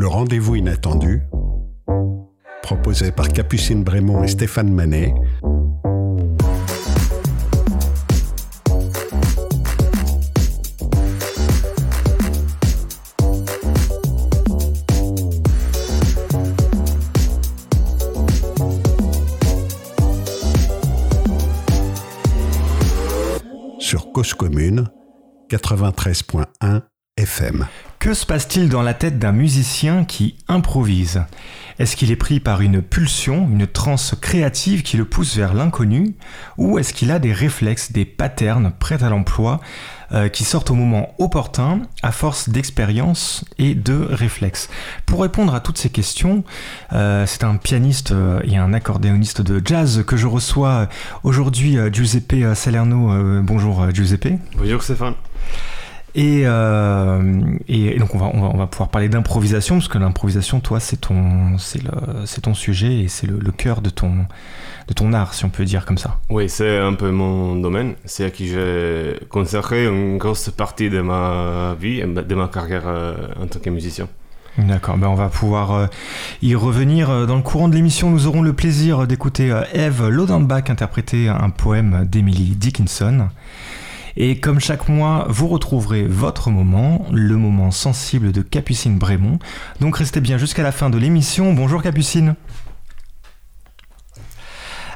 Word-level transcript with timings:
Le 0.00 0.06
rendez-vous 0.06 0.54
inattendu, 0.54 1.22
proposé 2.62 3.10
par 3.10 3.26
Capucine 3.26 3.82
Brémond 3.82 4.22
et 4.22 4.28
Stéphane 4.28 4.72
Manet. 4.72 5.12
sur 23.80 24.12
Cause 24.12 24.32
Commune 24.34 24.86
93.1 25.50 26.82
FM. 27.16 27.66
Que 27.98 28.14
se 28.14 28.24
passe-t-il 28.24 28.68
dans 28.68 28.82
la 28.82 28.94
tête 28.94 29.18
d'un 29.18 29.32
musicien 29.32 30.04
qui 30.04 30.36
improvise? 30.46 31.24
Est-ce 31.80 31.96
qu'il 31.96 32.12
est 32.12 32.16
pris 32.16 32.38
par 32.38 32.60
une 32.60 32.80
pulsion, 32.80 33.48
une 33.50 33.66
transe 33.66 34.14
créative 34.20 34.82
qui 34.82 34.96
le 34.96 35.04
pousse 35.04 35.36
vers 35.36 35.52
l'inconnu? 35.52 36.14
Ou 36.58 36.78
est-ce 36.78 36.94
qu'il 36.94 37.10
a 37.10 37.18
des 37.18 37.32
réflexes, 37.32 37.90
des 37.90 38.04
patterns 38.04 38.72
prêts 38.78 39.02
à 39.02 39.10
l'emploi 39.10 39.60
euh, 40.12 40.28
qui 40.28 40.44
sortent 40.44 40.70
au 40.70 40.74
moment 40.74 41.12
opportun 41.18 41.82
à 42.02 42.12
force 42.12 42.48
d'expérience 42.48 43.44
et 43.58 43.74
de 43.74 44.06
réflexes? 44.10 44.70
Pour 45.04 45.20
répondre 45.22 45.52
à 45.52 45.58
toutes 45.58 45.78
ces 45.78 45.90
questions, 45.90 46.44
euh, 46.92 47.26
c'est 47.26 47.42
un 47.42 47.56
pianiste 47.56 48.12
euh, 48.12 48.40
et 48.44 48.56
un 48.56 48.74
accordéoniste 48.74 49.42
de 49.42 49.60
jazz 49.64 50.04
que 50.06 50.16
je 50.16 50.28
reçois 50.28 50.88
aujourd'hui, 51.24 51.76
Giuseppe 51.92 52.54
Salerno. 52.54 53.42
bonjour 53.42 53.92
Giuseppe. 53.92 54.38
Bonjour 54.56 54.84
Stéphane. 54.84 55.14
Euh, 56.18 57.42
et, 57.68 57.96
et, 57.96 57.98
donc 57.98 58.14
on 58.14 58.18
va, 58.18 58.30
on 58.32 58.40
va, 58.40 58.48
on 58.48 58.56
va 58.56 58.66
pouvoir 58.66 58.88
parler 58.88 59.08
d'improvisation, 59.08 59.76
parce 59.76 59.88
que 59.88 59.98
l'improvisation, 59.98 60.60
toi, 60.60 60.80
c'est 60.80 60.96
ton, 60.96 61.58
c'est 61.58 62.40
ton 62.40 62.54
sujet 62.54 63.00
et 63.00 63.08
c'est 63.08 63.26
le, 63.26 63.38
le, 63.38 63.52
cœur 63.52 63.80
de 63.80 63.90
ton, 63.90 64.26
de 64.88 64.94
ton 64.94 65.12
art, 65.12 65.34
si 65.34 65.44
on 65.44 65.50
peut 65.50 65.64
dire 65.64 65.84
comme 65.84 65.98
ça. 65.98 66.18
Oui, 66.30 66.48
c'est 66.48 66.78
un 66.78 66.94
peu 66.94 67.10
mon 67.10 67.56
domaine. 67.56 67.94
C'est 68.04 68.24
à 68.24 68.30
qui 68.30 68.48
j'ai 68.48 69.14
consacré 69.28 69.86
une 69.86 70.18
grosse 70.18 70.50
partie 70.50 70.90
de 70.90 71.00
ma 71.00 71.76
vie, 71.78 72.02
de 72.02 72.34
ma 72.34 72.48
carrière 72.48 72.84
euh, 72.86 73.14
en 73.40 73.46
tant 73.46 73.60
que 73.60 73.70
musicien. 73.70 74.08
D'accord, 74.56 74.96
ben 74.96 75.06
on 75.06 75.14
va 75.14 75.28
pouvoir 75.28 75.72
euh, 75.72 75.86
y 76.42 76.56
revenir. 76.56 77.28
Dans 77.28 77.36
le 77.36 77.42
courant 77.42 77.68
de 77.68 77.76
l'émission, 77.76 78.10
nous 78.10 78.26
aurons 78.26 78.42
le 78.42 78.52
plaisir 78.52 79.06
d'écouter 79.06 79.56
Eve 79.72 80.08
Lodenbach 80.08 80.68
interpréter 80.68 81.28
un 81.28 81.50
poème 81.50 82.08
d'Emily 82.10 82.56
Dickinson. 82.56 83.28
Et 84.20 84.40
comme 84.40 84.58
chaque 84.58 84.88
mois, 84.88 85.26
vous 85.28 85.46
retrouverez 85.46 86.02
votre 86.02 86.50
moment, 86.50 87.06
le 87.12 87.36
moment 87.36 87.70
sensible 87.70 88.32
de 88.32 88.42
Capucine 88.42 88.98
Brémond. 88.98 89.38
Donc 89.80 89.98
restez 89.98 90.20
bien 90.20 90.38
jusqu'à 90.38 90.64
la 90.64 90.72
fin 90.72 90.90
de 90.90 90.98
l'émission. 90.98 91.54
Bonjour 91.54 91.80
Capucine. 91.84 92.34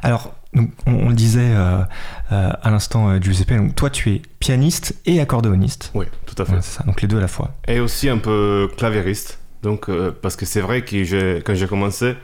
Alors, 0.02 0.34
on, 0.86 1.08
le 1.08 1.14
disait 1.14 1.52
euh, 1.54 1.82
euh, 2.32 2.50
à 2.60 2.70
l'instant, 2.72 3.10
euh, 3.10 3.20
Giuseppe, 3.20 3.52
donc 3.52 3.76
toi 3.76 3.90
tu 3.90 4.10
es 4.10 4.22
pianiste 4.40 4.96
et 5.06 5.20
accordéoniste. 5.20 5.92
Oui, 5.94 6.06
tout 6.26 6.34
à 6.42 6.44
fait. 6.44 6.56
c'est 6.56 6.78
ça, 6.78 6.82
donc 6.82 7.00
les 7.00 7.06
deux 7.06 7.18
à 7.18 7.20
la 7.20 7.28
fois. 7.28 7.54
Et 7.68 7.78
aussi 7.78 8.08
un 8.08 8.18
peu 8.18 8.68
clavieriste. 8.76 9.38
Donc, 9.62 9.88
parce 10.20 10.34
que 10.34 10.44
c'est 10.44 10.60
vrai 10.60 10.84
que 10.84 11.38
quand 11.38 11.54
j'ai 11.54 11.68
commencé, 11.68 12.16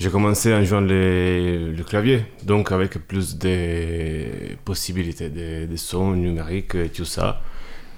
j'ai 0.00 0.08
commencé 0.10 0.54
en 0.54 0.64
jouant 0.64 0.80
le, 0.80 1.72
le, 1.76 1.84
clavier, 1.84 2.24
donc 2.42 2.72
avec 2.72 2.92
plus 3.06 3.36
de 3.36 4.56
possibilités, 4.64 5.28
de, 5.28 5.66
de 5.66 5.76
sons 5.76 6.12
numériques 6.12 6.74
et 6.74 6.88
tout 6.88 7.04
ça. 7.04 7.42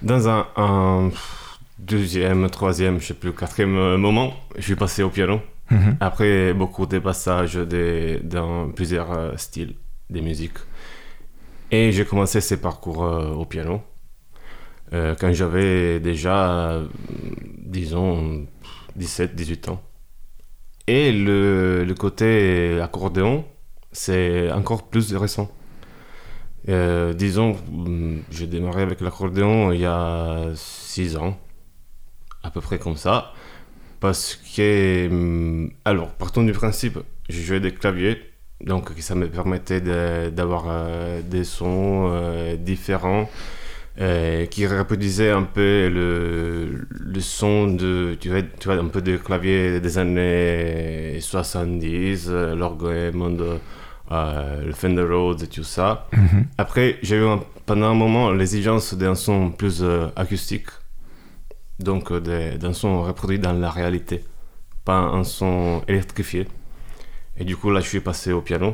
Dans 0.01 0.27
un, 0.27 0.45
un, 0.57 1.11
deuxième, 1.79 2.49
troisième, 2.49 2.99
je 2.99 3.07
sais 3.07 3.13
plus, 3.13 3.31
quatrième 3.31 3.95
moment, 3.95 4.33
je 4.57 4.63
suis 4.63 4.75
passé 4.75 5.01
au 5.01 5.09
piano. 5.09 5.39
Mm 5.71 5.77
-hmm. 5.77 5.95
Après 6.01 6.53
beaucoup 6.53 6.85
de 6.93 6.99
passages 6.99 7.55
de, 7.73 8.19
dans 8.35 8.71
plusieurs 8.77 9.39
styles 9.39 9.75
de 10.09 10.19
musique. 10.21 10.57
Et 11.71 11.91
j'ai 11.93 12.05
commencé 12.05 12.41
ce 12.41 12.55
parcours 12.55 13.03
euh, 13.03 13.41
au 13.41 13.45
piano 13.45 13.81
euh, 14.93 15.15
quand 15.19 15.33
j'avais 15.33 15.99
déjà, 15.99 16.81
disons, 17.77 18.45
17, 18.95 19.35
18 19.35 19.69
ans. 19.69 19.81
Et 20.87 21.11
le, 21.11 21.85
le 21.85 21.93
côté 21.95 22.79
accordéon, 22.81 23.45
c'est 23.91 24.51
encore 24.51 24.89
plus 24.89 25.15
récent. 25.15 25.49
Euh, 26.69 27.13
disons, 27.13 27.57
mm, 27.71 28.19
j'ai 28.31 28.47
démarré 28.47 28.81
avec 28.83 29.01
l'accordéon 29.01 29.71
il 29.71 29.81
y 29.81 29.85
a 29.85 30.51
6 30.55 31.17
ans, 31.17 31.37
à 32.43 32.51
peu 32.51 32.61
près 32.61 32.79
comme 32.79 32.97
ça. 32.97 33.33
Parce 33.99 34.35
que, 34.35 35.07
mm, 35.09 35.71
alors, 35.85 36.09
partons 36.11 36.43
du 36.43 36.53
principe, 36.53 36.99
j'ai 37.29 37.41
joué 37.41 37.59
des 37.59 37.73
claviers, 37.73 38.19
donc 38.61 38.91
ça 38.99 39.15
me 39.15 39.29
permettait 39.29 39.81
d'avoir 40.31 40.65
euh, 40.67 41.21
des 41.21 41.43
sons 41.43 42.09
euh, 42.11 42.55
différents. 42.57 43.29
Euh, 44.01 44.47
qui 44.47 44.65
reproduisait 44.65 45.29
un 45.29 45.43
peu 45.43 45.87
le, 45.87 46.87
le 46.89 47.19
son 47.19 47.67
de, 47.67 48.17
tu 48.19 48.29
vois, 48.29 48.41
tu 48.41 48.67
vois, 48.67 48.77
un 48.77 48.87
peu 48.87 49.03
des 49.03 49.19
claviers 49.19 49.79
des 49.79 49.97
années 49.99 51.19
70, 51.21 52.25
euh, 52.27 52.55
l'orgue 52.55 52.85
euh, 54.11 54.65
le 54.65 54.71
Fender 54.73 55.03
Rhodes 55.03 55.43
et 55.43 55.47
tout 55.47 55.63
ça. 55.63 56.07
Mm 56.11 56.25
-hmm. 56.25 56.45
Après, 56.57 56.97
j'ai 57.03 57.17
eu 57.17 57.25
un, 57.27 57.39
pendant 57.67 57.91
un 57.91 57.93
moment 57.93 58.31
l'exigence 58.31 58.95
d'un 58.95 59.13
son 59.15 59.51
plus 59.51 59.83
euh, 59.83 60.07
acoustique, 60.15 60.69
donc 61.77 62.11
d'un 62.11 62.73
son 62.73 63.03
reproduit 63.03 63.37
dans 63.39 63.53
la 63.53 63.69
réalité, 63.69 64.23
pas 64.85 65.01
un 65.19 65.23
son 65.23 65.83
électrifié. 65.87 66.47
Et 67.37 67.45
du 67.45 67.55
coup, 67.57 67.69
là, 67.71 67.79
je 67.79 67.89
suis 67.89 68.01
passé 68.01 68.31
au 68.33 68.41
piano. 68.41 68.73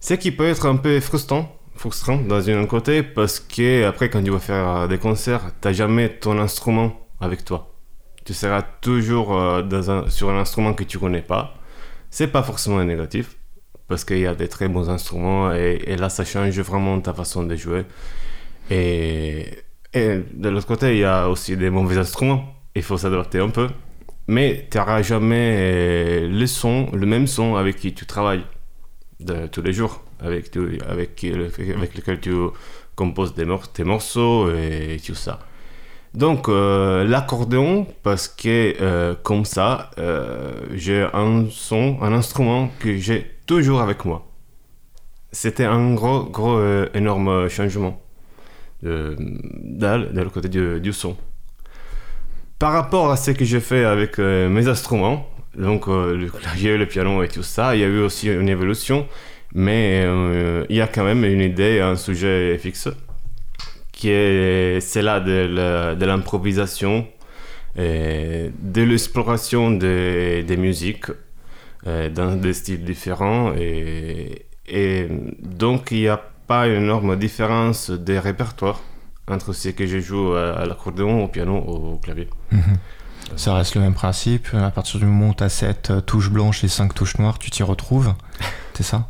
Ce 0.00 0.14
qui 0.14 0.30
peut 0.30 0.48
être 0.48 0.66
un 0.66 0.76
peu 0.76 1.00
frustrant 1.00 1.59
frustrant 1.80 2.18
dans 2.18 2.46
un 2.50 2.66
côté 2.66 3.02
parce 3.02 3.40
que 3.40 3.86
après 3.86 4.10
quand 4.10 4.22
tu 4.22 4.30
vas 4.30 4.38
faire 4.38 4.86
des 4.86 4.98
concerts, 4.98 5.44
t'as 5.62 5.72
jamais 5.72 6.10
ton 6.10 6.38
instrument 6.38 7.08
avec 7.22 7.42
toi. 7.42 7.74
Tu 8.26 8.34
seras 8.34 8.60
toujours 8.60 9.34
euh, 9.34 10.06
sur 10.08 10.28
un 10.28 10.38
instrument 10.38 10.74
que 10.74 10.84
tu 10.84 10.98
connais 10.98 11.22
pas. 11.22 11.54
C'est 12.10 12.26
pas 12.26 12.42
forcément 12.42 12.84
négatif 12.84 13.38
parce 13.88 14.04
qu'il 14.04 14.18
y 14.18 14.26
a 14.26 14.34
des 14.34 14.46
très 14.48 14.68
bons 14.68 14.90
instruments 14.90 15.52
et, 15.52 15.96
là 15.96 16.10
ça 16.10 16.22
change 16.26 16.60
vraiment 16.60 17.00
ta 17.00 17.14
façon 17.14 17.44
de 17.44 17.56
jouer. 17.56 17.86
Et, 18.70 19.46
de 19.94 20.48
l'autre 20.50 20.66
côté, 20.66 20.92
il 20.92 20.98
y 20.98 21.04
a 21.04 21.30
aussi 21.30 21.56
des 21.56 21.70
mauvais 21.70 21.96
instruments. 21.96 22.44
Il 22.74 22.82
faut 22.82 22.98
s'adapter 22.98 23.38
un 23.38 23.48
peu. 23.48 23.68
Mais 24.28 24.68
tu 24.70 24.76
n'auras 24.76 25.00
jamais 25.02 26.28
le 26.28 26.46
son, 26.46 26.90
le 26.92 27.06
même 27.06 27.26
son 27.26 27.56
avec 27.56 27.76
qui 27.76 27.94
tu 27.94 28.04
travailles 28.04 28.44
tous 29.50 29.62
les 29.62 29.72
jours 29.72 30.04
avec, 30.22 30.56
avec, 30.88 31.24
avec 31.24 31.96
lequel 31.96 32.20
tu 32.20 32.34
composes 32.96 33.34
des 33.34 33.44
mor 33.44 33.72
tes 33.72 33.84
morceaux 33.84 34.50
et 34.54 35.00
tout 35.04 35.14
ça. 35.14 35.40
Donc 36.14 36.48
euh, 36.48 37.04
l'accordéon, 37.04 37.86
parce 38.02 38.26
que 38.26 38.74
euh, 38.80 39.14
comme 39.22 39.44
ça, 39.44 39.90
euh, 39.98 40.52
j'ai 40.74 41.06
un 41.12 41.46
son, 41.50 41.98
un 42.02 42.12
instrument 42.12 42.70
que 42.80 42.96
j'ai 42.96 43.30
toujours 43.46 43.80
avec 43.80 44.04
moi. 44.04 44.26
C'était 45.30 45.64
un 45.64 45.94
gros, 45.94 46.24
gros, 46.24 46.60
énorme 46.92 47.48
changement 47.48 48.02
de, 48.82 49.16
de, 49.20 50.24
côté 50.24 50.48
du, 50.48 50.80
du, 50.80 50.92
son. 50.92 51.16
Par 52.58 52.72
rapport 52.72 53.12
à 53.12 53.16
ce 53.16 53.30
que 53.30 53.44
j'ai 53.44 53.60
fait 53.60 53.84
avec 53.84 54.18
mes 54.18 54.66
instruments, 54.66 55.28
donc 55.56 55.86
le 55.86 56.26
clavier, 56.26 56.76
le 56.76 56.86
piano 56.86 57.22
et 57.22 57.28
tout 57.28 57.44
ça, 57.44 57.76
il 57.76 57.80
y 57.80 57.84
a 57.84 57.86
eu 57.86 58.00
aussi 58.00 58.28
une 58.28 58.48
évolution 58.48 59.06
mais 59.54 60.02
euh, 60.04 60.64
il 60.68 60.76
y 60.76 60.80
a 60.80 60.86
quand 60.86 61.04
même 61.04 61.24
une 61.24 61.40
idée, 61.40 61.80
un 61.80 61.96
sujet 61.96 62.56
fixe, 62.58 62.88
qui 63.92 64.10
est 64.10 64.80
celle 64.80 65.06
de 65.24 66.04
l'improvisation, 66.04 67.06
de 67.76 68.82
l'exploration 68.82 69.70
des, 69.70 70.42
des, 70.42 70.56
musiques 70.56 71.06
euh, 71.86 72.08
dans 72.08 72.36
des 72.36 72.52
styles 72.52 72.84
différents. 72.84 73.52
Et, 73.56 74.46
et 74.66 75.08
donc, 75.42 75.88
il 75.90 76.00
n'y 76.00 76.08
a 76.08 76.20
pas 76.46 76.66
une 76.66 76.82
énorme 76.82 77.16
différence 77.16 77.90
des 77.90 78.18
répertoires 78.18 78.80
entre 79.28 79.52
ce 79.52 79.68
que 79.68 79.86
je 79.86 80.00
joue 80.00 80.34
à, 80.34 80.64
l'accordéon, 80.66 81.24
au 81.24 81.28
piano, 81.28 81.56
au 81.56 81.96
clavier. 82.02 82.28
-hmm. 82.52 82.76
Ça 83.36 83.54
reste 83.54 83.74
le 83.76 83.80
même 83.80 83.94
principe. 83.94 84.48
À 84.54 84.70
partir 84.70 84.98
du 84.98 85.06
moment 85.06 85.30
où 85.30 85.34
tu 85.34 85.44
as 85.44 85.48
7 85.48 86.04
touches 86.06 86.30
blanches 86.30 86.64
et 86.64 86.68
5 86.68 86.94
touches 86.94 87.18
noires, 87.18 87.38
tu 87.38 87.50
t'y 87.50 87.62
retrouves. 87.62 88.12
Ça? 88.82 89.08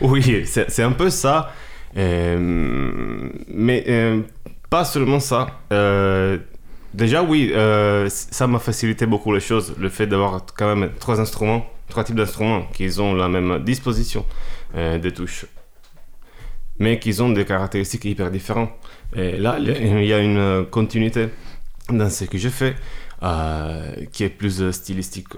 Oui, 0.00 0.44
c'est 0.46 0.82
un 0.82 0.92
peu 0.92 1.10
ça. 1.10 1.52
Euh, 1.96 3.28
mais 3.48 3.84
euh, 3.88 4.22
pas 4.70 4.84
seulement 4.84 5.20
ça. 5.20 5.60
Euh, 5.72 6.38
déjà, 6.92 7.22
oui, 7.22 7.52
ça 8.08 8.46
m'a 8.46 8.58
facilité 8.58 9.06
beaucoup 9.06 9.32
les 9.32 9.40
choses. 9.40 9.74
Le 9.78 9.88
fait 9.88 10.06
d'avoir 10.06 10.44
quand 10.56 10.74
même 10.74 10.90
trois 10.98 11.20
instruments, 11.20 11.66
trois 11.88 12.04
types 12.04 12.16
d'instruments 12.16 12.66
qui 12.72 12.88
ont 12.98 13.14
la 13.14 13.28
même 13.28 13.62
disposition 13.64 14.24
des 14.74 15.12
touches. 15.12 15.46
Mais 16.80 16.98
qui 16.98 17.20
ont 17.20 17.30
des 17.30 17.44
caractéristiques 17.44 18.04
hyper 18.04 18.30
différentes. 18.32 18.70
Et 19.14 19.36
là, 19.36 19.58
il 19.60 20.04
y 20.04 20.12
a 20.12 20.18
une 20.18 20.66
continuité. 20.70 21.28
dans 21.90 22.10
ce 22.10 22.24
que 22.24 22.38
je 22.38 22.48
fais, 22.48 22.74
qui 24.12 24.24
est 24.24 24.28
plus 24.28 24.70
stylistique. 24.72 25.28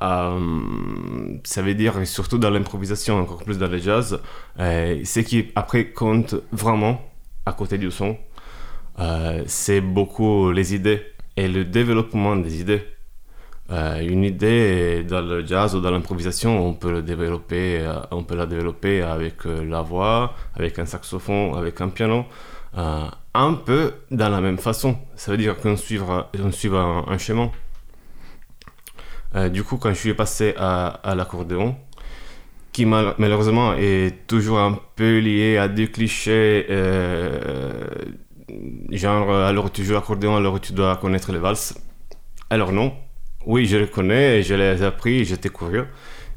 Ça 0.00 1.62
veut 1.62 1.74
dire, 1.74 2.06
surtout 2.06 2.38
dans 2.38 2.50
l'improvisation, 2.50 3.18
encore 3.18 3.44
plus 3.44 3.58
dans 3.58 3.68
le 3.68 3.78
jazz, 3.78 4.20
ce 4.58 5.20
qui 5.20 5.48
après 5.54 5.90
compte 5.90 6.34
vraiment 6.52 7.02
à 7.46 7.52
côté 7.52 7.76
du 7.78 7.90
son, 7.90 8.16
c'est 9.46 9.80
beaucoup 9.80 10.52
les 10.52 10.74
idées 10.74 11.02
et 11.36 11.48
le 11.48 11.64
développement 11.64 12.36
des 12.36 12.60
idées. 12.60 12.82
Euh, 13.72 14.00
une 14.00 14.24
idée 14.24 15.04
dans 15.04 15.20
le 15.20 15.46
jazz 15.46 15.76
ou 15.76 15.80
dans 15.80 15.92
l'improvisation, 15.92 16.66
on 16.66 16.74
peut 16.74 16.90
le 16.90 17.02
développer, 17.02 17.78
euh, 17.80 18.00
on 18.10 18.24
peut 18.24 18.34
la 18.34 18.46
développer 18.46 19.00
avec 19.00 19.46
euh, 19.46 19.64
la 19.64 19.80
voix, 19.80 20.34
avec 20.56 20.78
un 20.80 20.86
saxophone, 20.86 21.56
avec 21.56 21.80
un 21.80 21.88
piano, 21.88 22.24
un 22.74 23.54
peu 23.54 23.92
dans 24.10 24.28
la 24.28 24.40
même 24.40 24.58
façon. 24.58 24.96
Ça 25.14 25.30
veut 25.30 25.38
dire 25.38 25.56
qu'on 25.56 25.76
suit, 25.76 26.00
on 26.00 26.50
suit 26.50 26.70
un, 26.74 27.18
chemin. 27.18 27.50
Du 29.52 29.62
coup, 29.62 29.76
quand 29.76 29.90
je 29.90 29.98
suis 29.98 30.14
passé 30.14 30.54
à, 30.56 31.14
l'accordéon, 31.16 31.76
qui 32.72 32.84
malheureusement 32.84 33.74
est 33.74 34.26
toujours 34.26 34.58
un 34.58 34.78
peu 34.96 35.18
lié 35.18 35.56
à 35.56 35.68
des 35.68 35.88
clichés, 35.88 36.66
genre 38.90 39.32
alors 39.32 39.70
tu 39.70 39.84
joues 39.84 39.94
l'accordéon, 39.94 40.36
alors 40.36 40.60
tu 40.60 40.72
dois 40.72 40.96
connaître 40.96 41.32
les 41.32 41.38
valses. 41.38 41.74
Alors 42.50 42.72
non, 42.72 42.92
oui, 43.46 43.66
je 43.66 43.76
le 43.76 43.86
connais, 43.86 44.42
je 44.42 44.54
l'ai 44.54 44.82
appris, 44.82 45.24
j'étais 45.24 45.48
curieux. 45.48 45.86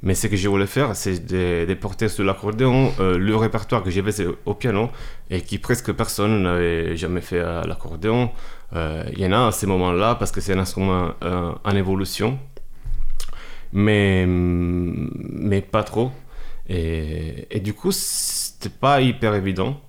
Mais 0.03 0.15
ce 0.15 0.27
que 0.27 0.35
je 0.35 0.49
voulais 0.49 0.67
faire, 0.67 0.95
c'est 0.97 1.25
de, 1.25 1.73
porter 1.75 2.09
sur 2.09 2.25
l'accordéon 2.25 2.91
euh, 2.99 3.17
le 3.17 3.35
répertoire 3.37 3.83
que 3.83 3.89
j'avais 3.89 4.11
au 4.45 4.53
piano 4.53 4.89
et 5.29 5.41
qui 5.41 5.57
presque 5.57 5.93
personne 5.93 6.43
n'avait 6.43 6.97
jamais 6.97 7.21
fait 7.21 7.39
à 7.39 7.63
l'accordéon. 7.65 8.29
Euh, 8.75 9.03
il 9.13 9.19
y 9.19 9.25
en 9.25 9.31
a 9.31 9.47
à 9.47 9.51
ces 9.53 9.65
moments-là 9.65 10.15
parce 10.15 10.31
que 10.31 10.41
c'est 10.41 10.53
un 10.53 10.59
instrument 10.59 11.11
euh, 11.23 11.53
en 11.63 11.75
évolution, 11.75 12.37
mais, 13.73 14.25
mais 14.27 15.61
pas 15.61 15.83
trop. 15.83 16.11
Et, 16.69 17.47
et 17.51 17.59
du 17.59 17.73
coup, 17.73 17.91
c'était 17.91 18.69
pas 18.69 19.01
hyper 19.01 19.35
évident 19.35 19.81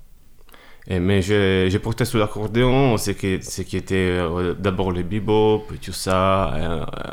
mais 0.89 1.23
j'ai 1.23 1.79
porté 1.79 2.05
sur 2.05 2.19
l'accordéon 2.19 2.97
ce 2.99 3.13
qui, 3.13 3.39
qui 3.39 3.77
était 3.77 3.95
euh, 3.95 4.55
d'abord 4.55 4.93
le 4.93 5.03
bebop, 5.03 5.65
puis 5.69 5.79
tout 5.79 5.93
ça, 5.93 6.53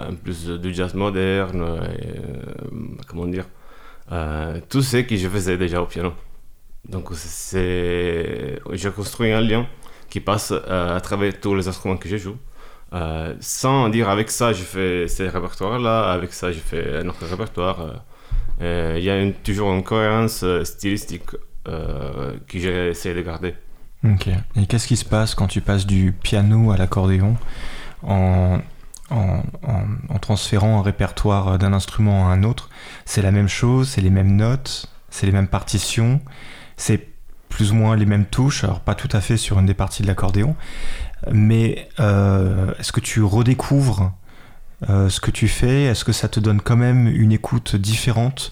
un, 0.10 0.14
plus 0.16 0.48
du 0.48 0.74
jazz 0.74 0.94
moderne, 0.94 1.62
euh, 1.62 1.88
comment 3.08 3.26
dire, 3.28 3.46
euh, 4.12 4.60
tout 4.70 4.82
ce 4.82 4.98
que 4.98 5.16
je 5.16 5.28
faisais 5.30 5.58
déjà 5.58 5.82
au 5.82 5.86
piano. 5.86 6.14
Donc 6.90 7.12
j'ai 7.14 8.92
construit 8.94 9.32
un 9.32 9.42
lien 9.42 9.68
qui 10.10 10.20
passe 10.20 10.52
à 10.52 11.00
travers 11.02 11.40
tous 11.40 11.56
les 11.56 11.68
instruments 11.68 11.98
que 11.98 12.10
je 12.10 12.18
joue. 12.18 12.36
Sans 13.40 13.90
dire 13.90 14.10
avec 14.10 14.32
ça 14.32 14.54
je 14.54 14.64
fais 14.64 15.08
ces 15.08 15.28
répertoires 15.30 15.80
là, 15.80 16.12
avec 16.12 16.34
ça 16.34 16.52
je 16.52 16.60
fais 16.60 16.98
un 16.98 17.08
autre 17.08 17.26
répertoire. 17.26 18.04
Il 18.60 19.04
y 19.04 19.10
a 19.10 19.32
toujours 19.44 19.74
une 19.74 19.84
cohérence 19.84 20.46
stylistique 20.64 21.32
euh, 21.68 22.38
que 22.48 22.58
j'ai 22.58 22.90
essayé 22.90 23.14
de 23.14 23.22
garder. 23.22 23.54
Ok. 24.04 24.30
Et 24.56 24.66
qu'est-ce 24.66 24.88
qui 24.88 24.98
se 24.98 25.06
passe 25.06 25.36
quand 25.36 25.46
tu 25.46 25.62
passes 25.62 25.86
du 25.86 26.12
piano 26.12 26.72
à 26.72 26.78
l'accordéon 26.78 27.38
en, 28.02 28.58
en, 29.12 30.18
transférant 30.20 30.80
un 30.80 30.82
répertoire 30.82 31.60
d'un 31.60 31.72
instrument 31.72 32.28
à 32.28 32.32
un 32.32 32.42
autre? 32.42 32.72
C'est 33.06 33.22
la 33.22 33.30
même 33.30 33.48
chose, 33.48 33.90
c'est 33.90 34.02
les 34.02 34.10
mêmes 34.10 34.36
notes, 34.36 34.88
c'est 35.12 35.28
les 35.28 35.32
mêmes 35.32 35.48
partitions, 35.48 36.20
c'est 36.78 37.10
plus 37.50 37.74
ou 37.74 37.76
moins 37.76 37.96
les 37.96 38.08
mêmes 38.08 38.26
touches, 38.26 38.64
alors 38.64 38.80
pas 38.80 38.96
tout 38.96 39.10
à 39.12 39.22
fait 39.22 39.38
sur 39.38 39.60
une 39.60 39.68
des 39.68 39.76
parties 39.76 40.02
de 40.02 40.08
l'accordéon, 40.08 40.56
mais 41.32 41.90
euh, 42.00 42.74
est-ce 42.80 42.92
que 42.92 43.00
tu 43.00 43.22
redécouvres 43.22 44.12
euh, 44.90 45.10
ce 45.10 45.20
que 45.22 45.32
tu 45.32 45.48
fais? 45.48 45.84
Est-ce 45.84 46.04
que 46.04 46.12
ça 46.12 46.28
te 46.28 46.40
donne 46.40 46.62
quand 46.62 46.78
même 46.78 47.08
une 47.08 47.32
écoute 47.32 47.76
différente 47.76 48.52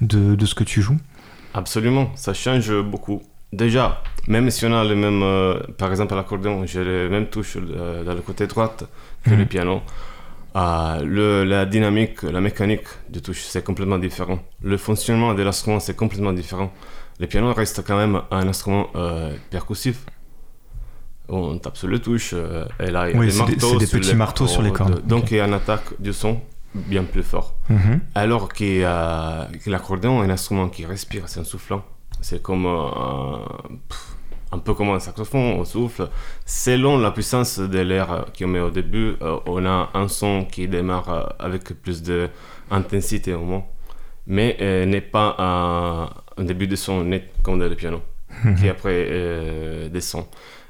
de, 0.00 0.34
de 0.34 0.46
ce 0.46 0.54
que 0.54 0.64
tu 0.64 0.80
joues? 0.80 0.98
Absolument, 1.52 2.10
ça 2.14 2.32
change 2.32 2.72
beaucoup. 2.82 3.22
Déjà, 3.52 4.02
même 4.26 4.50
si 4.50 4.64
on 4.66 4.72
a 4.72 4.84
le 4.84 4.96
même, 4.96 5.22
euh, 5.22 5.58
par 5.78 5.90
exemple 5.90 6.14
à 6.14 6.16
l'accordéon, 6.16 6.64
j'ai 6.66 6.84
les 6.84 7.08
mêmes 7.08 7.26
touches 7.26 7.56
euh, 7.56 8.04
dans 8.04 8.14
le 8.14 8.20
côté 8.20 8.46
droite 8.46 8.84
que 9.22 9.30
le 9.30 9.38
mhm. 9.38 9.46
piano. 9.46 9.82
Le, 10.54 11.44
la 11.44 11.66
dynamique, 11.66 12.22
la 12.22 12.40
mécanique 12.40 12.86
des 13.10 13.20
touches, 13.20 13.42
c'est 13.42 13.62
complètement 13.62 13.98
différent. 13.98 14.38
Le 14.62 14.78
fonctionnement 14.78 15.34
de 15.34 15.42
l'instrument, 15.42 15.80
c'est 15.80 15.94
complètement 15.94 16.32
différent. 16.32 16.72
Le 17.20 17.26
piano 17.26 17.52
reste 17.52 17.86
quand 17.86 17.96
même 17.98 18.22
un 18.30 18.48
instrument 18.48 18.88
percussif. 19.50 20.06
On 21.28 21.58
tape 21.58 21.76
sur 21.76 21.88
les 21.88 22.00
touches, 22.00 22.34
et 22.34 22.90
là, 22.90 23.10
il 23.10 23.16
y 23.16 23.18
a 23.18 23.26
des, 23.26 23.36
marteaux 23.36 23.78
des 23.78 23.86
petits 23.86 24.14
marteaux 24.14 24.46
sur 24.46 24.62
les 24.62 24.70
cordes. 24.70 25.06
Donc, 25.06 25.30
il 25.30 25.38
y 25.38 25.40
a 25.40 25.46
une 25.46 25.54
attaque 25.54 26.00
du 26.00 26.12
son 26.12 26.40
bien 26.74 27.04
plus 27.04 27.22
fort. 27.22 27.54
Mhm. 27.68 28.00
Alors 28.14 28.48
que, 28.48 28.82
que 29.58 29.70
l'accordéon 29.70 30.22
est 30.22 30.26
un 30.26 30.30
instrument 30.30 30.68
qui 30.68 30.84
respire, 30.84 31.24
c'est 31.26 31.40
un 31.40 31.44
soufflant. 31.44 31.84
C'est 32.20 32.42
comme 32.42 32.66
un, 32.66 34.58
peu 34.58 34.74
comme 34.74 34.90
un 34.90 35.00
saxophone, 35.00 35.58
on 35.58 35.64
souffle. 35.64 36.08
Selon 36.44 36.98
la 36.98 37.10
puissance 37.10 37.58
de 37.58 37.78
l'air 37.78 38.26
qu'on 38.36 38.48
met 38.48 38.60
au 38.60 38.70
début, 38.70 39.14
euh, 39.22 39.38
on 39.46 39.64
a 39.66 39.90
un 39.94 40.08
son 40.08 40.44
qui 40.44 40.66
démarre 40.68 41.08
euh, 41.10 41.24
avec 41.38 41.64
plus 41.82 42.02
d'intensité 42.02 43.34
au 43.34 43.42
moins. 43.42 43.64
Mais 44.26 44.56
euh, 44.60 44.86
n'est 44.86 45.00
pas 45.02 45.36
un, 45.38 46.44
début 46.44 46.66
de 46.66 46.76
son 46.76 47.04
net 47.04 47.32
comme 47.42 47.58
dans 47.58 47.68
le 47.68 47.76
piano, 47.76 48.02
mhm. 48.44 48.56
qui 48.56 48.68
après 48.68 49.88
descend. 49.90 50.24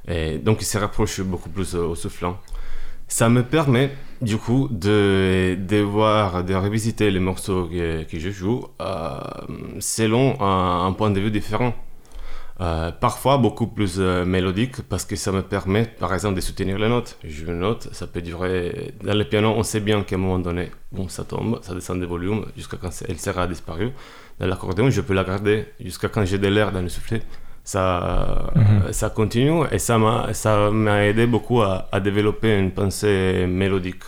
Donc 0.08 0.62
il 0.62 0.64
se 0.64 0.78
rapproche 0.78 1.20
beaucoup 1.20 1.50
plus 1.50 1.74
au 1.74 1.94
soufflant. 1.94 2.38
Ça 3.08 3.28
me 3.28 3.44
permet 3.44 3.90
du 4.20 4.36
coup 4.36 4.68
de, 4.70 5.56
de 5.56 5.76
voir, 5.78 6.42
de 6.42 6.54
revisiter 6.54 7.10
les 7.10 7.20
morceaux 7.20 7.66
que, 7.66 8.02
que 8.02 8.18
je 8.18 8.30
joue 8.30 8.66
euh, 8.80 9.20
selon 9.78 10.40
un, 10.40 10.92
point 10.92 11.10
de 11.10 11.20
vue 11.20 11.30
différent. 11.30 11.72
Euh, 12.60 12.90
parfois 12.90 13.36
beaucoup 13.36 13.66
plus 13.66 13.96
euh, 13.98 14.24
mélodique 14.24 14.80
parce 14.88 15.04
que 15.04 15.14
ça 15.14 15.30
me 15.30 15.42
permet 15.42 15.84
par 15.84 16.14
exemple 16.14 16.34
de 16.36 16.40
soutenir 16.40 16.78
les 16.78 16.88
notes. 16.88 17.16
Je 17.22 17.44
joue 17.44 17.52
une 17.52 17.60
note, 17.60 17.88
ça 17.92 18.06
peut 18.08 18.22
durer. 18.22 18.94
Dans 19.04 19.14
le 19.14 19.24
piano, 19.24 19.52
on 19.56 19.62
sait 19.62 19.80
bien 19.80 20.02
qu'à 20.02 20.16
un 20.16 20.18
moment 20.18 20.38
donné, 20.40 20.70
bon, 20.90 21.08
ça 21.08 21.22
tombe, 21.24 21.60
ça 21.62 21.74
descend 21.74 22.00
de 22.00 22.06
volume 22.06 22.46
jusqu'à 22.56 22.76
quand 22.76 22.90
elle 23.08 23.20
sera 23.20 23.46
disparue. 23.46 23.92
Dans 24.40 24.46
l'accordéon, 24.46 24.90
je 24.90 25.00
peux 25.00 25.14
la 25.14 25.24
garder 25.24 25.66
jusqu'à 25.78 26.08
quand 26.08 26.24
j'ai 26.24 26.38
de 26.38 26.48
l'air 26.48 26.72
dans 26.72 26.82
le 26.82 26.88
soufflet 26.88 27.22
ça, 27.66 28.52
mhm. 28.54 28.92
ça 28.92 29.10
continue 29.10 29.64
et 29.72 29.80
ça 29.80 29.98
m'a, 29.98 30.32
ça 30.34 30.70
m'a 30.70 31.04
aidé 31.04 31.26
beaucoup 31.26 31.62
à, 31.62 31.88
à, 31.90 31.98
développer 31.98 32.56
une 32.56 32.70
pensée 32.70 33.44
mélodique 33.48 34.04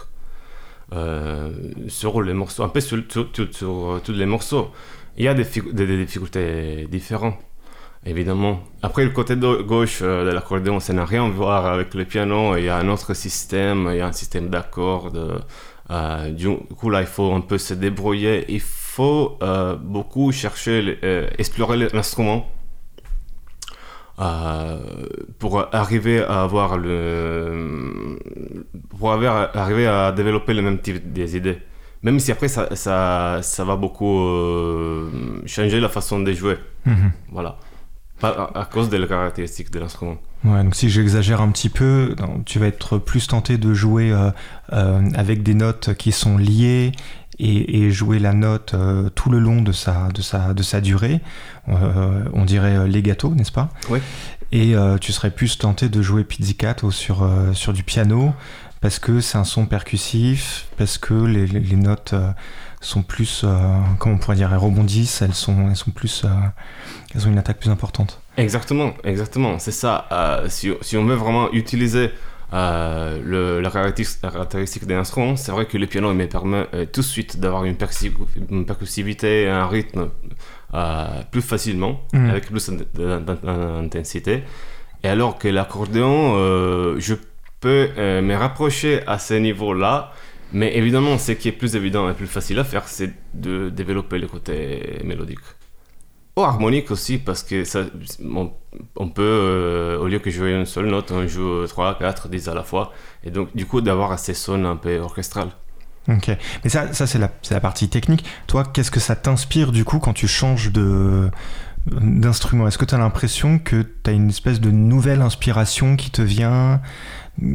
euh, 0.95 1.51
sur 1.89 2.23
les 2.23 2.35
morceaux, 2.35 2.63
un 2.63 2.69
peu 2.69 2.81
sur, 2.81 2.99
sur, 3.11 4.01
tous 4.05 4.13
les 4.13 4.27
morceaux. 4.27 4.71
Il 5.17 5.25
y 5.25 5.29
a 5.29 5.35
des, 5.35 5.45
des, 5.73 6.05
difficultés 6.05 6.87
différentes, 6.89 7.35
évidemment. 8.07 8.61
Après, 8.83 9.05
le 9.05 9.11
côté 9.11 9.35
gauche 9.37 9.99
euh, 10.03 10.25
de 10.25 10.31
l'accordéon, 10.31 10.79
ça 10.79 10.93
n'a 10.93 11.05
rien 11.05 11.27
à 11.27 11.29
voir 11.29 11.67
avec 11.67 11.95
le 11.95 12.05
piano. 12.05 12.57
Il 12.57 12.65
y 12.65 12.69
a 12.69 12.77
un 12.77 12.89
autre 12.89 13.13
système, 13.13 13.89
il 13.91 13.97
y 13.97 14.01
a 14.01 14.07
un 14.07 14.13
système 14.13 14.51
d'accords. 14.51 15.11
Euh, 15.91 16.31
du 16.31 16.49
coup, 16.77 16.91
là, 16.91 17.01
il 17.01 17.09
faut 17.09 17.33
un 17.33 17.41
peu 17.41 17.59
se 17.59 17.75
débrouiller. 17.75 18.45
Il 18.49 18.61
faut 18.61 19.37
beaucoup 19.83 20.31
chercher, 20.31 20.99
explorer 21.39 21.89
l'instrument 21.93 22.49
pour 25.39 25.75
arriver 25.75 26.23
à 26.23 26.43
avoir 26.43 26.77
le 26.77 28.19
pour 28.99 29.13
arriver 29.13 29.87
à 29.87 30.13
développer 30.13 30.55
le 30.55 30.63
même 30.63 30.79
type 30.79 31.13
des 31.13 31.37
idées. 31.37 31.59
Même 32.03 32.21
si 32.21 32.31
après 32.31 32.49
ça, 32.49 32.75
ça, 32.77 33.41
ça 33.43 33.65
va 33.65 33.77
beaucoup 33.77 34.21
euh, 34.21 35.11
changer 35.47 35.81
la 35.81 35.89
façon 35.89 36.21
de 36.21 36.33
jouer. 36.33 36.57
Mhm. 36.87 37.13
voilà. 37.33 37.59
À, 38.21 38.69
cause 38.73 38.89
des 38.89 39.07
caractéristiques 39.07 39.71
de 39.71 39.79
l'instrument. 39.79 40.17
Ouais 40.45 40.65
donc 40.65 40.75
si 40.75 40.91
j'exagère 40.91 41.41
un 41.41 41.51
petit 41.51 41.69
peu 41.69 42.17
tu 42.47 42.59
vas 42.59 42.67
être 42.67 42.99
plus 42.99 43.29
tenté 43.29 43.59
de 43.59 43.73
jouer 43.75 44.11
euh, 44.11 44.31
euh, 44.73 45.09
avec 45.15 45.45
des 45.45 45.55
notes 45.55 45.95
qui 45.95 46.11
sont 46.11 46.37
liées 46.37 46.91
et, 47.41 47.91
jouer 47.91 48.19
la 48.19 48.33
note 48.33 48.75
euh, 48.75 49.09
tout 49.11 49.31
le 49.31 49.39
long 49.39 49.63
de 49.63 49.73
sa, 49.73 50.09
de 50.09 50.23
sa, 50.23 50.55
de 50.55 50.63
sa 50.63 50.81
durée. 50.81 51.21
Euh, 51.69 52.25
on 52.33 52.45
dirait 52.45 52.77
euh, 52.77 52.87
legato, 52.87 53.35
n'est-ce 53.35 53.53
pas? 53.53 53.71
Oui. 53.91 54.01
Et 54.51 54.75
tu 55.03 55.13
serais 55.13 55.31
plus 55.31 55.59
tenté 55.59 55.91
de 55.91 56.01
jouer 56.01 56.25
pizzicato 56.25 56.91
sur, 56.91 57.31
sur 57.53 57.75
du 57.75 57.83
piano 57.83 58.33
parce 58.81 58.99
que 58.99 59.21
c'est 59.21 59.37
un 59.37 59.45
son 59.45 59.67
percussif, 59.67 60.69
parce 60.79 60.97
que 60.97 61.13
les, 61.13 61.47
les, 61.47 61.77
notes 61.77 62.15
sont 62.81 63.03
plus, 63.03 63.45
comment 63.99 64.15
on 64.15 64.19
pourrait 64.19 64.37
dire, 64.37 64.51
elles 64.51 64.59
rebondissent, 64.59 65.21
elles 65.21 65.35
sont, 65.35 65.69
elles 65.69 65.77
sont 65.77 65.91
plus, 65.91 66.25
elles 67.15 67.27
ont 67.27 67.31
une 67.31 67.37
attaque 67.37 67.59
plus 67.59 67.69
importante. 67.69 68.23
Exactement, 68.39 68.95
exactement, 69.05 69.59
c'est 69.59 69.71
ça. 69.71 70.09
si, 70.49 70.71
si, 70.81 70.97
on 70.97 71.05
veut 71.05 71.15
vraiment 71.15 71.53
utiliser 71.53 72.11
euh, 72.55 73.21
le, 73.23 73.61
la, 73.61 73.71
caractéristique, 73.71 74.87
des 74.87 74.95
instruments, 74.95 75.37
c'est 75.37 75.53
vrai 75.53 75.67
que 75.67 75.77
le 75.77 75.87
piano 75.87 76.13
me 76.15 76.27
permet 76.27 76.67
euh, 76.73 76.87
tout 76.91 77.03
de 77.03 77.07
suite 77.07 77.39
d'avoir 77.39 77.65
une, 77.65 77.77
percussivité, 77.77 79.49
un 79.49 79.67
rythme 79.67 80.09
euh, 80.73 81.23
plus 81.31 81.43
facilement, 81.43 82.01
mm. 82.13 82.31
avec 82.31 82.47
plus 82.47 82.71
d'intensité. 82.95 84.45
Et 85.05 85.09
alors 85.09 85.39
que 85.39 85.49
l'accordéon, 85.49 86.35
je 86.99 87.15
peux 87.61 87.89
me 87.97 88.35
rapprocher 88.35 89.07
à 89.07 89.19
ce 89.19 89.35
niveau-là. 89.35 90.13
Mais 90.53 90.75
évidemment, 90.77 91.19
ce 91.19 91.33
qui 91.33 91.49
est 91.49 91.53
plus 91.53 91.77
évident 91.77 92.09
et 92.11 92.15
plus 92.15 92.27
facile 92.27 92.59
à 92.59 92.65
faire, 92.65 92.89
c'est 92.89 93.13
de 93.35 93.69
développer 93.69 94.19
le 94.19 94.27
côté 94.27 94.99
mélodique. 95.05 95.39
Ou 96.39 96.43
harmonique 96.45 96.93
aussi, 96.93 97.19
parce 97.19 97.43
que 97.43 97.65
ça, 97.65 97.81
on, 98.25 98.53
on 98.95 99.09
peut, 99.09 99.23
euh, 99.25 99.99
au 99.99 100.07
lieu 100.07 100.21
que 100.21 100.31
jouer 100.31 100.53
une 100.53 100.67
seule 100.67 100.87
note, 100.87 101.11
on 101.11 101.27
joue 101.27 101.67
3, 101.67 101.99
4, 101.99 102.29
10 102.29 102.49
à 102.49 102.55
la 102.55 102.63
fois. 102.63 102.93
Et 103.25 103.33
donc, 103.33 103.49
du 103.57 103.67
coup, 103.67 103.81
d'avoir 103.81 104.17
ces 104.21 104.35
sons 104.35 104.65
un 104.65 104.77
peu 104.77 104.99
orchestrales. 105.01 105.51
Ok, 106.09 106.31
mais 106.63 106.71
ça, 106.71 106.93
ça 106.93 107.09
c'est 107.09 107.19
la, 107.19 107.31
c'est 107.43 107.55
la 107.55 107.61
partie 107.61 107.89
technique. 107.89 108.25
Toi, 108.47 108.63
qu'est-ce 108.65 108.93
que 108.93 109.01
ça 109.01 109.17
t'inspire 109.17 109.73
du 109.73 109.85
coup 109.85 109.99
quand 109.99 110.13
tu 110.13 110.29
changes 110.29 110.71
de 110.71 111.29
d'instrument? 111.87 112.69
Est-ce 112.69 112.79
que 112.79 112.85
tu 112.85 112.95
as 112.95 112.99
l'impression 112.99 113.59
que 113.59 113.83
tu 113.83 114.11
as 114.11 114.13
une 114.13 114.29
espèce 114.29 114.61
de 114.61 114.71
nouvelle 114.71 115.23
inspiration 115.23 115.97
qui 115.97 116.13
te 116.13 116.23
vient? 116.23 116.81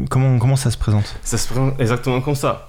Comment, 0.09 0.37
comment 0.39 0.57
ça 0.57 0.71
se 0.71 0.77
présente? 0.77 1.15
Ça 1.23 1.37
se 1.37 1.47
présente 1.47 1.79
exactement 1.79 2.19
comme 2.19 2.35
ça. 2.35 2.67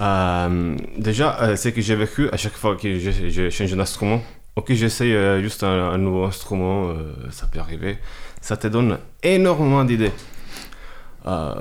Euh, 0.00 0.76
déjà, 0.96 1.38
euh, 1.40 1.56
ce 1.56 1.70
que 1.70 1.80
j'ai 1.80 1.96
vécu 1.96 2.30
à 2.30 2.36
chaque 2.36 2.54
fois 2.54 2.76
que 2.76 3.00
je, 3.00 3.10
je 3.28 3.50
change 3.50 3.74
d'instrument, 3.74 4.22
ok, 4.56 4.72
j'essaye 4.72 5.12
euh, 5.14 5.40
juste 5.42 5.62
un, 5.62 5.98
nouveau 5.98 6.24
instrument, 6.24 6.88
euh, 6.88 7.12
ça 7.30 7.46
peut 7.46 7.60
arriver, 7.60 7.98
ça 8.40 8.56
te 8.56 8.66
donne 8.66 8.98
énormément 9.22 9.84
d'idées. 9.84 10.12
Euh, 11.26 11.54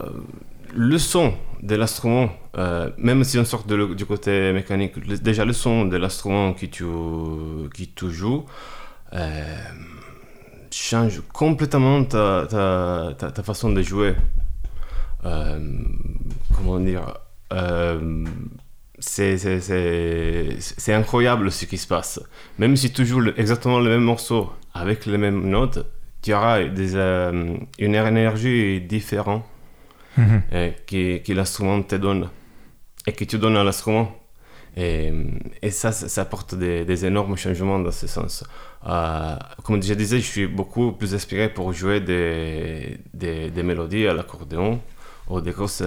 le 0.74 0.98
son 0.98 1.34
de 1.62 1.76
l'instrument, 1.76 2.30
même 2.98 3.24
si 3.24 3.40
on 3.40 3.46
sort 3.46 3.64
de 3.64 3.94
du 3.94 4.06
côté 4.06 4.52
mécanique, 4.52 5.00
déjà 5.24 5.46
le 5.46 5.54
son 5.54 5.86
de 5.86 5.98
l'instrument 5.98 6.54
qui 6.54 6.70
tu, 6.70 6.86
qui 7.74 7.90
tu 7.90 8.12
joues 8.12 8.46
change 10.72 11.22
complètement 11.34 12.04
ta, 12.04 12.46
ta, 12.50 13.32
ta, 13.32 13.44
façon 13.44 13.72
de 13.72 13.82
jouer. 13.82 14.16
Comment 15.24 16.80
dire 16.80 17.14
c'est, 19.08 20.94
incroyable 20.94 21.52
ce 21.52 21.66
qui 21.66 21.78
se 21.78 21.88
passe. 21.88 22.20
Même 22.58 22.76
si 22.76 22.92
tu 22.92 23.06
joues 23.06 23.20
le- 23.22 23.40
exactement 23.40 23.80
le 23.80 23.90
même 23.90 24.04
morceau 24.04 24.52
avec 24.74 25.06
les 25.06 25.18
mêmes 25.18 25.48
notes, 25.50 25.86
tu 26.22 26.34
auras 26.34 26.64
des, 26.64 26.96
euh, 26.96 27.56
une 27.80 27.96
énergie 27.96 28.82
différente 28.82 29.44
Mhm. 30.18 30.42
euh, 30.54 30.72
que, 30.88 31.18
que 31.18 31.34
l'instrument 31.34 31.82
te 31.84 31.96
donne 31.96 32.30
et 33.06 33.12
que 33.12 33.26
tu 33.26 33.38
donnes 33.38 33.58
à 33.58 33.64
l'instrument. 33.66 34.08
Et, 34.78 35.12
et 35.62 35.72
ça, 35.72 35.92
ça, 35.92 36.08
ça 36.10 36.22
apporte 36.22 36.56
des, 36.56 36.84
des 36.86 37.06
énormes 37.06 37.36
changements 37.38 37.80
dans 37.80 37.92
ce 37.92 38.08
sens. 38.08 38.44
Euh, 38.88 39.36
comme 39.64 39.82
je 39.84 39.94
disais, 39.94 40.20
je 40.20 40.26
suis 40.26 40.48
beaucoup 40.48 40.92
plus 40.94 41.14
inspiré 41.14 41.50
pour 41.50 41.72
jouer 41.74 42.00
des, 42.00 42.98
des, 43.14 43.50
des 43.52 43.64
mélodies 43.64 44.08
à 44.08 44.14
l'accordéon 44.14 44.80
ou 45.30 45.42
des 45.42 45.52
grosses 45.52 45.84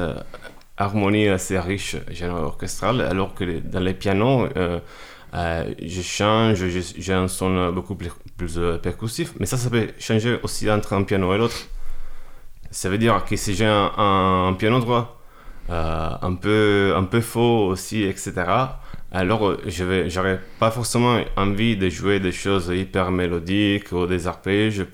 harmonies 0.78 1.28
assez 1.28 1.58
riches, 1.58 1.96
genre 2.10 2.42
orchestrales, 2.42 3.00
alors 3.00 3.34
que 3.34 3.58
dans 3.60 3.80
les 3.80 3.94
pianos, 3.94 4.48
euh, 4.56 4.78
euh, 5.34 5.74
je 5.82 6.02
change, 6.02 6.64
j'ai 6.98 7.12
un 7.12 7.28
son 7.28 7.72
beaucoup 7.72 7.96
plus, 7.96 8.12
euh, 8.56 8.78
percussif, 8.78 9.34
mais 9.40 9.46
ça, 9.46 9.56
ça 9.56 9.68
peut 9.68 9.88
changer 9.98 10.38
aussi 10.42 10.70
entre 10.70 10.92
un 10.94 11.02
piano 11.02 11.34
et 11.34 11.38
l'autre. 11.38 11.66
Ça 12.70 12.88
veut 12.88 12.98
dire 12.98 13.24
que 13.24 13.36
si 13.36 13.54
j'ai 13.54 13.66
un, 13.66 14.54
piano 14.58 14.78
droit, 14.78 15.20
un, 15.68 16.34
peu, 16.34 16.94
un 16.96 17.04
peu 17.04 17.20
faux 17.20 17.66
aussi, 17.66 18.04
etc., 18.04 18.34
alors 19.10 19.56
je 19.66 19.84
vais, 19.84 20.40
pas 20.58 20.70
forcément 20.70 21.18
envie 21.36 21.76
de 21.78 21.88
jouer 21.88 22.20
des 22.20 22.30
choses 22.30 22.68
hyper 22.68 23.10
mélodiques 23.10 23.90
ou 23.92 24.06
des 24.06 24.26
arpèges 24.26 24.84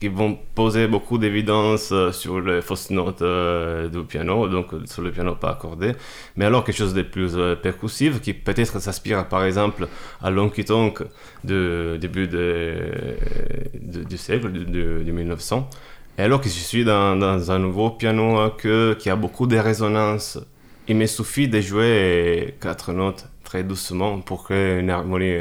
qui 0.00 0.08
vont 0.08 0.38
poser 0.54 0.86
beaucoup 0.86 1.18
d'évidence 1.18 1.90
euh, 1.92 2.12
sur 2.12 2.40
les 2.40 2.60
fausses 2.60 2.90
notes 2.90 3.22
euh, 3.22 3.88
du 3.88 4.04
piano, 4.04 4.48
donc 4.48 4.74
euh, 4.74 4.82
sur 4.86 5.02
le 5.02 5.10
piano 5.12 5.34
pas 5.36 5.50
accordé, 5.52 5.92
mais 6.36 6.44
alors 6.44 6.64
quelque 6.64 6.76
chose 6.76 6.94
de 6.94 7.02
plus 7.02 7.36
percussif 7.62 8.20
qui 8.20 8.34
peut-être 8.34 8.80
s'inspire 8.80 9.28
par 9.28 9.44
exemple 9.44 9.88
à 10.22 10.30
l'Honky 10.30 10.64
Tonk 10.64 11.02
du 11.44 11.98
début 11.98 12.28
du 12.28 14.16
siècle, 14.18 14.50
du, 14.52 14.64
du- 14.66 15.04
du 15.04 15.12
1900. 15.12 15.68
Et 16.18 16.22
alors 16.22 16.40
que 16.40 16.48
je 16.48 16.54
suis 16.54 16.84
dans, 16.84 17.50
un 17.50 17.58
nouveau 17.58 17.90
piano 17.90 18.50
queue 18.58 18.96
qui 18.98 19.10
a 19.10 19.16
beaucoup 19.16 19.46
de 19.46 19.56
résonances, 19.56 20.38
il 20.88 20.96
me 20.96 21.06
suffit 21.06 21.48
de 21.48 21.60
jouer 21.60 22.54
quatre 22.60 22.92
notes 22.92 23.26
très 23.42 23.64
doucement 23.64 24.20
pour 24.20 24.44
créer 24.44 24.78
une 24.80 24.90
harmonie 24.90 25.38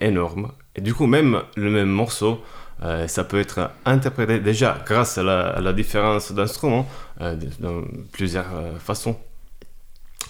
énorme. 0.00 0.52
Et 0.76 0.80
du 0.80 0.94
coup, 0.94 1.06
même 1.06 1.42
le 1.56 1.70
même 1.70 1.88
morceau, 1.88 2.42
euh, 2.82 3.06
ça 3.06 3.24
peut 3.24 3.38
être 3.38 3.70
interprété 3.84 4.40
déjà 4.40 4.78
grâce 4.84 5.18
à 5.18 5.22
la, 5.22 5.72
différence 5.72 6.32
d'instruments 6.32 6.86
euh, 7.20 7.36
de- 7.36 7.48
dans 7.60 7.82
plusieurs 8.12 8.52
euh, 8.54 8.78
façons. 8.78 9.16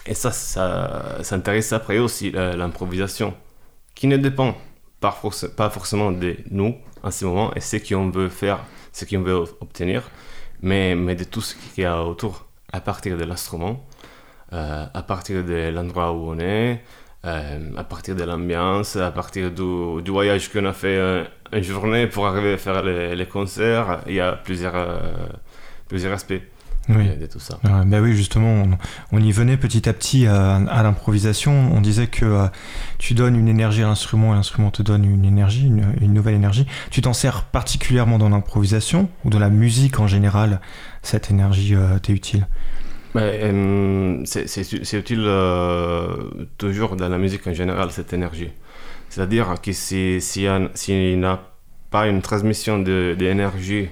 Et 0.06 0.14
ça, 0.14 0.30
ça, 0.32 1.16
intéresse 1.30 1.72
après 1.72 1.98
aussi 1.98 2.32
euh, 2.34 2.54
l'improvisation, 2.56 3.34
qui 3.94 4.06
ne 4.06 4.18
dépend 4.18 4.54
pas, 5.00 5.10
forc- 5.22 5.48
pas 5.54 5.70
forcément 5.70 6.12
de 6.12 6.36
nous 6.50 6.76
en 7.02 7.10
ce 7.10 7.24
moment 7.24 7.54
et 7.54 7.60
ce 7.60 7.76
qu'on 7.76 8.10
veut 8.10 8.28
faire, 8.28 8.58
ce 8.92 9.04
qu'on 9.06 9.22
veut 9.22 9.36
obtenir, 9.60 10.02
mais, 10.60 10.94
mais 10.94 11.14
de 11.14 11.24
tout 11.24 11.40
ce 11.40 11.54
qu'il 11.54 11.84
y 11.84 11.86
a 11.86 12.02
autour, 12.02 12.46
à 12.72 12.80
partir 12.80 13.16
de 13.16 13.24
l'instrument, 13.24 13.84
à 14.52 15.02
partir 15.02 15.44
de 15.44 15.68
l'endroit 15.70 16.12
où 16.12 16.30
on 16.30 16.38
est, 16.38 16.80
à 17.24 17.84
partir 17.84 18.14
de 18.14 18.22
l'ambiance, 18.24 18.96
à 18.96 19.10
partir 19.10 19.50
du, 19.50 20.02
du 20.02 20.10
voyage 20.10 20.50
qu'on 20.52 20.64
a 20.66 20.72
fait 20.72 20.96
euh, 20.98 21.24
une 21.52 21.62
journée 21.62 22.06
pour 22.06 22.26
arriver 22.26 22.52
à 22.54 22.58
faire 22.58 22.82
les, 22.82 23.16
les 23.16 23.26
concerts. 23.26 24.00
Il 24.06 24.14
y 24.14 24.20
a 24.20 24.32
plusieurs, 24.32 24.74
euh, 24.74 24.98
plusieurs 25.88 26.12
aspects 26.12 26.34
Oui. 26.90 27.16
de, 27.16 27.24
tout 27.26 27.38
ça. 27.40 27.58
Euh, 27.64 27.84
bah 27.86 28.00
oui, 28.02 28.14
justement, 28.14 28.64
on, 28.64 28.78
on 29.12 29.22
y 29.22 29.32
venait 29.32 29.56
petit 29.56 29.88
à 29.88 29.92
petit 29.94 30.26
à, 30.26 30.56
à 30.56 30.82
l'improvisation. 30.82 31.52
On 31.74 31.80
disait 31.80 32.08
que 32.08 32.26
euh, 32.26 32.46
tu 32.98 33.14
donnes 33.14 33.36
une 33.36 33.48
énergie 33.48 33.82
à 33.82 33.86
l'instrument 33.86 34.32
et 34.32 34.36
l'instrument 34.36 34.70
te 34.70 34.82
donne 34.82 35.04
une 35.04 35.24
énergie, 35.24 35.66
une, 35.66 35.94
une 36.02 36.12
nouvelle 36.12 36.34
énergie. 36.34 36.66
Tu 36.90 37.00
t'en 37.00 37.14
sers 37.14 37.44
particulièrement 37.44 38.18
dans 38.18 38.28
l'improvisation 38.28 39.08
ou 39.24 39.30
dans 39.30 39.38
la 39.38 39.48
musique 39.50 39.98
en 39.98 40.06
général 40.06 40.60
Cette 41.02 41.30
énergie 41.30 41.74
euh, 41.74 41.98
t'est 41.98 42.12
utile? 42.12 42.42
euh, 42.42 42.73
c'est 44.24 44.46
c'est- 44.48 44.98
utile 44.98 45.24
euh, 45.26 46.16
toujours 46.58 46.96
dans 46.96 47.08
la 47.08 47.18
musique 47.18 47.46
en 47.46 47.52
général, 47.54 47.90
cette 47.92 48.12
énergie. 48.12 48.50
C'est-à-dire 49.08 49.54
que 49.62 49.72
si- 49.72 50.20
s'il 50.20 50.70
si 50.74 50.92
n'y 50.92 51.24
a 51.24 51.40
pas 51.90 52.08
une 52.08 52.22
transmission 52.22 52.78
de- 52.80 53.14
d'énergie 53.18 53.88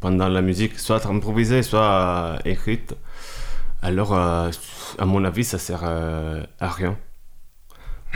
pendant 0.00 0.28
la 0.28 0.40
musique, 0.42 0.78
soit 0.78 1.04
improvisée, 1.06 1.62
soit 1.62 1.90
euh, 1.90 2.38
écrite, 2.46 2.94
alors, 3.82 4.14
euh, 4.14 4.50
à 4.98 5.04
mon 5.06 5.24
avis, 5.24 5.44
ça 5.44 5.58
sert 5.58 5.80
euh, 5.84 6.42
à 6.60 6.68
rien. 6.70 6.96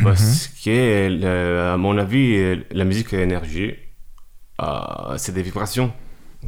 Parce 0.02 0.48
que, 0.64 1.08
le- 1.08 1.72
à 1.72 1.76
mon 1.76 1.96
avis, 1.98 2.62
la 2.70 2.84
musique 2.84 3.12
est 3.14 3.22
énergie. 3.22 3.74
Euh, 4.62 5.18
c'est 5.18 5.32
des 5.32 5.42
vibrations 5.42 5.92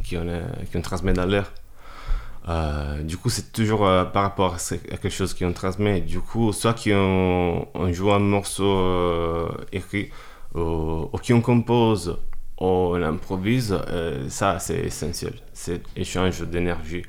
qu'on 0.09 0.41
qu'on 0.71 0.81
transmet 0.81 1.13
dans 1.13 1.25
l'air. 1.25 1.51
Euh, 2.49 3.03
du 3.03 3.17
coup, 3.17 3.29
c'est 3.29 3.51
toujours 3.51 3.85
euh, 3.85 4.05
par 4.05 4.23
rapport 4.23 4.55
à, 4.55 4.57
quelque 4.57 5.09
chose 5.09 5.33
qu'on 5.33 5.53
transmet. 5.53 6.01
Du 6.01 6.19
coup, 6.19 6.51
soit 6.51 6.73
qu'on 6.73 7.67
on 7.73 7.93
joue 7.93 8.11
un 8.11 8.19
morceau 8.19 8.65
euh, 8.65 9.49
écrit, 9.71 10.09
ou, 10.55 11.09
ou 11.13 11.17
qu'on 11.25 11.41
compose, 11.41 12.17
ou 12.59 12.65
on 12.65 13.03
improvise, 13.03 13.77
ça 14.29 14.59
c'est 14.59 14.79
essentiel. 14.79 15.33
C'est 15.53 15.81
échange 15.95 16.41
d'énergie. 16.41 17.03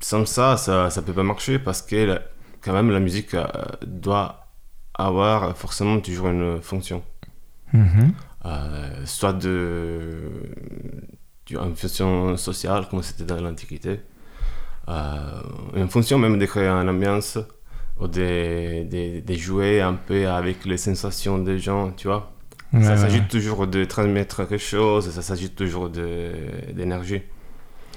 Sans 0.00 0.26
ça, 0.26 0.56
ça 0.56 0.90
ne 0.94 1.00
peut 1.00 1.14
pas 1.14 1.22
marcher 1.22 1.58
parce 1.58 1.80
que 1.80 1.96
la- 1.96 2.22
quand 2.60 2.74
même 2.74 2.90
la 2.90 3.00
musique 3.00 3.34
doit 3.86 4.46
avoir 4.94 5.56
forcément 5.56 5.98
toujours 6.00 6.28
une 6.28 6.60
fonction. 6.60 7.02
Mhm. 7.72 8.12
Euh, 8.46 9.02
soit 9.06 9.32
de, 9.32 10.30
une 11.50 11.76
fonction 11.76 12.36
sociale, 12.36 12.86
comme 12.90 13.02
c'était 13.02 13.24
dans 13.24 13.40
l'Antiquité, 13.40 14.00
euh, 14.88 15.40
une 15.74 15.88
fonction 15.88 16.18
même 16.18 16.38
de 16.38 16.46
créer 16.46 16.68
une 16.68 16.88
ambiance, 16.88 17.38
ou 18.00 18.08
de, 18.08 18.84
de, 18.88 19.20
de 19.20 19.34
jouer 19.34 19.80
un 19.80 19.94
peu 19.94 20.28
avec 20.28 20.64
les 20.64 20.76
sensations 20.78 21.38
des 21.38 21.58
gens, 21.58 21.92
tu 21.96 22.08
vois. 22.08 22.32
Ouais, 22.72 22.82
ça 22.82 22.96
s'agit 22.96 23.20
ouais. 23.20 23.28
toujours 23.28 23.66
de 23.68 23.84
transmettre 23.84 24.48
quelque 24.48 24.58
chose, 24.58 25.08
ça 25.10 25.22
s'agit 25.22 25.50
toujours 25.50 25.90
d'énergie. 25.90 27.22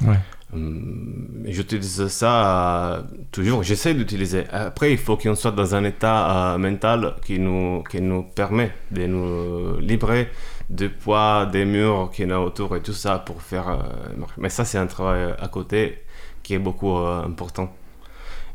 Ouais. 0.05 0.19
Hum, 0.53 1.43
J'utilise 1.45 2.07
ça 2.07 2.93
euh, 2.95 3.01
toujours, 3.31 3.63
j'essaie 3.63 3.93
d'utiliser. 3.95 4.45
Après, 4.51 4.91
il 4.91 4.97
faut 4.97 5.17
qu'on 5.17 5.35
soit 5.35 5.51
dans 5.51 5.73
un 5.75 5.83
état 5.83 6.53
euh, 6.53 6.57
mental 6.57 7.15
qui 7.25 7.39
nous, 7.39 7.83
qui 7.89 7.99
nous 8.01 8.23
permet 8.23 8.71
de 8.91 9.07
nous 9.07 9.79
libérer 9.79 10.29
du 10.69 10.89
poids 10.89 11.45
des 11.45 11.65
murs 11.65 12.11
qu'il 12.11 12.29
y 12.29 12.31
a 12.31 12.41
autour 12.41 12.75
et 12.75 12.81
tout 12.81 12.93
ça 12.93 13.19
pour 13.19 13.41
faire 13.41 13.69
euh. 13.69 14.25
Mais 14.37 14.49
ça, 14.49 14.65
c'est 14.65 14.77
un 14.77 14.87
travail 14.87 15.33
à 15.39 15.47
côté 15.47 16.03
qui 16.43 16.53
est 16.55 16.59
beaucoup 16.59 16.95
euh, 16.97 17.23
important. 17.23 17.73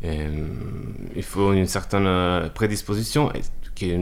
Et, 0.02 0.26
il 1.16 1.22
faut 1.22 1.52
une 1.52 1.66
certaine 1.66 2.06
euh, 2.06 2.48
prédisposition 2.50 3.32
qui 3.74 3.96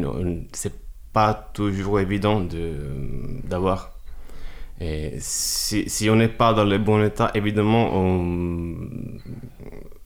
c'est 0.52 0.74
pas 1.12 1.34
toujours 1.34 2.00
évident 2.00 2.40
de- 2.40 3.40
d'avoir. 3.44 3.92
Et 4.80 5.16
si, 5.20 5.88
si 5.90 6.08
on 6.10 6.16
n'est 6.16 6.28
pas 6.28 6.54
dans 6.54 6.64
le 6.64 6.78
bon 6.78 7.04
état, 7.04 7.30
évidemment, 7.34 7.90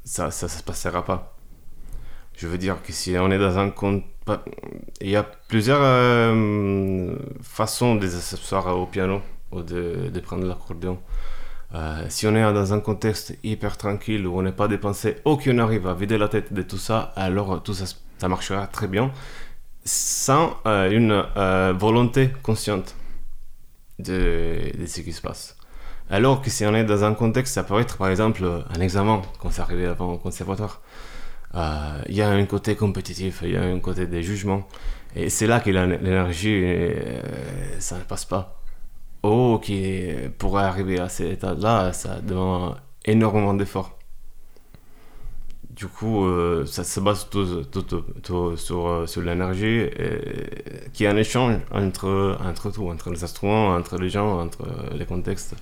ça 0.05 0.27
ne 0.27 0.31
se 0.31 0.63
passera 0.63 1.05
pas. 1.05 1.37
Je 2.37 2.49
veux 2.49 2.59
dire 2.59 2.83
que 2.83 2.93
si 2.93 3.17
on 3.19 3.31
est 3.31 3.39
dans 3.39 3.59
un 3.59 3.71
contexte... 3.71 4.14
Il 5.01 5.11
y 5.11 5.17
a 5.17 5.23
plusieurs 5.23 5.81
euh, 5.83 7.17
façons 7.43 7.97
de 7.97 8.09
s'asseoir 8.09 8.79
au 8.79 8.87
piano 8.87 9.21
ou 9.53 9.63
de, 9.63 10.21
prendre 10.21 10.47
l'accordéon. 10.47 10.99
Euh, 11.75 12.07
si 12.09 12.27
on 12.27 12.35
est 12.35 12.43
dans 12.43 12.73
un 12.73 12.81
contexte 12.81 13.37
hyper 13.43 13.77
tranquille 13.77 14.27
où 14.27 14.39
on 14.39 14.43
n'est 14.43 14.53
pas 14.53 14.69
dépensé, 14.69 15.17
aucun 15.25 15.59
arrive 15.59 15.87
à 15.87 15.95
vider 15.95 16.17
la 16.17 16.29
tête 16.29 16.53
de 16.53 16.63
tout 16.63 16.79
ça, 16.79 17.13
alors 17.17 17.63
tout 17.63 17.75
ça, 17.75 17.87
marchera 18.27 18.67
très 18.67 18.87
bien 18.87 19.13
sans 19.85 20.57
euh, 20.67 20.91
une 20.91 21.23
volonté 21.79 22.31
consciente 22.43 22.95
de, 23.99 24.73
de, 24.79 24.87
ce 24.87 25.03
qui 25.03 25.13
se 25.13 25.21
passe. 25.21 25.57
Alors 26.09 26.41
que 26.41 26.49
si 26.49 26.65
on 26.65 26.75
est 26.75 26.85
dans 26.85 27.05
un 27.05 27.13
contexte, 27.13 27.53
ça 27.53 27.65
peut 27.65 27.79
être 27.79 27.99
par 27.99 28.09
exemple 28.09 28.45
un 28.75 28.81
examen, 28.81 29.21
quand 29.39 29.51
c'est 29.51 29.61
arrivé 29.61 29.85
avant 29.85 30.15
au 30.15 30.19
conservatoire. 30.19 30.81
Euh, 31.55 32.03
il 32.09 32.17
y 32.17 32.23
a 32.23 32.31
un 32.31 32.45
côté 32.47 32.75
compétitif, 32.77 33.41
il 33.45 33.53
y 33.53 33.57
a 33.57 33.63
un 33.63 33.79
côté 33.81 34.07
des 34.07 34.23
jugements. 34.23 34.67
Et 35.17 35.31
c'est 35.31 35.47
là 35.47 35.61
que 35.61 35.71
l'énergie, 35.71 36.61
euh, 36.65 37.21
ça 37.79 37.99
ne 37.99 38.03
passe 38.05 38.25
pas. 38.25 38.61
Oh, 39.23 39.61
qui 39.63 40.05
pour 40.39 40.59
arriver 40.59 40.99
à 41.01 41.09
cet 41.09 41.33
état-là, 41.33 41.93
ça 41.93 42.21
demande 42.21 42.77
énormément 43.05 43.55
d'efforts. 43.55 43.99
Du 45.71 45.87
coup, 45.89 46.25
euh, 46.25 46.67
ça 46.67 46.85
se 46.85 47.01
base 47.01 47.29
tout, 47.31 47.65
tout, 48.23 48.57
sur, 48.57 49.09
sur 49.09 49.23
l'énergie, 49.23 49.89
qui 50.93 51.05
est 51.05 51.09
un 51.09 51.17
échange 51.17 51.57
entre, 51.73 52.39
entre 52.45 52.71
tout, 52.71 52.89
entre 52.89 53.11
les 53.11 53.25
instruments, 53.25 53.75
entre 53.75 53.99
les 53.99 54.09
gens, 54.09 54.41
entre 54.41 54.67
les 54.95 55.07
contextes. 55.07 55.57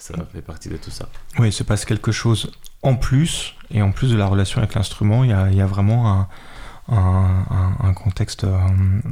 Ça 0.00 0.14
fait 0.32 0.40
partie 0.40 0.70
de 0.70 0.78
tout 0.78 0.90
ça. 0.90 1.08
Oui, 1.38 1.48
il 1.48 1.52
se 1.52 1.62
passe 1.62 1.84
quelque 1.84 2.10
chose 2.10 2.50
en 2.82 2.96
plus, 2.96 3.54
et 3.70 3.82
en 3.82 3.92
plus 3.92 4.10
de 4.10 4.16
la 4.16 4.26
relation 4.26 4.58
avec 4.58 4.74
l'instrument, 4.74 5.24
il 5.24 5.30
y 5.30 5.60
a, 5.60 5.66
vraiment 5.66 6.26
un, 6.88 7.92
contexte 7.94 8.44
euh, 8.44 8.58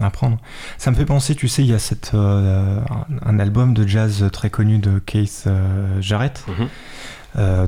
à 0.00 0.08
prendre. 0.08 0.38
Ça 0.78 0.90
me 0.90 0.96
fait 0.96 1.04
penser, 1.04 1.34
tu 1.34 1.46
sais, 1.46 1.62
il 1.62 1.68
y 1.68 1.74
a 1.74 1.78
cette, 1.78 2.12
euh, 2.14 2.80
un 3.22 3.38
album 3.38 3.74
de 3.74 3.86
jazz 3.86 4.30
très 4.32 4.48
connu 4.48 4.78
de 4.78 4.98
Keith 4.98 5.44
euh, 5.46 6.00
Jarrett. 6.00 6.44
Mhm. 6.48 6.68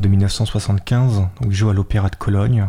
de 0.00 0.08
1975, 0.08 1.26
où 1.42 1.50
il 1.50 1.52
joue 1.52 1.68
à 1.68 1.74
l'Opéra 1.74 2.08
de 2.08 2.16
Cologne. 2.16 2.66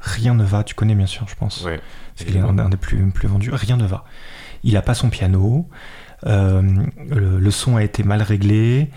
Rien 0.00 0.34
ne 0.34 0.44
va, 0.44 0.62
tu 0.62 0.74
connais 0.74 0.94
bien 0.94 1.06
sûr, 1.06 1.26
je 1.28 1.34
pense. 1.34 1.64
Oui. 1.66 1.72
Parce 2.16 2.24
qu'il 2.24 2.36
est 2.36 2.40
un, 2.40 2.68
des 2.68 2.76
plus, 2.76 3.10
plus 3.10 3.26
vendus. 3.26 3.50
Rien 3.52 3.76
ne 3.76 3.86
va. 3.86 4.04
Il 4.62 4.74
n'a 4.74 4.82
pas 4.82 4.94
son 4.94 5.10
piano, 5.10 5.68
le, 6.24 7.50
son 7.50 7.76
a 7.76 7.82
été 7.82 8.02
mal 8.04 8.22
réglé, 8.22 8.90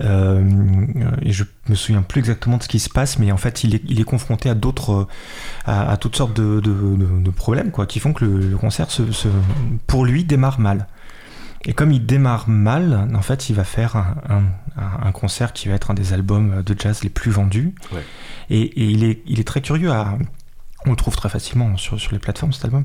euh, 0.00 0.42
et 1.22 1.32
je 1.32 1.44
me 1.68 1.74
souviens 1.74 2.02
plus 2.02 2.20
exactement 2.20 2.56
de 2.56 2.62
ce 2.62 2.68
qui 2.68 2.78
se 2.78 2.88
passe, 2.88 3.18
mais 3.18 3.32
en 3.32 3.36
fait, 3.36 3.64
il 3.64 3.74
est, 3.74 3.82
il 3.86 4.00
est 4.00 4.04
confronté 4.04 4.48
à 4.48 4.54
d'autres, 4.54 5.06
à, 5.64 5.96
toutes 5.96 6.16
sortes 6.16 6.34
de, 6.34 6.60
de, 6.60 7.30
problèmes, 7.30 7.70
quoi, 7.70 7.86
qui 7.86 8.00
font 8.00 8.12
que 8.12 8.24
le, 8.24 8.56
concert, 8.56 8.90
se, 8.90 9.02
pour 9.86 10.04
lui, 10.04 10.24
démarre 10.24 10.60
mal. 10.60 10.86
Et 11.64 11.72
comme 11.72 11.90
il 11.90 12.06
démarre 12.06 12.48
mal, 12.48 13.08
en 13.14 13.22
fait, 13.22 13.50
il 13.50 13.56
va 13.56 13.64
faire 13.64 13.96
un, 13.96 14.44
un, 14.76 15.12
concert 15.12 15.52
qui 15.52 15.68
va 15.68 15.74
être 15.74 15.90
un 15.90 15.94
des 15.94 16.12
albums 16.12 16.62
de 16.62 16.76
jazz 16.78 17.02
les 17.02 17.10
plus 17.10 17.30
vendus. 17.30 17.74
Et, 18.50 18.60
et, 18.60 18.84
il, 18.84 19.04
est, 19.04 19.22
il 19.26 19.40
est 19.40 19.46
très 19.46 19.60
curieux 19.60 19.90
à. 19.90 20.16
On 20.86 20.90
le 20.90 20.96
trouve 20.96 21.16
très 21.16 21.28
facilement 21.28 21.76
sur, 21.76 22.00
sur 22.00 22.12
les 22.12 22.20
plateformes, 22.20 22.52
cet 22.52 22.64
album. 22.64 22.84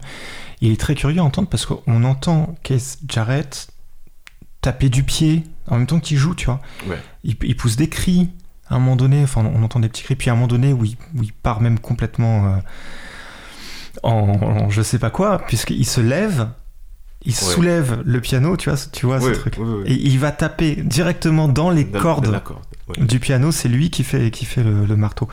Il 0.61 0.71
est 0.71 0.81
très 0.81 0.95
curieux 0.95 1.21
à 1.21 1.23
entendre 1.23 1.47
parce 1.47 1.67
qu'on 1.67 2.03
entend 2.03 2.55
Keith 2.63 2.97
Jarrett 3.07 3.67
taper 4.63 4.89
du 4.89 5.03
pied 5.03 5.43
en 5.67 5.77
même 5.77 5.87
temps 5.87 5.99
qu'il 5.99 6.17
joue, 6.17 6.33
tu 6.33 6.45
vois. 6.45 6.59
Il, 7.23 7.55
pousse 7.55 7.75
des 7.75 7.89
cris 7.89 8.29
à 8.69 8.75
un 8.75 8.79
moment 8.79 8.95
donné, 8.95 9.23
enfin 9.23 9.45
on 9.45 9.63
entend 9.63 9.79
des 9.79 9.89
petits 9.89 10.03
cris, 10.03 10.15
puis 10.15 10.29
à 10.29 10.33
un 10.33 10.35
moment 10.35 10.47
donné 10.47 10.73
où 10.73 10.83
il, 10.85 10.97
part 11.43 11.61
même 11.61 11.79
complètement 11.79 12.47
euh, 12.47 12.57
en, 14.03 14.69
je 14.69 14.81
sais 14.81 14.99
pas 14.99 15.09
quoi, 15.09 15.39
puisqu'il 15.39 15.85
se 15.85 16.01
lève, 16.01 16.49
il 17.25 17.35
soulève 17.35 18.01
le 18.05 18.19
piano, 18.19 18.57
tu 18.57 18.69
vois, 18.69 18.79
tu 18.91 19.05
vois 19.05 19.21
ce 19.21 19.29
truc. 19.29 19.57
Et 19.85 19.93
il 19.93 20.17
va 20.17 20.31
taper 20.31 20.75
directement 20.75 21.47
dans 21.47 21.69
les 21.69 21.85
cordes 21.85 22.41
du 22.97 23.19
piano, 23.19 23.51
c'est 23.51 23.69
lui 23.69 23.89
qui 23.89 24.03
fait, 24.03 24.31
qui 24.31 24.45
fait 24.45 24.63
le, 24.63 24.95
marteau. 24.95 25.27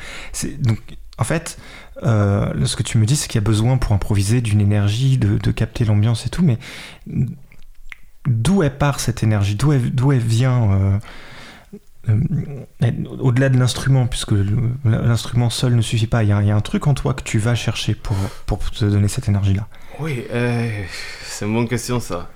Donc 0.61 0.79
en 1.19 1.25
fait, 1.25 1.59
euh, 2.05 2.65
ce 2.65 2.77
que 2.77 2.83
tu 2.83 2.99
me 2.99 3.07
dis, 3.07 3.17
c'est 3.17 3.29
qu'il 3.29 3.41
y 3.41 3.45
a 3.45 3.47
besoin 3.47 3.77
pour 3.77 3.93
improviser 3.93 4.41
d'une 4.41 4.61
énergie, 4.61 5.19
de, 5.19 5.39
de 5.39 5.51
capter 5.51 5.85
l'ambiance 5.85 6.27
et 6.27 6.31
tout, 6.31 6.43
mais 6.43 6.59
d'où 8.27 8.63
elle 8.63 8.77
part 8.77 9.01
cette 9.01 9.23
énergie, 9.23 9.55
d'où 9.55 9.73
elle, 9.73 10.19
vient, 10.19 10.73
euh, 10.73 10.99
euh, 12.09 12.93
au-delà 13.19 13.49
de 13.49 13.59
l'instrument, 13.59 14.07
puisque 14.07 14.35
l'instrument 14.85 15.51
seul 15.51 15.75
ne 15.75 15.83
suffit 15.83 16.07
pas, 16.07 16.23
il 16.23 16.29
y, 16.29 16.33
a, 16.33 16.37
un 16.37 16.61
truc 16.61 16.87
en 16.87 16.95
toi 16.95 17.15
que 17.15 17.23
tu 17.23 17.39
vas 17.39 17.55
chercher 17.55 17.95
pour, 17.95 18.17
pour 18.47 18.59
te 18.71 18.85
donner 18.85 19.09
cette 19.09 19.29
énergie-là. 19.29 19.67
Oui, 19.99 20.25
euh, 20.31 20.85
c'est 21.23 21.47
une 21.47 21.55
bonne 21.55 21.69
question 21.69 22.01
ça. 22.01 22.31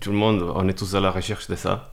Tout 0.00 0.10
le 0.10 0.16
monde, 0.16 0.42
on 0.54 0.68
est 0.68 0.74
tous 0.74 0.94
à 0.94 1.00
la 1.00 1.10
recherche 1.10 1.48
de 1.48 1.56
ça. 1.56 1.92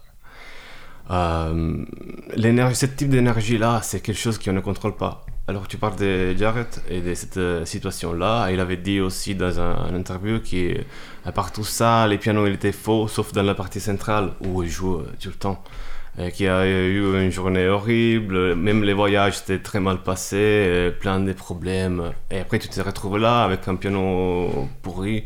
l'énergie, 2.36 2.76
ce 2.76 2.86
type 2.86 3.10
d'énergie-là, 3.10 3.82
c'est 3.84 4.00
quelque 4.00 4.20
chose 4.20 4.38
qu'on 4.40 4.54
ne 4.54 4.62
contrôle 4.62 4.96
pas. 4.96 5.26
Alors 5.48 5.68
tu 5.68 5.78
parles 5.78 5.96
de 5.96 6.36
Jarrett 6.38 6.84
et 6.88 7.02
de 7.02 7.14
cette 7.16 7.38
euh, 7.38 7.66
situation-là. 7.66 8.52
Il 8.52 8.60
avait 8.60 8.78
dit 8.78 9.00
aussi 9.00 9.34
dans 9.36 9.60
un, 9.60 9.94
interview 9.96 10.40
qu'à 10.40 11.32
part 11.32 11.52
tout 11.52 11.64
ça, 11.64 12.08
les 12.08 12.18
pianos 12.18 12.46
étaient 12.48 12.72
faux, 12.72 13.08
sauf 13.08 13.34
dans 13.34 13.42
la 13.42 13.56
partie 13.56 13.80
centrale 13.80 14.34
où 14.42 14.62
il 14.64 14.70
joue 14.70 14.98
euh, 14.98 15.12
tout 15.20 15.30
le 15.30 15.36
temps. 15.36 15.64
Qu'il 16.34 16.50
a 16.50 16.68
eu 16.68 17.24
une 17.24 17.32
journée 17.32 17.70
horrible, 17.70 18.54
même 18.56 18.84
les 18.84 18.92
voyages 18.92 19.40
étaient 19.40 19.60
très 19.60 19.80
mal 19.80 20.04
passés, 20.04 20.36
euh, 20.38 20.92
plein 20.92 21.22
de 21.22 21.32
problèmes. 21.32 22.12
Et 22.30 22.40
après 22.40 22.60
tu 22.60 22.68
te 22.68 22.82
retrouves 22.82 23.18
là 23.18 23.44
avec 23.44 23.68
un 23.68 23.76
piano 23.76 24.70
pourri 24.82 25.26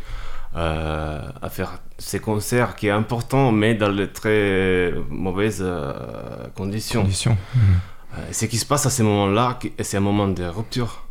à 0.54 1.50
faire 1.50 1.80
ces 1.98 2.20
concerts 2.20 2.76
qui 2.76 2.88
est 2.88 2.92
important, 2.92 3.52
mais 3.52 3.74
dans 3.74 3.92
de 3.92 4.06
très 4.06 4.94
mauvaises 5.10 5.66
conditions. 6.56 7.04
Mmh. 7.04 7.60
Euh, 8.18 8.20
ce 8.32 8.46
qui 8.46 8.58
se 8.58 8.66
passe 8.66 8.86
à 8.86 8.90
ce 8.90 9.04
moment-là, 9.04 9.60
c'est 9.80 9.98
un 9.98 10.02
moment 10.02 10.28
de 10.28 10.44
rupture. 10.44 11.04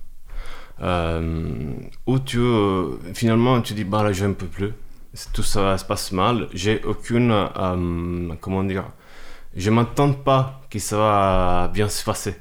Euh, 0.83 1.73
où 2.07 2.19
tu 2.19 2.39
euh, 2.39 2.97
finalement 3.15 3.61
tu 3.61 3.75
dis 3.75 3.85
bah 3.85 4.03
là 4.03 4.13
je 4.13 4.25
ne 4.25 4.35
peux 4.35 4.47
plus. 4.47 4.73
Tout 5.33 5.43
ça 5.43 5.79
se 5.79 5.85
passe 5.85 6.11
mal. 6.13 6.49
J'ai 6.53 6.83
aucune 6.85 7.33
comment 8.41 8.65
dire 8.65 8.85
je 9.55 9.71
m'attends 9.71 10.13
pas 10.13 10.63
que 10.69 10.81
ça 10.81 10.97
va 10.97 11.71
bien 11.73 11.89
se 11.89 12.03
passer. 12.05 12.37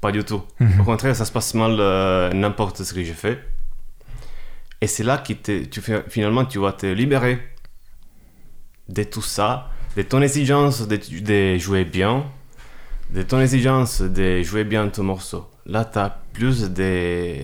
Pas 0.00 0.10
du 0.12 0.24
tout. 0.24 0.42
Mhm. 0.60 0.80
au 0.80 0.84
contraire 0.84 1.14
ça 1.14 1.26
se 1.26 1.32
passe 1.32 1.52
mal 1.54 1.76
n'importe 2.34 2.82
ce 2.82 2.94
que 2.94 3.04
j'ai 3.04 3.12
fait. 3.12 3.38
Et 4.80 4.86
c'est 4.86 5.04
là 5.04 5.18
que 5.18 5.32
tu 5.32 5.80
fais, 5.82 6.04
finalement 6.08 6.46
tu 6.46 6.58
vas 6.58 6.72
te 6.72 6.86
libérer 6.86 7.42
de 8.88 9.02
tout 9.02 9.22
ça 9.22 9.70
de 9.96 10.02
ton 10.02 10.22
exigence 10.22 10.86
de 10.86 11.58
jouer 11.58 11.84
bien 11.84 12.24
de 13.10 13.22
ton 13.22 13.40
exigence 13.40 14.02
de 14.02 14.42
jouer 14.42 14.64
bien 14.64 14.88
ton 14.88 15.04
morceau, 15.04 15.46
là, 15.64 15.84
tu 15.84 15.98
as 15.98 16.18
plus 16.32 16.70
de, 16.70 17.34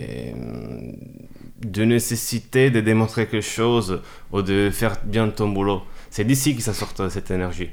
de 1.64 1.84
nécessité 1.84 2.70
de 2.70 2.80
démontrer 2.80 3.26
quelque 3.26 3.42
chose 3.42 4.00
ou 4.32 4.42
de 4.42 4.70
faire 4.70 4.96
bien 5.04 5.28
ton 5.28 5.48
boulot. 5.48 5.82
C'est 6.10 6.24
d'ici 6.24 6.56
que 6.56 6.62
ça 6.62 6.74
sort 6.74 6.92
cette 7.08 7.30
énergie. 7.30 7.70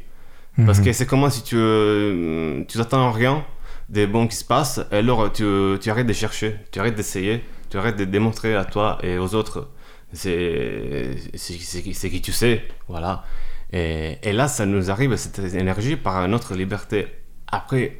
Parce 0.65 0.79
mhm. 0.79 0.85
que 0.85 0.93
c'est 0.93 1.05
comme 1.05 1.29
si 1.29 1.43
tu, 1.43 1.55
tu 2.67 2.79
attends 2.79 3.11
rien 3.11 3.45
des 3.87 4.05
bons 4.07 4.27
qui 4.27 4.35
se 4.35 4.45
passent, 4.45 4.81
et 4.91 4.97
alors 4.97 5.31
tu, 5.31 5.43
tu 5.81 5.89
arrêtes 5.89 6.07
de 6.07 6.13
chercher, 6.13 6.55
tu 6.71 6.79
arrêtes 6.79 6.95
d'essayer, 6.95 7.43
tu 7.69 7.77
arrêtes 7.77 7.97
de 7.97 8.05
démontrer 8.05 8.55
à 8.55 8.65
toi 8.65 8.99
et 9.01 9.17
aux 9.17 9.33
autres. 9.33 9.69
C'est 10.13 11.15
qui 11.33 12.21
tu 12.21 12.31
sais, 12.31 12.63
voilà. 12.87 13.23
Et, 13.71 14.17
et, 14.23 14.33
là, 14.33 14.47
ça 14.47 14.65
nous 14.65 14.89
arrive, 14.89 15.15
cette 15.15 15.39
énergie, 15.53 15.95
par 15.95 16.27
notre 16.27 16.55
liberté 16.55 17.07
après, 17.51 17.99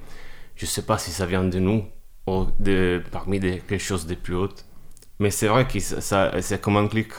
je 0.56 0.66
sais 0.66 0.84
pas 0.84 0.98
si 0.98 1.12
ça 1.12 1.26
vient 1.26 1.44
de 1.44 1.60
nous 1.60 1.86
ou 2.28 2.48
de, 2.60 3.02
parmi 3.12 3.40
des, 3.40 3.60
quelque 3.60 3.82
chose 3.82 4.06
de 4.06 4.16
plus 4.16 4.36
haut. 4.36 4.50
Mais 5.20 5.32
c'est 5.32 5.48
vrai 5.48 5.68
que 5.68 5.80
ça, 5.80 6.32
c'est 6.42 6.62
comme 6.62 6.78
un 6.78 6.88
clic. 6.88 7.12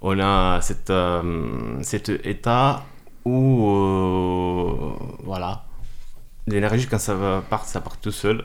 On 0.00 0.18
a 0.20 0.60
cette, 0.62 0.90
euh, 0.90 1.82
cet 1.82 2.08
état 2.08 2.84
où, 3.24 3.68
euh, 3.70 4.92
voilà, 5.24 5.64
l'énergie, 6.46 6.86
quand 6.86 6.98
ça 6.98 7.42
part, 7.50 7.64
ça 7.64 7.80
part 7.80 7.98
tout 7.98 8.12
seul. 8.12 8.44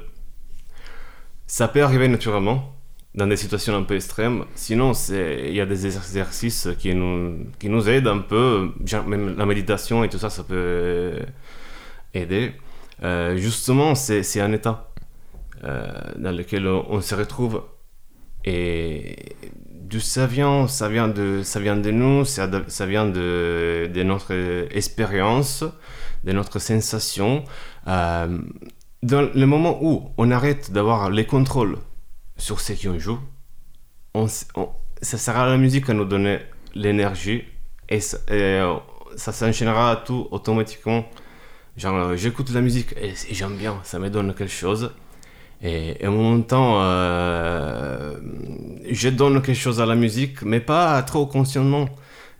Ça 1.48 1.68
peut 1.68 1.84
arriver 1.84 2.08
naturellement 2.08 2.76
dans 3.14 3.28
des 3.28 3.36
situations 3.38 3.76
un 3.76 3.84
peu 3.84 3.96
extrêmes. 3.96 4.46
Sinon, 4.56 4.94
il 5.10 5.54
y 5.54 5.62
a 5.62 5.66
des 5.66 5.86
exercices 5.86 6.70
qui 6.80 6.96
nous, 6.96 7.46
qui 7.60 7.70
nous 7.70 7.90
aident 7.90 8.08
un 8.08 8.20
peu. 8.20 8.72
Même 9.06 9.38
la 9.38 9.46
méditation 9.46 10.04
et 10.04 10.10
tout 10.10 10.18
ça, 10.18 10.30
ça 10.30 10.44
peut 10.44 11.20
aider. 12.14 12.54
Euh, 13.04 13.36
justement, 13.38 13.96
c'est 13.96 14.42
un 14.42 14.54
état 14.54 14.92
euh, 15.64 15.92
dans 16.18 16.32
lequel 16.32 16.68
on, 16.68 17.02
se 17.02 17.16
retrouve 17.16 17.64
et 18.46 19.36
d'où 19.70 20.00
ça 20.00 20.28
vient? 20.28 20.68
Ça 20.68 20.88
vient 20.88 21.08
de, 21.08 21.42
ça 21.44 21.60
vient 21.60 21.78
de 21.78 21.92
nous, 21.92 22.26
ça, 22.26 22.50
ça 22.68 22.86
vient 22.86 23.06
de, 23.06 23.90
de 23.94 24.04
notre 24.04 24.34
expérience, 24.76 25.64
de 26.24 26.32
notre 26.32 26.60
sensation. 26.60 27.44
Euh, 27.88 28.40
dans 29.04 29.30
le 29.34 29.46
moment 29.46 29.80
où 29.82 30.12
on 30.18 30.30
arrête 30.30 30.72
d'avoir 30.72 31.10
les 31.10 31.26
contrôles 31.26 31.78
sur 32.38 32.60
ce 32.60 32.74
qu'on 32.74 33.00
joue, 33.00 33.20
on, 34.14 34.28
ça 35.02 35.18
sera 35.18 35.50
la 35.50 35.58
musique 35.58 35.90
à 35.90 35.94
nous 35.94 36.06
donner 36.06 36.40
l'énergie 36.76 37.44
et, 37.90 38.00
ça, 38.00 38.20
ça 39.16 39.32
s'enchaînera 39.32 40.04
tout 40.06 40.28
automatiquement. 40.30 41.06
Genre, 41.78 42.16
j'écoute 42.16 42.52
la 42.54 42.62
musique 42.62 42.94
et, 43.02 43.14
j'aime 43.32 43.56
bien, 43.56 43.80
ça 43.84 44.00
me 44.00 44.10
donne 44.10 44.34
quelque 44.34 44.52
chose. 44.52 44.92
Et, 45.64 46.06
en 46.06 46.12
même 46.12 46.44
temps, 46.46 46.82
euh, 46.82 48.16
je 48.90 49.10
donne 49.10 49.42
quelque 49.42 49.58
chose 49.58 49.80
à 49.80 49.86
la 49.86 49.96
musique, 49.96 50.42
mais 50.44 50.60
pas 50.60 51.02
trop 51.04 51.26
consciemment. 51.26 51.88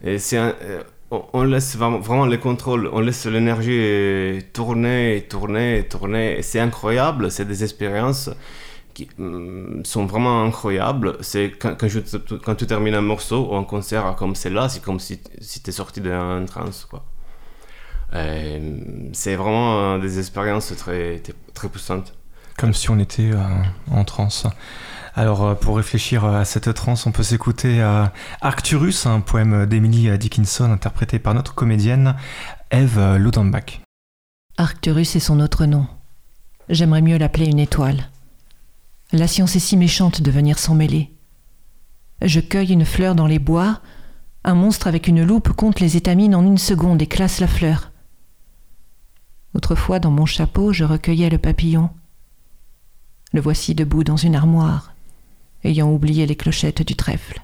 Et 0.04 0.18
c'est 0.18 0.38
euh, 0.38 0.84
on 1.12 1.44
laisse 1.44 1.76
vraiment 1.76 2.26
les 2.26 2.40
contrôles, 2.40 2.90
on 2.94 3.02
laisse 3.02 3.26
l'énergie 3.26 4.40
tourner, 4.54 5.26
tourner, 5.30 5.86
tourner. 5.90 6.40
Et 6.40 6.42
c'est 6.42 6.60
incroyable, 6.60 7.32
c'est 7.32 7.46
des 7.46 7.64
expériences 7.64 8.30
qui 8.94 9.10
mm, 9.18 9.84
sont 9.86 10.06
vraiment 10.06 10.44
incroyables. 10.44 11.18
C'est 11.22 11.52
quand, 11.60 12.56
tu 12.56 12.68
termines 12.68 12.96
un 12.96 13.02
morceau 13.02 13.50
ou 13.52 13.56
un 13.56 13.64
concert 13.64 14.16
comme 14.18 14.36
celle-là, 14.36 14.70
c'est 14.70 14.84
comme 14.84 15.00
si, 15.00 15.20
si 15.40 15.62
tu 15.62 15.70
es 15.70 15.74
sorti 15.74 16.02
d'un 16.02 16.46
trance. 16.46 16.86
Quoi. 16.90 17.04
C'est 18.12 19.36
vraiment 19.36 19.98
des 19.98 20.20
expériences 20.20 20.74
très, 20.76 21.22
très 21.54 21.70
puissantes. 21.70 22.14
Comme 22.58 22.74
si 22.74 22.90
on 22.90 23.00
était 23.00 23.32
euh, 23.32 23.64
en 23.90 24.04
transe. 24.04 24.46
Alors, 25.16 25.44
euh, 25.44 25.56
pour 25.56 25.78
réfléchir 25.78 26.26
euh, 26.26 26.42
à 26.42 26.46
cette 26.46 26.74
transe, 26.74 27.06
on 27.08 27.12
peut 27.12 27.24
s'écouter 27.24 27.82
Arcturus, 28.42 29.06
un 29.06 29.20
poème 29.20 29.66
d'Emily 29.66 30.18
Dickinson 30.18 30.72
interprété 30.72 31.20
par 31.20 31.34
notre 31.34 31.56
comédienne 31.56 32.16
Eve 32.70 33.16
Ludenbach. 33.18 33.82
Arcturus 34.58 35.16
est 35.16 35.20
son 35.20 35.40
autre 35.40 35.66
nom. 35.66 35.88
J'aimerais 36.70 37.02
mieux 37.02 37.18
l'appeler 37.18 37.48
une 37.48 37.60
étoile. 37.60 38.10
La 39.12 39.28
science 39.28 39.56
est 39.56 39.60
si 39.60 39.76
méchante 39.76 40.22
de 40.22 40.32
venir 40.32 40.60
s'en 40.60 40.76
mêler. 40.76 41.12
Je 42.22 42.40
cueille 42.40 42.72
une 42.72 42.86
fleur 42.86 43.16
dans 43.16 43.28
les 43.28 43.40
bois, 43.40 43.82
un 44.44 44.54
monstre 44.54 44.88
avec 44.88 45.08
une 45.08 45.24
loupe 45.24 45.54
compte 45.54 45.80
les 45.80 45.98
étamines 45.98 46.36
en 46.36 46.46
une 46.46 46.58
seconde 46.58 47.02
et 47.02 47.08
classe 47.08 47.40
la 47.40 47.48
fleur. 47.48 47.91
Autrefois, 49.54 50.00
dans 50.00 50.12
mon 50.12 50.26
chapeau, 50.26 50.72
je 50.74 50.84
recueillais 50.84 51.30
le 51.30 51.38
papillon. 51.38 51.90
Le 53.34 53.42
voici 53.42 53.76
debout 53.76 54.04
dans 54.04 54.18
une 54.18 54.36
armoire, 54.36 54.94
ayant 55.64 55.92
oublié 55.92 56.26
les 56.26 56.36
clochettes 56.36 56.86
du 56.86 56.96
trèfle. 56.96 57.42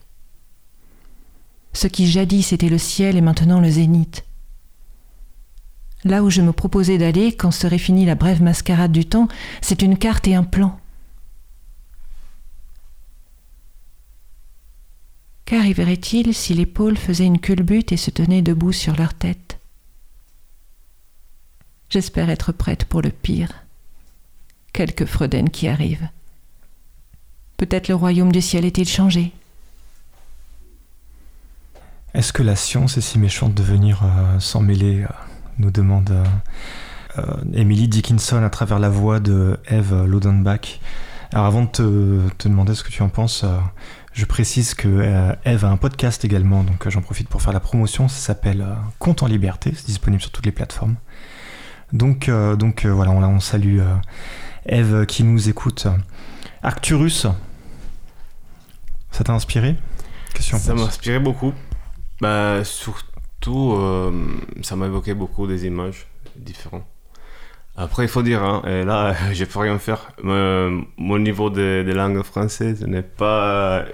Ce 1.74 1.88
qui 1.88 2.08
jadis 2.08 2.54
était 2.54 2.70
le 2.70 2.78
ciel 2.78 3.18
est 3.18 3.22
maintenant 3.22 3.60
le 3.60 3.70
zénith. 3.70 4.26
Là 6.04 6.24
où 6.24 6.30
je 6.30 6.42
me 6.42 6.54
proposais 6.54 6.98
d'aller 6.98 7.36
quand 7.36 7.52
serait 7.52 7.78
finie 7.78 8.06
la 8.06 8.16
brève 8.16 8.42
mascarade 8.42 8.92
du 8.92 9.06
temps, 9.06 9.28
c'est 9.62 9.82
une 9.82 9.98
carte 9.98 10.28
et 10.28 10.36
un 10.36 10.44
plan. 10.44 10.80
Qu'arriverait-il 15.46 16.34
si 16.34 16.54
les 16.54 16.66
pôles 16.66 16.98
faisaient 16.98 17.26
une 17.26 17.40
culbute 17.40 17.92
et 17.92 17.98
se 17.98 18.12
tenaient 18.12 18.42
debout 18.42 18.74
sur 18.74 18.96
leur 18.96 19.14
tête? 19.14 19.57
J'espère 21.90 22.30
être 22.30 22.52
prête 22.52 22.84
pour 22.84 23.02
le 23.02 23.10
pire. 23.10 23.50
Quelque 24.74 25.06
Freuden 25.06 25.50
qui 25.50 25.70
arrive. 25.70 26.10
Peut-être 27.56 27.88
le 27.88 27.96
royaume 27.96 28.32
du 28.32 28.42
ciel 28.42 28.66
est-il 28.66 28.88
changé 28.88 29.32
Est-ce 32.14 32.34
que 32.34 32.44
la 32.44 32.58
science 32.58 32.98
est 32.98 33.02
si 33.02 33.18
méchante 33.18 33.54
de 33.54 33.64
venir 33.64 34.04
euh, 34.04 34.40
s'en 34.40 34.60
mêler 34.60 35.04
euh, 35.04 35.08
nous 35.60 35.72
demande 35.72 36.24
euh, 37.18 37.24
Emily 37.54 37.88
Dickinson 37.88 38.44
à 38.44 38.50
travers 38.50 38.80
la 38.80 38.90
voix 38.90 39.22
de 39.22 39.58
Eve 39.68 40.04
Lodenbach. 40.06 40.82
Alors 41.32 41.46
avant 41.46 41.64
de 41.64 41.70
te, 41.70 42.30
te, 42.38 42.50
demander 42.50 42.76
ce 42.76 42.84
que 42.84 42.92
tu 42.92 43.02
en 43.02 43.10
penses, 43.10 43.44
je 44.14 44.26
précise 44.26 44.74
que 44.76 45.36
Eve 45.44 45.66
a 45.66 45.70
un 45.70 45.78
podcast 45.78 46.24
également, 46.24 46.64
donc 46.64 46.88
j'en 46.88 47.02
profite 47.02 47.28
pour 47.28 47.42
faire 47.42 47.54
la 47.54 47.60
promotion. 47.60 48.08
Ça 48.08 48.20
s'appelle 48.20 48.66
Compte 49.00 49.24
en 49.24 49.28
liberté, 49.28 49.74
c'est 49.76 49.88
disponible 49.88 50.22
sur 50.22 50.32
toutes 50.32 50.46
les 50.46 50.52
plateformes. 50.52 50.96
Donc, 51.94 52.30
donc 52.30 52.86
voilà, 52.86 53.12
on, 53.12 53.24
on 53.24 53.40
salue 53.40 53.80
Eve 54.66 55.06
qui 55.06 55.24
nous 55.24 55.50
écoute. 55.50 55.88
Arcturus, 56.62 57.28
ça 59.12 59.24
t'a 59.24 59.34
inspiré? 59.34 59.76
Ça 60.40 60.74
m'a 60.74 60.84
inspiré 60.84 61.20
beaucoup. 61.20 61.54
Bah, 62.22 62.64
surtout, 62.64 63.78
ça 64.62 64.76
m'a 64.76 64.88
évoqué 64.88 65.14
beaucoup 65.14 65.48
des 65.48 65.66
images 65.66 66.08
différentes. 66.36 66.86
Après, 67.80 68.04
il 68.04 68.10
faut 68.10 68.24
dire, 68.24 68.44
hein, 68.44 68.64
et 68.66 68.84
là, 68.84 69.16
je 69.34 69.46
peux 69.46 69.60
rien 69.60 69.78
faire. 69.78 70.12
mon 70.24 71.20
niveau 71.20 71.50
de, 71.50 71.84
de 71.88 71.94
langue 71.94 72.22
française 72.24 72.84
n'est 72.86 73.04
pas 73.04 73.86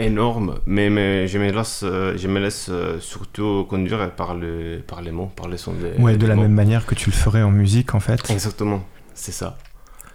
énorme, 0.00 0.58
mais, 0.66 0.90
mais 0.90 1.28
je 1.28 1.38
me 1.38 1.50
laisse, 1.50 1.82
euh, 1.84 2.16
je 2.16 2.28
me 2.28 2.40
laisse 2.40 2.68
euh, 2.70 2.98
surtout 3.00 3.66
conduire 3.68 4.10
par, 4.12 4.34
le, 4.34 4.82
par 4.86 5.02
les 5.02 5.10
mots, 5.10 5.30
par 5.36 5.48
les 5.48 5.58
sons 5.58 5.72
des 5.72 6.02
Ouais, 6.02 6.16
de 6.16 6.26
la 6.26 6.36
même 6.36 6.52
manière 6.52 6.86
que 6.86 6.94
tu 6.94 7.10
le 7.10 7.14
ferais 7.14 7.42
en 7.42 7.50
musique, 7.50 7.94
en 7.94 8.00
fait. 8.00 8.30
Exactement, 8.30 8.84
c'est 9.14 9.32
ça. 9.32 9.58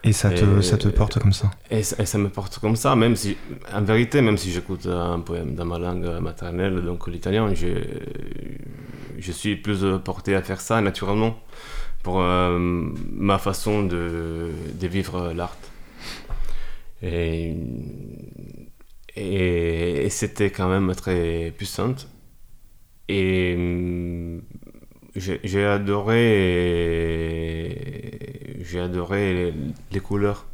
Et 0.04 0.14
ça 0.14 0.30
te, 0.30 0.62
ça 0.62 0.78
te 0.78 0.88
porte 0.88 1.18
comme 1.18 1.34
ça 1.34 1.50
et, 1.72 1.82
ça 1.82 2.18
me 2.20 2.30
porte 2.30 2.60
comme 2.60 2.76
ça, 2.76 2.96
même 2.96 3.16
si, 3.16 3.38
en 3.74 3.82
vérité, 3.82 4.22
même 4.22 4.38
si 4.38 4.52
j'écoute 4.52 4.86
un 4.86 5.20
poème 5.20 5.56
dans 5.56 5.66
ma 5.66 5.80
langue 5.80 6.20
maternelle, 6.22 6.82
donc 6.82 7.08
l'italien, 7.08 7.52
je, 7.56 7.70
je 9.18 9.32
suis 9.32 9.56
plus 9.56 9.84
porté 10.04 10.36
à 10.36 10.44
faire 10.44 10.62
ça 10.62 10.80
naturellement 10.82 11.40
pour 12.04 12.22
euh, 12.22 12.60
ma 13.14 13.40
façon 13.40 13.82
de, 13.82 14.52
de 14.80 14.88
vivre 14.88 15.34
l'art. 15.34 15.58
Et 19.16 20.06
et, 20.06 20.10
c'était 20.10 20.52
quand 20.52 20.70
même 20.70 20.94
très 20.96 21.52
puissante. 21.58 22.08
Et 23.08 23.56
mm, 23.56 24.42
j'ai 25.16 25.66
adoré, 25.66 26.20
j'ai 28.62 28.80
adoré 28.80 29.54
les, 29.92 30.00
couleurs 30.00 30.46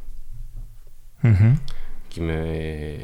mm-hmm. 1.24 1.54
qui 2.08 2.20
me 2.20 2.96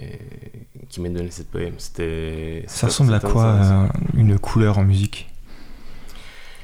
qui 0.88 1.00
m'ont 1.00 1.10
donné 1.10 1.30
cette 1.30 1.50
poème. 1.50 1.74
C'était. 1.78 2.64
Ça 2.66 2.86
ressemble 2.86 3.12
à 3.12 3.20
quoi 3.20 3.44
euh, 3.44 3.86
une 4.14 4.38
couleur 4.38 4.78
en 4.78 4.84
musique? 4.84 5.28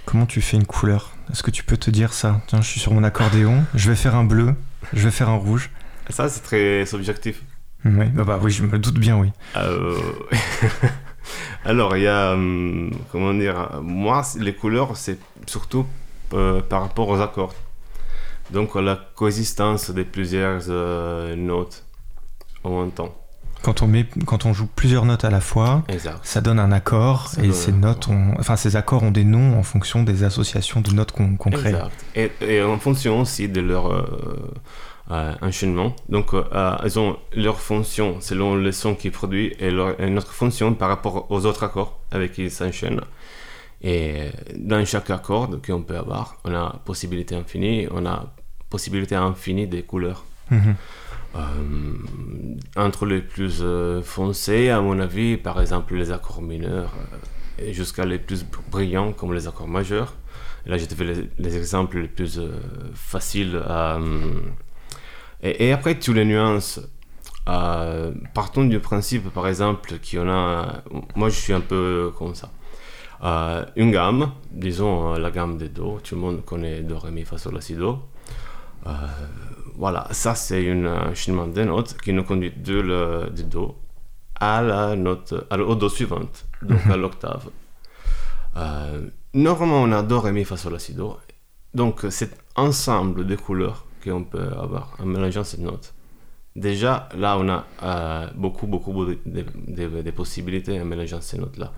Comment 0.06 0.26
tu 0.26 0.40
fais 0.40 0.56
une 0.56 0.66
couleur? 0.66 1.16
Est-ce 1.30 1.42
que 1.42 1.50
tu 1.50 1.64
peux 1.64 1.76
te 1.76 1.90
dire 1.90 2.12
ça? 2.12 2.40
Tiens, 2.46 2.60
je 2.60 2.68
suis 2.68 2.80
sur 2.80 2.92
mon 2.92 3.04
accordéon, 3.04 3.64
je 3.74 3.90
vais 3.90 3.96
faire 3.96 4.14
un 4.14 4.24
bleu, 4.24 4.54
je 4.92 5.04
vais 5.04 5.10
faire 5.10 5.28
un 5.28 5.36
rouge. 5.36 5.70
Ça, 6.10 6.28
c'est 6.28 6.42
très 6.42 6.84
subjectif. 6.86 7.42
Oui, 7.84 8.06
bah, 8.06 8.24
bah, 8.24 8.38
oui, 8.42 8.50
je 8.50 8.62
me 8.62 8.78
doute 8.78 8.98
bien, 8.98 9.18
oui. 9.18 9.30
Euh, 9.56 9.98
alors, 11.64 11.96
il 11.96 12.04
y 12.04 12.06
a, 12.06 12.32
hum, 12.32 12.90
comment 13.12 13.34
dire, 13.34 13.80
moi, 13.82 14.22
les 14.38 14.54
couleurs, 14.54 14.96
c'est 14.96 15.18
surtout 15.46 15.86
euh, 16.32 16.62
par 16.62 16.80
rapport 16.80 17.08
aux 17.08 17.20
accords. 17.20 17.54
Donc, 18.50 18.74
la 18.74 18.98
coexistence 19.14 19.90
de 19.90 20.02
plusieurs 20.02 20.62
euh, 20.68 21.36
notes 21.36 21.84
en 22.62 22.80
même 22.80 22.90
temps. 22.90 23.14
Quand 23.62 23.82
on, 23.82 23.86
met, 23.86 24.06
quand 24.26 24.44
on 24.44 24.52
joue 24.52 24.66
plusieurs 24.66 25.06
notes 25.06 25.24
à 25.24 25.30
la 25.30 25.40
fois, 25.40 25.84
ça 26.22 26.42
donne 26.42 26.58
un 26.58 26.70
accord 26.70 27.30
et 27.42 27.50
ces 27.50 27.72
notes 27.72 28.08
ont, 28.08 28.34
enfin 28.38 28.56
ces 28.56 28.76
accords 28.76 29.02
ont 29.02 29.10
des 29.10 29.24
noms 29.24 29.58
en 29.58 29.62
fonction 29.62 30.02
des 30.02 30.22
associations 30.22 30.82
de 30.82 30.90
notes 30.90 31.12
qu'on 31.12 31.36
crée. 31.36 31.74
Et, 32.14 32.30
et, 32.42 32.62
en 32.62 32.78
fonction 32.78 33.22
aussi 33.22 33.48
de 33.48 33.62
leur 33.62 33.90
enchaînement. 35.10 35.94
Donc, 36.08 36.34
euh, 36.34 36.44
euh, 36.52 36.76
elles 36.82 36.98
ont 36.98 37.18
leur 37.34 37.60
fonction 37.60 38.20
selon 38.20 38.54
le 38.54 38.72
son 38.72 38.94
qu'ils 38.94 39.12
produisent 39.12 39.52
et, 39.58 39.70
leur, 39.70 40.00
notre 40.00 40.32
fonction 40.32 40.74
par 40.74 40.88
rapport 40.88 41.30
aux 41.30 41.44
autres 41.46 41.64
accords 41.64 42.00
avec 42.10 42.32
qui 42.32 42.44
ils 42.44 42.50
s'enchaînent. 42.50 43.02
Et 43.82 44.30
dans 44.56 44.84
chaque 44.86 45.10
accord 45.10 45.50
qu'on 45.64 45.82
peut 45.82 45.96
avoir, 45.98 46.38
on 46.44 46.54
a 46.54 46.80
possibilité 46.84 47.34
infinie, 47.34 47.86
on 47.90 48.06
a 48.06 48.32
possibilité 48.70 49.14
infinie 49.14 49.66
des 49.66 49.82
couleurs. 49.82 50.24
Mhm. 50.50 50.74
entre 52.76 53.06
les 53.06 53.20
plus 53.20 53.62
foncés, 54.02 54.68
à 54.68 54.80
mon 54.80 55.00
avis, 55.00 55.36
par 55.36 55.60
exemple 55.60 55.94
les 55.96 56.12
accords 56.12 56.42
mineurs, 56.42 56.92
jusqu'à 57.72 58.04
les 58.04 58.18
plus 58.18 58.46
brillants 58.70 59.12
comme 59.12 59.32
les 59.32 59.48
accords 59.48 59.68
majeurs. 59.68 60.14
là, 60.66 60.76
j'ai 60.76 60.86
fait 60.86 61.04
les, 61.04 61.28
les, 61.38 61.56
exemples 61.56 61.98
les 61.98 62.08
plus 62.08 62.40
faciles 62.94 63.60
à, 63.66 63.98
et, 65.44 65.72
après, 65.72 65.98
toutes 65.98 66.16
les 66.16 66.24
nuances. 66.24 66.80
Euh, 67.46 68.12
partons 68.32 68.64
du 68.64 68.80
principe, 68.80 69.28
par 69.28 69.46
exemple, 69.46 69.98
qu'il 69.98 70.18
y 70.18 70.22
en 70.22 70.28
a. 70.28 70.82
Moi, 71.14 71.28
je 71.28 71.34
suis 71.38 71.52
un 71.52 71.60
peu 71.60 72.10
comme 72.16 72.34
ça. 72.34 72.50
Euh, 73.22 73.64
une 73.76 73.90
gamme, 73.90 74.32
disons 74.50 75.14
euh, 75.14 75.18
la 75.18 75.30
gamme 75.30 75.58
des 75.58 75.68
Do, 75.68 76.00
tout 76.02 76.14
le 76.14 76.20
monde 76.22 76.44
connaît 76.44 76.80
Do, 76.80 76.98
Ré, 76.98 77.10
Mi, 77.10 77.24
Fa, 77.24 77.36
Sol, 77.36 77.54
La, 77.54 77.60
Si, 77.60 77.74
Do. 77.74 77.98
voilà, 79.76 80.08
ça 80.10 80.34
c'est 80.34 80.70
un 80.70 81.10
enchaînement 81.10 81.46
de 81.46 81.62
notes 81.64 81.96
qui 82.02 82.12
nous 82.12 82.24
conduit 82.24 82.50
de 82.50 82.80
le, 82.80 83.30
du 83.30 83.44
Do 83.44 83.76
à 84.40 84.62
la 84.62 84.96
note, 84.96 85.34
à, 85.50 85.58
au 85.58 85.74
Do 85.74 85.88
suivante, 85.88 86.46
donc 86.62 86.86
à 86.86 86.96
l'octave. 86.96 87.48
normalement, 89.34 89.82
on 89.82 89.92
a 89.92 90.02
Do, 90.02 90.20
Ré, 90.20 90.32
Mi, 90.32 90.44
Fa, 90.44 90.56
Sol, 90.56 90.72
La, 90.72 90.78
Si, 90.78 90.94
Do. 90.94 91.18
donc 91.74 92.06
cet 92.10 92.38
ensemble 92.56 93.26
de 93.26 93.36
couleurs 93.36 93.83
qu'on 94.04 94.24
peut 94.24 94.48
avoir 94.58 94.96
en 95.00 95.06
mélangeant 95.06 95.44
ces 95.44 95.60
notes. 95.60 95.94
Déjà, 96.56 97.08
là, 97.16 97.36
on 97.38 97.48
a 97.48 97.66
euh, 97.82 98.28
beaucoup, 98.36 98.66
beaucoup 98.66 99.04
de, 99.04 100.10
possibilités 100.10 100.80
en 100.80 100.84
mélangeant 100.84 101.20
ces 101.20 101.38
notes-là. 101.38 101.72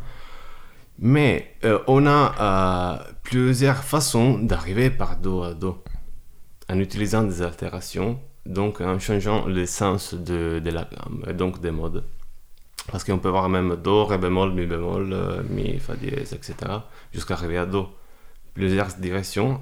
Mais 0.98 1.54
euh, 1.64 1.78
on 1.86 2.06
a 2.06 2.34
euh, 2.40 3.12
plusieurs 3.22 3.84
façons 3.84 4.38
d'arriver 4.38 4.90
par 4.90 5.16
Do 5.16 5.42
à 5.42 5.54
Do 5.54 5.82
en 6.68 6.78
utilisant 6.78 7.22
des 7.22 7.42
altérations, 7.42 8.18
donc 8.44 8.80
en 8.80 8.98
changeant 8.98 9.46
le 9.46 9.66
sens 9.66 10.14
de, 10.14 10.58
de 10.58 10.70
la 10.70 10.82
gamme, 10.84 11.32
donc 11.36 11.60
des 11.60 11.70
modes. 11.70 12.04
Parce 12.90 13.02
qu'on 13.04 13.18
peut 13.18 13.28
voir 13.28 13.48
même 13.48 13.76
Do, 13.76 14.04
Ré 14.04 14.18
bémol, 14.18 14.52
Mi 14.52 14.66
bémol, 14.66 15.12
euh, 15.12 15.42
Mi, 15.48 15.78
Fa 15.78 15.96
dièse, 15.96 16.32
etc. 16.32 16.54
jusqu'à 17.12 17.34
arriver 17.34 17.58
à 17.58 17.66
Do. 17.66 17.88
Plusieurs 18.54 18.88
directions. 18.98 19.60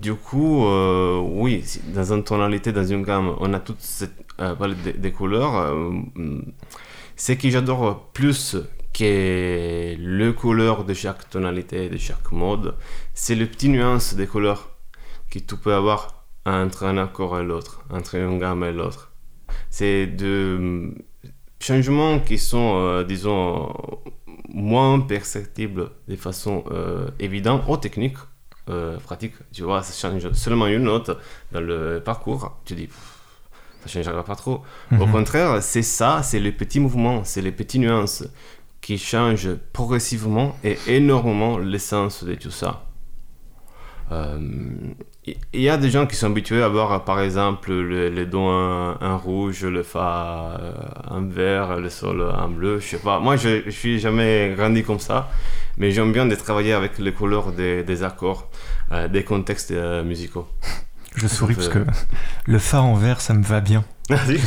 Du 0.00 0.14
coup, 0.14 0.64
euh, 0.64 1.18
oui, 1.18 1.62
dans 1.94 2.14
une 2.14 2.24
tonalité, 2.24 2.72
dans 2.72 2.86
une 2.86 3.02
gamme, 3.02 3.34
on 3.38 3.52
a 3.52 3.60
toute 3.60 3.82
cette 3.82 4.24
euh, 4.40 4.54
palette 4.54 4.98
de, 4.98 5.08
couleurs. 5.10 5.56
Euh, 5.56 5.90
ce 7.16 7.32
que 7.32 7.50
j'adore 7.50 8.10
plus 8.14 8.56
que 8.94 9.94
le 9.98 10.32
couleur 10.32 10.84
de 10.84 10.94
chaque 10.94 11.28
tonalité, 11.28 11.90
de 11.90 11.98
chaque 11.98 12.32
mode, 12.32 12.76
c'est 13.12 13.34
le 13.34 13.44
petit 13.44 13.68
nuance 13.68 14.14
des 14.14 14.26
couleurs 14.26 14.70
que 15.30 15.38
tu 15.38 15.54
peux 15.56 15.74
avoir 15.74 16.24
entre 16.46 16.84
un 16.84 16.96
accord 16.96 17.38
et 17.38 17.44
l'autre, 17.44 17.84
entre 17.90 18.14
une 18.14 18.38
gamme 18.38 18.64
et 18.64 18.72
l'autre. 18.72 19.12
C'est 19.68 20.06
de 20.06 20.94
changements 21.60 22.20
qui 22.20 22.38
sont, 22.38 22.76
euh, 22.76 23.04
disons, 23.04 23.70
moins 24.48 24.98
perceptibles 25.00 25.90
de 26.08 26.16
façon 26.16 26.64
évidente 27.18 27.64
ou 27.68 27.76
technique, 27.76 28.16
euh, 28.68 28.98
pratique. 28.98 29.34
Tu 29.52 29.62
vois, 29.62 29.82
ça 29.82 29.92
change 29.92 30.32
seulement 30.32 30.66
une 30.66 30.84
note 30.84 31.16
dans 31.52 31.60
le 31.60 32.00
parcours. 32.04 32.58
Tu 32.64 32.74
dis, 32.74 32.88
ça 33.84 33.88
changera 33.88 34.24
pas 34.24 34.36
trop. 34.36 34.62
Au 34.98 35.06
contraire, 35.06 35.62
c'est 35.62 35.82
ça, 35.82 36.22
c'est 36.22 36.40
les 36.40 36.52
petits 36.52 36.80
mouvements, 36.80 37.24
c'est 37.24 37.42
les 37.42 37.52
petites 37.52 37.80
nuances 37.80 38.24
qui 38.80 38.98
changent 38.98 39.54
progressivement 39.72 40.56
et 40.64 40.78
énormément 40.86 41.58
l'essence 41.58 42.24
de 42.24 42.34
tout 42.34 42.50
ça. 42.50 42.84
Il 45.26 45.34
euh, 45.34 45.60
y 45.60 45.68
a 45.68 45.76
des 45.76 45.90
gens 45.90 46.06
qui 46.06 46.16
sont 46.16 46.28
habitués 46.28 46.62
à 46.62 46.68
voir, 46.68 47.04
par 47.04 47.20
exemple, 47.20 47.72
le, 47.72 48.08
les 48.08 48.24
do 48.24 48.40
en, 48.40 48.96
en, 49.00 49.18
rouge, 49.18 49.64
le 49.64 49.82
fa 49.82 50.58
en 51.08 51.22
vert, 51.22 51.76
le 51.78 51.90
sol 51.90 52.22
en 52.22 52.48
bleu. 52.48 52.78
Je 52.80 52.86
sais 52.86 52.98
pas. 52.98 53.20
Moi, 53.20 53.36
je, 53.36 53.62
je 53.66 53.70
suis 53.70 53.98
jamais 53.98 54.54
grandi 54.56 54.82
comme 54.82 54.98
ça, 54.98 55.28
mais 55.76 55.90
j'aime 55.90 56.12
bien 56.12 56.24
de 56.26 56.34
travailler 56.34 56.72
avec 56.72 56.98
les 56.98 57.12
couleurs 57.12 57.52
des, 57.52 57.82
des 57.82 58.02
accords, 58.02 58.48
euh, 58.92 59.08
des 59.08 59.22
contextes 59.22 59.72
euh, 59.72 60.02
musicaux. 60.02 60.48
Je 61.16 61.26
souris 61.26 61.54
parce 61.54 61.68
que 61.68 61.84
le 62.46 62.58
fa 62.58 62.80
en 62.80 62.94
vert, 62.94 63.20
ça 63.20 63.34
me 63.34 63.42
va 63.42 63.60
bien. 63.60 63.84
ah, 64.10 64.14
oui, 64.26 64.40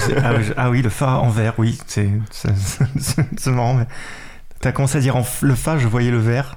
ah, 0.58 0.70
oui, 0.72 0.82
le 0.82 0.90
fa 0.90 1.20
en 1.20 1.30
vert, 1.30 1.54
oui, 1.58 1.78
c'est 1.86 2.10
marrant, 3.48 3.76
mais 3.76 3.88
t'as 4.64 4.72
commencé 4.72 4.98
à 4.98 5.02
dire 5.02 5.18
en 5.18 5.26
le 5.42 5.56
fa, 5.56 5.78
je 5.78 5.88
voyais 5.88 6.10
le 6.10 6.18
vert, 6.18 6.56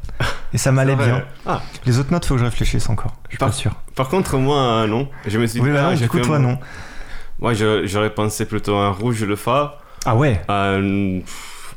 et 0.53 0.59
ça 0.59 0.71
m'allait 0.71 0.95
bien. 0.95 1.25
Ah. 1.45 1.61
Les 1.85 1.99
autres 1.99 2.13
notes, 2.13 2.25
faut 2.25 2.35
que 2.35 2.41
je 2.41 2.45
réfléchisse 2.45 2.89
encore, 2.89 3.13
je 3.25 3.31
suis 3.31 3.39
par, 3.39 3.49
pas 3.49 3.55
sûr. 3.55 3.73
Par 3.97 4.09
contre, 4.09 4.37
moi, 4.39 4.87
non. 4.87 5.09
Je 5.27 5.39
me 5.39 5.47
suis 5.47 5.61
oui, 5.61 5.73
bah 5.73 5.91
non, 5.91 5.97
du 5.97 6.09
coup, 6.09 6.21
toi, 6.21 6.39
non. 6.39 6.59
Moi, 7.41 7.53
j'aurais 7.55 8.15
pensé 8.15 8.47
plutôt 8.47 8.77
un 8.77 8.91
rouge, 8.91 9.25
le 9.25 9.35
fa. 9.35 9.79
Ah 10.05 10.15
ouais 10.15 10.41
un, 10.49 11.19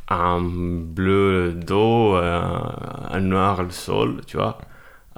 un 0.07 0.39
bleu, 0.39 1.47
le 1.47 1.53
do, 1.53 2.13
un, 2.15 3.09
un 3.11 3.19
noir, 3.21 3.63
le 3.63 3.71
sol, 3.71 4.21
tu 4.27 4.37
vois 4.37 4.59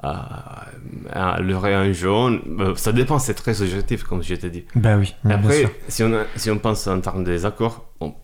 euh, 0.04 1.36
le 1.38 1.56
rayon 1.56 1.92
jaune, 1.92 2.40
ça 2.74 2.90
dépend, 2.92 3.18
c'est 3.20 3.34
très 3.34 3.54
subjectif, 3.54 4.02
comme 4.02 4.22
je 4.22 4.34
t'ai 4.34 4.50
dit. 4.50 4.64
Bah 4.74 4.96
oui. 4.96 5.14
Après, 5.30 5.72
si 5.88 6.02
on, 6.02 6.12
a, 6.12 6.24
si 6.34 6.50
on 6.50 6.58
pense 6.58 6.86
en 6.88 7.00
termes 7.00 7.22
des 7.22 7.44
accords, 7.46 7.84
bon, 8.00 8.16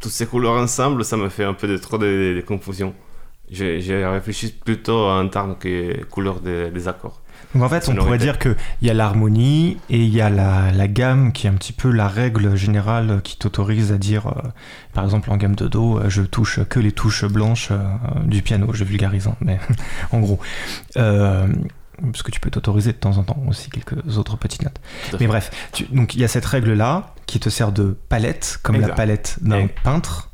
toutes 0.00 0.12
ces 0.12 0.26
couleurs 0.26 0.54
ensemble, 0.54 1.04
ça 1.04 1.16
me 1.16 1.28
fait 1.28 1.44
un 1.44 1.54
peu 1.54 1.68
de, 1.68 1.76
trop 1.76 1.98
de, 1.98 2.34
de 2.36 2.40
confusion. 2.40 2.94
J'ai 3.50 4.06
réfléchi 4.06 4.52
plutôt 4.52 5.08
en 5.08 5.26
termes 5.28 5.56
que 5.58 6.04
couleurs 6.04 6.40
des, 6.40 6.70
des 6.70 6.86
accords. 6.86 7.20
Donc 7.54 7.64
en 7.64 7.68
fait, 7.68 7.88
on 7.88 7.94
pourrait 7.96 8.18
dire 8.18 8.38
qu'il 8.38 8.54
y 8.82 8.90
a 8.90 8.94
l'harmonie 8.94 9.78
et 9.88 9.98
il 9.98 10.14
y 10.14 10.20
a 10.20 10.30
la, 10.30 10.70
la, 10.70 10.86
gamme 10.86 11.32
qui 11.32 11.46
est 11.46 11.50
un 11.50 11.54
petit 11.54 11.72
peu 11.72 11.90
la 11.90 12.06
règle 12.06 12.54
générale 12.54 13.20
qui 13.24 13.36
t'autorise 13.36 13.90
à 13.90 13.98
dire, 13.98 14.28
euh, 14.28 14.48
par 14.92 15.04
exemple 15.04 15.30
en 15.32 15.36
gamme 15.36 15.56
de 15.56 15.66
Do, 15.66 15.98
euh, 15.98 16.08
je 16.08 16.22
touche 16.22 16.60
que 16.68 16.78
les 16.78 16.92
touches 16.92 17.24
blanches 17.24 17.70
euh, 17.72 17.78
du 18.24 18.42
piano, 18.42 18.68
je 18.72 18.84
vulgarise, 18.84 19.26
hein, 19.26 19.36
mais 19.40 19.58
en 20.12 20.20
gros. 20.20 20.38
Euh, 20.96 21.48
parce 22.00 22.22
que 22.22 22.30
tu 22.30 22.40
peux 22.40 22.50
t'autoriser 22.50 22.92
de 22.92 22.98
temps 22.98 23.18
en 23.18 23.24
temps 23.24 23.42
aussi 23.48 23.68
quelques 23.68 24.16
autres 24.16 24.36
petites 24.36 24.62
notes. 24.62 24.80
Mais 25.18 25.26
bref, 25.26 25.50
tu, 25.72 25.84
donc 25.84 26.14
il 26.14 26.20
y 26.20 26.24
a 26.24 26.28
cette 26.28 26.46
règle-là 26.46 27.14
qui 27.30 27.40
te 27.40 27.48
sert 27.48 27.72
de 27.72 27.96
palette, 28.08 28.58
comme 28.62 28.74
exact. 28.74 28.88
la 28.88 28.94
palette 28.94 29.38
d'un 29.40 29.68
peintre. 29.84 30.30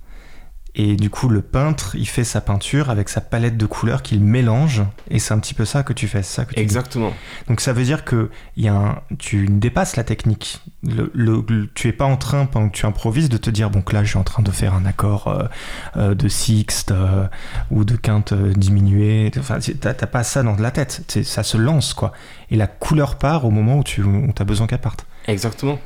Et 0.78 0.96
du 0.96 1.08
coup, 1.08 1.30
le 1.30 1.40
peintre, 1.40 1.96
il 1.96 2.06
fait 2.06 2.22
sa 2.22 2.42
peinture 2.42 2.90
avec 2.90 3.08
sa 3.08 3.22
palette 3.22 3.56
de 3.56 3.64
couleurs 3.64 4.02
qu'il 4.02 4.20
mélange. 4.20 4.82
Et 5.10 5.18
c'est 5.18 5.32
un 5.32 5.38
petit 5.38 5.54
peu 5.54 5.64
ça 5.64 5.82
que 5.82 5.94
tu 5.94 6.06
fais, 6.06 6.22
ça 6.22 6.44
que 6.44 6.52
tu 6.52 6.60
Exactement. 6.60 7.08
Dis. 7.08 7.48
Donc 7.48 7.62
ça 7.62 7.72
veut 7.72 7.82
dire 7.82 8.04
que 8.04 8.30
y 8.58 8.68
a 8.68 8.74
un, 8.74 9.02
tu 9.18 9.46
dépasses 9.46 9.96
la 9.96 10.04
technique. 10.04 10.60
Le, 10.82 11.10
le, 11.14 11.42
le, 11.48 11.70
tu 11.72 11.88
es 11.88 11.92
pas 11.92 12.04
en 12.04 12.18
train, 12.18 12.44
pendant 12.44 12.68
que 12.68 12.76
tu 12.76 12.84
improvises, 12.84 13.30
de 13.30 13.38
te 13.38 13.48
dire, 13.48 13.70
bon, 13.70 13.82
là, 13.90 14.04
je 14.04 14.10
suis 14.10 14.18
en 14.18 14.24
train 14.24 14.42
de 14.42 14.50
faire 14.50 14.74
un 14.74 14.84
accord 14.84 15.28
euh, 15.28 15.44
euh, 15.96 16.14
de 16.14 16.28
sixte 16.28 16.90
euh, 16.90 17.26
ou 17.70 17.84
de 17.84 17.96
quinte 17.96 18.34
diminuée. 18.34 19.30
Enfin, 19.38 19.58
t'as 19.80 19.94
pas 19.94 20.24
ça 20.24 20.42
dans 20.42 20.56
la 20.56 20.70
tête. 20.70 21.10
Ça 21.24 21.42
se 21.42 21.56
lance, 21.56 21.94
quoi. 21.94 22.12
Et 22.50 22.56
la 22.56 22.66
couleur 22.66 23.16
part 23.16 23.46
au 23.46 23.50
moment 23.50 23.78
où 23.78 23.82
tu 23.82 24.02
où 24.02 24.30
as 24.38 24.44
besoin 24.44 24.66
qu'elle 24.66 24.80
parte. 24.80 25.06
Exactement. 25.26 25.78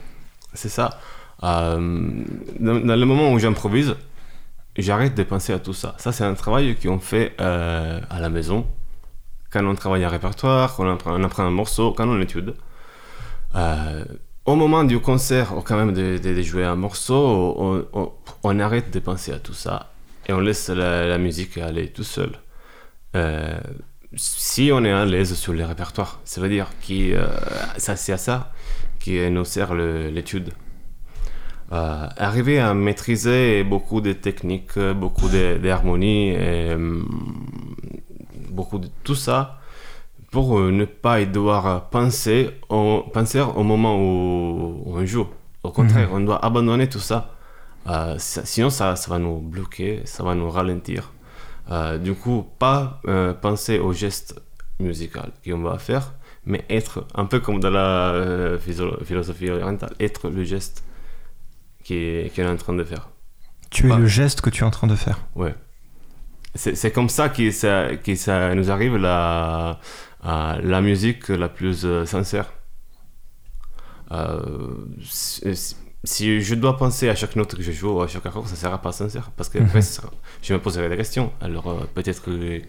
C'est 0.54 0.68
ça. 0.68 0.98
dans, 1.42 1.78
dans 1.78 2.96
le 2.96 3.04
moment 3.04 3.32
où 3.32 3.38
j'improvise, 3.38 3.94
j'arrête 4.76 5.14
de 5.14 5.22
penser 5.22 5.52
à 5.52 5.58
tout 5.58 5.72
ça. 5.72 5.94
Ça, 5.98 6.12
c'est 6.12 6.24
un 6.24 6.34
travail 6.34 6.76
qu'on 6.76 6.98
fait 6.98 7.34
euh, 7.40 8.00
à 8.08 8.20
la 8.20 8.30
maison, 8.30 8.66
quand 9.50 9.64
on 9.64 9.74
travaille 9.74 10.04
un 10.04 10.08
répertoire, 10.08 10.74
quand 10.76 10.84
on 11.06 11.24
apprend, 11.24 11.44
un 11.44 11.50
morceau, 11.50 11.92
quand 11.92 12.08
on 12.08 12.20
étude. 12.20 12.54
Euh, 13.56 14.04
au 14.44 14.56
moment 14.56 14.84
du 14.84 15.00
concert, 15.00 15.56
ou 15.56 15.62
quand 15.62 15.76
même 15.76 15.92
de, 15.92 16.42
jouer 16.42 16.64
un 16.64 16.76
morceau, 16.76 17.82
on, 18.42 18.58
arrête 18.58 18.90
de 18.90 19.00
penser 19.00 19.32
à 19.32 19.38
tout 19.38 19.54
ça 19.54 19.90
et 20.26 20.32
on 20.32 20.40
laisse 20.40 20.68
la, 20.68 21.18
musique 21.18 21.58
aller 21.58 21.88
tout 21.88 22.04
seul. 22.04 22.30
Euh, 23.16 23.58
si 24.14 24.70
on 24.72 24.84
est 24.84 24.90
à 24.90 25.04
l'aise 25.04 25.34
sur 25.34 25.52
le 25.52 25.64
répertoire, 25.64 26.20
ça 26.24 26.40
veut 26.40 26.48
dire 26.48 26.68
que 26.86 27.16
ça 27.76 27.96
c'est 27.96 28.12
à 28.12 28.18
ça 28.18 28.52
qui 29.00 29.30
nous 29.30 29.44
sert 29.44 29.74
l'étude. 29.74 30.50
Euh, 31.72 32.06
arriver 32.16 32.58
à 32.58 32.74
maîtriser 32.74 33.62
beaucoup 33.64 34.00
de 34.00 34.12
techniques, 34.12 34.78
beaucoup 34.78 35.28
d'harmonie, 35.28 36.34
euh, 36.36 37.02
beaucoup 38.50 38.78
de 38.78 38.88
tout 39.04 39.14
ça 39.14 39.60
pour 40.30 40.58
euh, 40.58 40.70
ne 40.70 40.84
pas 40.84 41.24
devoir 41.24 41.90
penser 41.90 42.50
au, 42.68 43.02
penser 43.12 43.40
au 43.40 43.62
moment 43.62 43.96
où, 43.96 44.82
où 44.86 44.96
on 44.96 45.04
joue. 45.06 45.26
Au 45.62 45.70
contraire, 45.70 46.08
mm 46.08 46.12
-hmm. 46.12 46.22
on 46.22 46.26
doit 46.26 46.44
abandonner 46.44 46.88
tout 46.88 47.00
ça. 47.10 47.34
Euh, 47.86 48.16
ça 48.18 48.44
sinon, 48.44 48.70
ça, 48.70 48.96
ça, 48.96 49.10
va 49.10 49.18
nous 49.18 49.38
bloquer, 49.40 50.02
ça 50.04 50.22
va 50.22 50.34
nous 50.34 50.50
ralentir. 50.50 51.12
Euh, 51.70 51.98
du 51.98 52.14
coup, 52.14 52.46
pas 52.58 53.00
penser 53.42 53.78
au 53.78 53.92
geste 53.92 54.30
musical 54.80 55.30
qu'on 55.44 55.62
va 55.62 55.78
faire, 55.78 56.04
mais 56.44 56.64
être 56.68 57.06
un 57.14 57.24
peu 57.26 57.40
comme 57.40 57.60
dans 57.60 57.70
la 57.70 58.56
philosophie 59.04 59.50
orientale, 59.50 59.92
être 60.00 60.28
le 60.30 60.44
geste 60.44 60.84
qu'elle 61.84 62.30
qu 62.30 62.40
est 62.40 62.46
en 62.46 62.56
train 62.56 62.74
de 62.74 62.84
faire. 62.84 63.08
Tu 63.70 63.90
es 63.90 63.96
le 63.96 64.06
geste 64.06 64.40
que 64.40 64.50
tu 64.50 64.62
es 64.62 64.66
en 64.66 64.70
train 64.70 64.86
de 64.88 64.96
faire. 64.96 65.18
Ouais. 65.34 65.54
C'est 66.54 66.90
comme 66.90 67.08
ça 67.08 67.28
que 67.28 67.50
ça, 67.52 67.96
que 67.96 68.14
ça 68.16 68.54
nous 68.54 68.70
arrive 68.70 68.96
la, 68.96 69.78
la 70.24 70.80
musique 70.80 71.28
la 71.28 71.48
plus 71.48 71.84
euh, 71.84 72.04
sincère. 72.04 72.52
Euh, 74.10 74.40
si 76.02 76.40
je 76.40 76.54
dois 76.56 76.76
penser 76.76 77.08
à 77.08 77.14
chaque 77.14 77.36
note 77.36 77.54
que 77.54 77.62
je 77.62 77.70
joue, 77.70 78.02
à 78.02 78.08
chaque 78.08 78.26
accord, 78.26 78.46
ça 78.48 78.54
ne 78.54 78.56
sera 78.58 78.78
pas 78.82 78.90
sincère. 78.90 79.30
Parce 79.36 79.48
que 79.48 79.58
mm 79.58 79.62
-hmm. 79.62 79.66
après, 79.66 79.82
je 80.42 80.54
me 80.54 80.58
poserai 80.58 80.88
des 80.88 80.96
questions. 80.96 81.32
Alors, 81.40 81.66
euh, 81.68 81.86
peut-être 81.94 82.22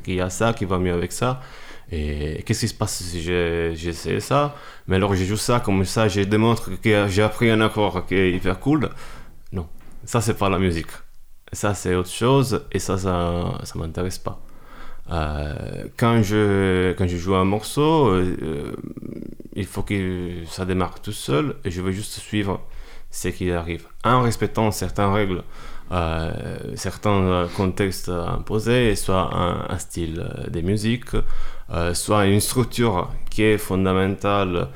qu'il 0.03 0.13
y 0.13 0.21
a 0.21 0.29
ça 0.29 0.53
qui 0.53 0.65
va 0.65 0.77
mieux 0.77 0.93
avec 0.93 1.11
ça. 1.11 1.41
Et 1.91 2.41
qu'est-ce 2.45 2.61
qui 2.61 2.67
se 2.69 2.73
passe 2.73 3.03
si 3.03 3.21
j'essaie 3.21 4.19
ça? 4.19 4.55
Mais 4.87 4.95
alors, 4.95 5.13
je 5.13 5.25
joue 5.25 5.37
ça, 5.37 5.59
comme 5.59 5.83
ça, 5.83 6.07
je 6.07 6.21
démontre 6.21 6.79
que 6.81 7.07
j'ai 7.09 7.21
appris 7.21 7.49
un 7.49 7.59
accord 7.61 8.05
qui 8.05 8.15
est 8.15 8.31
hyper 8.31 8.59
cool. 8.59 8.89
Non, 9.51 9.67
ça, 10.05 10.21
c'est 10.21 10.37
pas 10.37 10.49
la 10.49 10.57
musique. 10.59 10.91
Ça, 11.51 11.73
c'est 11.73 11.95
autre 11.95 12.09
chose. 12.09 12.65
Et 12.71 12.79
ça, 12.79 12.97
ça, 12.97 13.59
ça 13.63 13.77
m'intéresse 13.77 14.19
pas. 14.19 14.41
Euh, 15.11 15.87
quand, 15.97 16.21
je, 16.23 16.93
quand 16.93 17.07
je 17.07 17.17
joue 17.17 17.35
un 17.35 17.43
morceau, 17.43 18.07
euh, 18.07 18.73
il 19.53 19.65
faut 19.65 19.83
que 19.83 20.45
ça 20.47 20.65
démarre 20.65 21.01
tout 21.01 21.11
seul 21.11 21.57
et 21.65 21.71
je 21.71 21.81
veux 21.81 21.91
juste 21.91 22.13
suivre 22.19 22.61
ce 23.09 23.27
qui 23.27 23.51
arrive 23.51 23.87
en 24.05 24.21
respectant 24.21 24.71
certaines 24.71 25.11
règles 25.11 25.43
certains 26.75 27.47
contextes 27.57 28.09
imposés, 28.09 28.95
soit 28.95 29.29
un, 29.33 29.77
style 29.77 30.25
de 30.49 30.61
musique, 30.61 31.09
soit 31.93 32.25
une 32.27 32.39
structure 32.39 33.09
qui 33.29 33.43
est 33.43 33.57
fondamentale. 33.57 34.69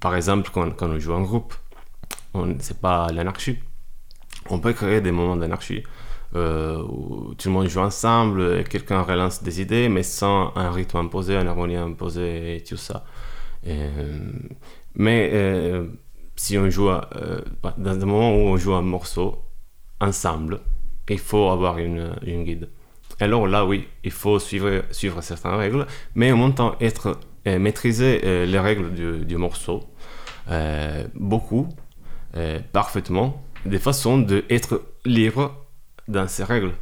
par 0.00 0.14
exemple, 0.14 0.50
quand, 0.52 0.70
quand, 0.76 0.88
on 0.90 0.98
joue 0.98 1.12
en 1.12 1.22
groupe, 1.22 1.54
c'est 2.60 2.80
pas 2.80 3.10
l'anarchie. 3.12 3.58
On 4.50 4.58
peut 4.58 4.72
créer 4.72 5.00
des 5.00 5.12
moments 5.12 5.36
d'anarchie. 5.36 5.82
Euh, 6.36 6.82
où 6.82 7.32
tout 7.38 7.48
le 7.48 7.54
monde 7.54 7.68
joue 7.68 7.78
ensemble, 7.80 8.64
quelqu'un 8.64 9.02
relance 9.02 9.44
des 9.44 9.60
idées, 9.60 9.88
mais 9.88 10.02
sans 10.02 10.52
un 10.56 10.72
rythme 10.72 10.96
imposé, 10.96 11.36
une 11.36 11.46
harmonie 11.46 11.76
imposée 11.76 12.56
et 12.56 12.64
tout 12.64 12.76
ça. 12.76 13.04
mais 14.96 15.30
euh, 15.32 15.86
si 16.36 16.58
on 16.58 16.68
joue, 16.70 16.90
euh, 16.90 17.40
dans 17.78 17.92
un 17.92 18.06
moment 18.06 18.34
où 18.34 18.48
on 18.48 18.56
joue 18.56 18.74
un 18.74 18.82
morceau 18.82 19.42
ensemble, 20.00 20.60
il 21.08 21.18
faut 21.18 21.48
avoir 21.50 21.78
une, 21.78 22.14
une 22.26 22.44
guide. 22.44 22.68
Alors 23.20 23.46
là, 23.46 23.64
oui, 23.64 23.88
il 24.02 24.10
faut 24.10 24.38
suivre, 24.38 24.82
suivre 24.90 25.20
certaines 25.20 25.54
règles, 25.54 25.86
mais 26.14 26.32
en 26.32 26.36
même 26.36 26.54
temps 26.54 26.76
être, 26.80 27.18
maîtriser 27.46 28.46
les 28.46 28.58
règles 28.58 28.92
du, 28.92 29.24
du 29.24 29.36
morceau, 29.36 29.84
beaucoup, 31.14 31.68
parfaitement, 32.72 33.44
des 33.66 33.78
façons 33.78 34.18
d'être 34.18 34.82
libre 35.04 35.54
dans 36.08 36.26
ces 36.26 36.42
règles. 36.42 36.72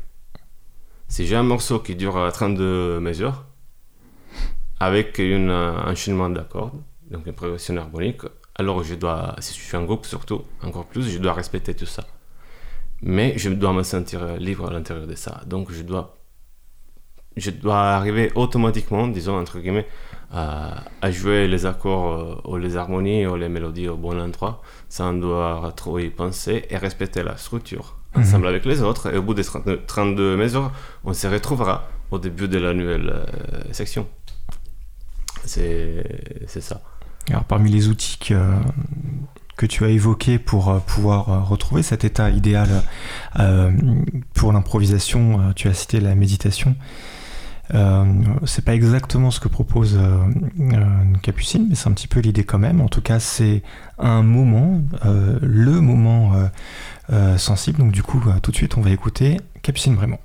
Si 1.09 1.27
j'ai 1.27 1.37
un 1.37 1.43
morceau 1.43 1.81
qui 1.81 1.97
dure 1.97 2.31
32 2.33 3.01
mesures, 3.01 3.45
avec 4.81 5.21
un 5.21 5.51
enchaînement 5.87 6.31
d'accords, 6.31 6.73
donc 7.11 7.27
une 7.27 7.35
progression 7.35 7.77
harmonique, 7.77 8.23
alors 8.55 8.83
je 8.83 8.95
dois, 8.95 9.37
si 9.39 9.55
je 9.59 9.61
suis 9.61 9.77
un 9.77 9.85
groupe 9.85 10.07
surtout, 10.07 10.43
encore 10.63 10.87
plus, 10.87 11.11
je 11.11 11.19
dois 11.19 11.35
respecter 11.35 11.75
tout 11.75 11.87
ça. 11.87 12.05
Mais 13.03 13.35
je 13.37 13.51
dois 13.51 13.73
me 13.73 13.83
sentir 13.83 14.37
libre 14.37 14.69
à 14.69 14.73
l'intérieur 14.73 15.07
de 15.07 15.15
ça. 15.15 15.43
Donc 15.47 15.73
je 15.73 15.83
dois, 15.83 16.17
je 17.37 17.51
dois 17.51 17.81
arriver 17.81 18.31
automatiquement, 18.35 19.09
disons 19.09 19.39
entre 19.39 19.59
guillemets, 19.59 19.87
à, 20.33 21.11
jouer 21.11 21.47
les 21.47 21.67
accords 21.67 22.13
euh, 22.13 22.51
ou 22.51 22.57
les 22.57 22.77
harmonies 22.77 23.27
ou 23.27 23.37
les 23.37 23.49
mélodies 23.49 23.89
au 23.89 23.97
bon 23.97 24.19
endroit, 24.19 24.63
sans 24.89 25.13
devoir 25.13 25.75
trop 25.75 25.99
y 25.99 26.09
penser 26.09 26.65
et 26.71 26.77
respecter 26.77 27.23
la 27.23 27.37
structure 27.37 27.97
ensemble 28.15 28.47
avec 28.47 28.65
les 28.65 28.83
autres. 28.83 29.13
Et 29.13 29.19
au 29.19 29.23
bout 29.23 29.35
des 29.35 29.45
32 29.45 30.37
mesures, 30.37 30.73
on 31.05 31.13
se 31.13 31.27
retrouvera 31.27 31.89
au 32.11 32.19
début 32.19 32.49
de 32.49 32.59
la 32.59 32.73
nouvelle 32.73 33.11
euh, 33.11 33.73
section. 33.73 34.07
C'est 35.45 36.05
ça. 36.47 36.81
Alors, 37.29 37.45
parmi 37.45 37.71
les 37.71 37.89
outils 37.89 38.19
que, 38.19 38.35
que 39.63 39.67
tu 39.67 39.85
as 39.85 39.89
évoqués 39.89 40.41
pour 40.41 40.71
euh, 40.71 40.79
pouvoir 40.81 41.29
euh, 41.29 41.41
retrouver 41.41 41.85
cet 41.85 42.05
état 42.05 42.31
idéal 42.31 42.69
pour 44.35 44.53
l'improvisation, 44.53 45.53
tu 45.55 45.69
as 45.69 45.75
cité 45.75 46.01
la 46.01 46.15
méditation. 46.15 46.75
Euh, 47.75 48.05
c'est 48.45 48.65
pas 48.65 48.75
exactement 48.75 49.31
ce 49.31 49.41
que 49.41 49.49
propose 49.49 49.99
Capucine, 51.23 51.67
mais 51.71 51.77
c'est 51.77 51.89
un 51.89 51.93
petit 51.93 52.09
peu 52.09 52.21
l'idée 52.21 52.45
quand 52.45 52.59
même. 52.59 52.81
En 52.81 52.89
tout 52.89 53.01
cas, 53.01 53.21
c'est 53.21 53.63
un 53.99 54.23
moment, 54.23 54.83
le 55.05 55.81
moment 55.81 56.33
euh, 57.13 57.37
sensible. 57.37 57.79
Donc 57.79 57.93
du 57.93 58.03
coup, 58.03 58.23
euh, 58.27 58.39
tout 58.41 58.53
de 58.53 58.57
suite, 58.57 58.77
on 58.77 58.81
va 58.81 58.91
écouter 58.91 59.39
Capucine 59.63 59.97
Brémond. 59.97 60.19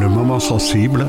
Le 0.00 0.08
moment 0.08 0.40
sensible 0.40 1.06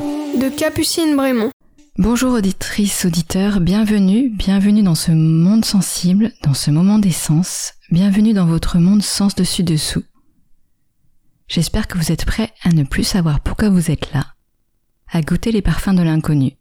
Capucine 0.52 1.16
Brémond. 1.16 1.50
Bonjour 1.98 2.34
auditrices, 2.34 3.06
auditeurs, 3.06 3.60
bienvenue, 3.60 4.30
bienvenue 4.30 4.84
dans 4.84 4.96
ce 4.96 5.12
monde 5.12 5.66
sensible, 5.66 6.32
dans 6.44 6.54
ce 6.54 6.70
moment 6.72 7.00
d'essence, 7.00 7.74
bienvenue 7.90 8.34
dans 8.34 8.46
votre 8.46 8.78
monde 8.78 9.02
sens 9.02 9.34
dessus 9.34 9.64
dessous. 9.64 10.04
J'espère 11.48 11.88
que 11.88 11.98
vous 11.98 12.12
êtes 12.12 12.26
prêts 12.26 12.52
à 12.64 12.70
ne 12.70 12.84
plus 12.84 13.04
savoir 13.04 13.40
pourquoi 13.40 13.70
vous 13.70 13.90
êtes 13.90 14.14
là, 14.14 14.28
à 15.12 15.22
goûter 15.22 15.52
les 15.52 15.62
parfums 15.64 15.96
de 15.96 16.04
l'inconnu, 16.04 16.54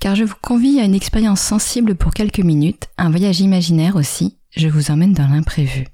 car 0.00 0.16
je 0.16 0.24
vous 0.24 0.36
convie 0.42 0.78
à 0.78 0.84
une 0.84 0.94
expérience 0.94 1.40
sensible 1.40 1.94
pour 1.94 2.12
quelques 2.12 2.40
minutes, 2.40 2.88
un 2.98 3.10
voyage 3.10 3.40
imaginaire 3.40 3.96
aussi, 3.96 4.36
je 4.50 4.68
vous 4.68 4.90
emmène 4.90 5.14
dans 5.14 5.28
l'imprévu. 5.28 5.86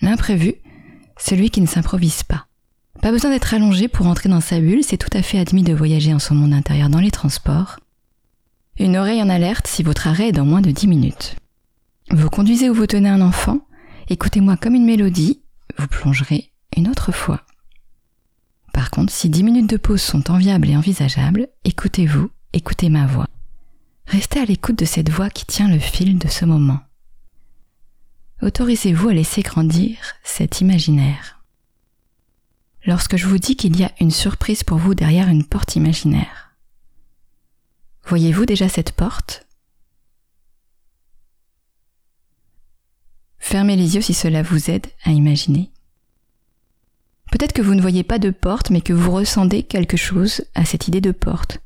L'imprévu, 0.00 0.54
celui 1.18 1.50
qui 1.50 1.60
ne 1.60 1.66
s'improvise 1.66 2.24
pas. 2.24 2.47
Pas 3.00 3.12
besoin 3.12 3.30
d'être 3.30 3.54
allongé 3.54 3.86
pour 3.88 4.06
entrer 4.06 4.28
dans 4.28 4.40
sa 4.40 4.60
bulle, 4.60 4.82
c'est 4.82 4.96
tout 4.96 5.16
à 5.16 5.22
fait 5.22 5.38
admis 5.38 5.62
de 5.62 5.72
voyager 5.72 6.12
en 6.12 6.18
son 6.18 6.34
monde 6.34 6.52
intérieur 6.52 6.88
dans 6.88 7.00
les 7.00 7.10
transports. 7.10 7.78
Une 8.78 8.96
oreille 8.96 9.22
en 9.22 9.28
alerte 9.28 9.66
si 9.66 9.82
votre 9.82 10.08
arrêt 10.08 10.28
est 10.28 10.32
dans 10.32 10.44
moins 10.44 10.60
de 10.60 10.70
10 10.70 10.88
minutes. 10.88 11.36
Vous 12.10 12.30
conduisez 12.30 12.70
ou 12.70 12.74
vous 12.74 12.86
tenez 12.86 13.08
un 13.08 13.20
enfant, 13.20 13.60
écoutez-moi 14.08 14.56
comme 14.56 14.74
une 14.74 14.86
mélodie, 14.86 15.40
vous 15.78 15.86
plongerez 15.86 16.50
une 16.76 16.88
autre 16.88 17.12
fois. 17.12 17.42
Par 18.72 18.90
contre, 18.90 19.12
si 19.12 19.28
10 19.28 19.42
minutes 19.42 19.70
de 19.70 19.76
pause 19.76 20.02
sont 20.02 20.30
enviables 20.30 20.68
et 20.68 20.76
envisageables, 20.76 21.48
écoutez-vous 21.64 22.30
écoutez 22.52 22.88
ma 22.88 23.06
voix. 23.06 23.28
Restez 24.06 24.40
à 24.40 24.44
l'écoute 24.44 24.78
de 24.78 24.84
cette 24.84 25.10
voix 25.10 25.30
qui 25.30 25.44
tient 25.44 25.68
le 25.68 25.78
fil 25.78 26.18
de 26.18 26.28
ce 26.28 26.44
moment. 26.44 26.80
Autorisez-vous 28.42 29.08
à 29.08 29.14
laisser 29.14 29.42
grandir 29.42 29.98
cet 30.22 30.60
imaginaire. 30.60 31.37
Lorsque 32.84 33.16
je 33.16 33.26
vous 33.26 33.38
dis 33.38 33.56
qu'il 33.56 33.78
y 33.78 33.84
a 33.84 33.92
une 34.00 34.10
surprise 34.10 34.62
pour 34.62 34.78
vous 34.78 34.94
derrière 34.94 35.28
une 35.28 35.44
porte 35.44 35.76
imaginaire, 35.76 36.54
voyez-vous 38.04 38.46
déjà 38.46 38.68
cette 38.68 38.92
porte? 38.92 39.46
Fermez 43.38 43.76
les 43.76 43.94
yeux 43.94 44.02
si 44.02 44.14
cela 44.14 44.42
vous 44.42 44.70
aide 44.70 44.86
à 45.04 45.10
imaginer. 45.10 45.70
Peut-être 47.30 47.52
que 47.52 47.62
vous 47.62 47.74
ne 47.74 47.80
voyez 47.80 48.04
pas 48.04 48.18
de 48.18 48.30
porte, 48.30 48.70
mais 48.70 48.80
que 48.80 48.92
vous 48.92 49.10
ressentez 49.10 49.62
quelque 49.62 49.96
chose 49.96 50.44
à 50.54 50.64
cette 50.64 50.88
idée 50.88 51.00
de 51.00 51.12
porte, 51.12 51.60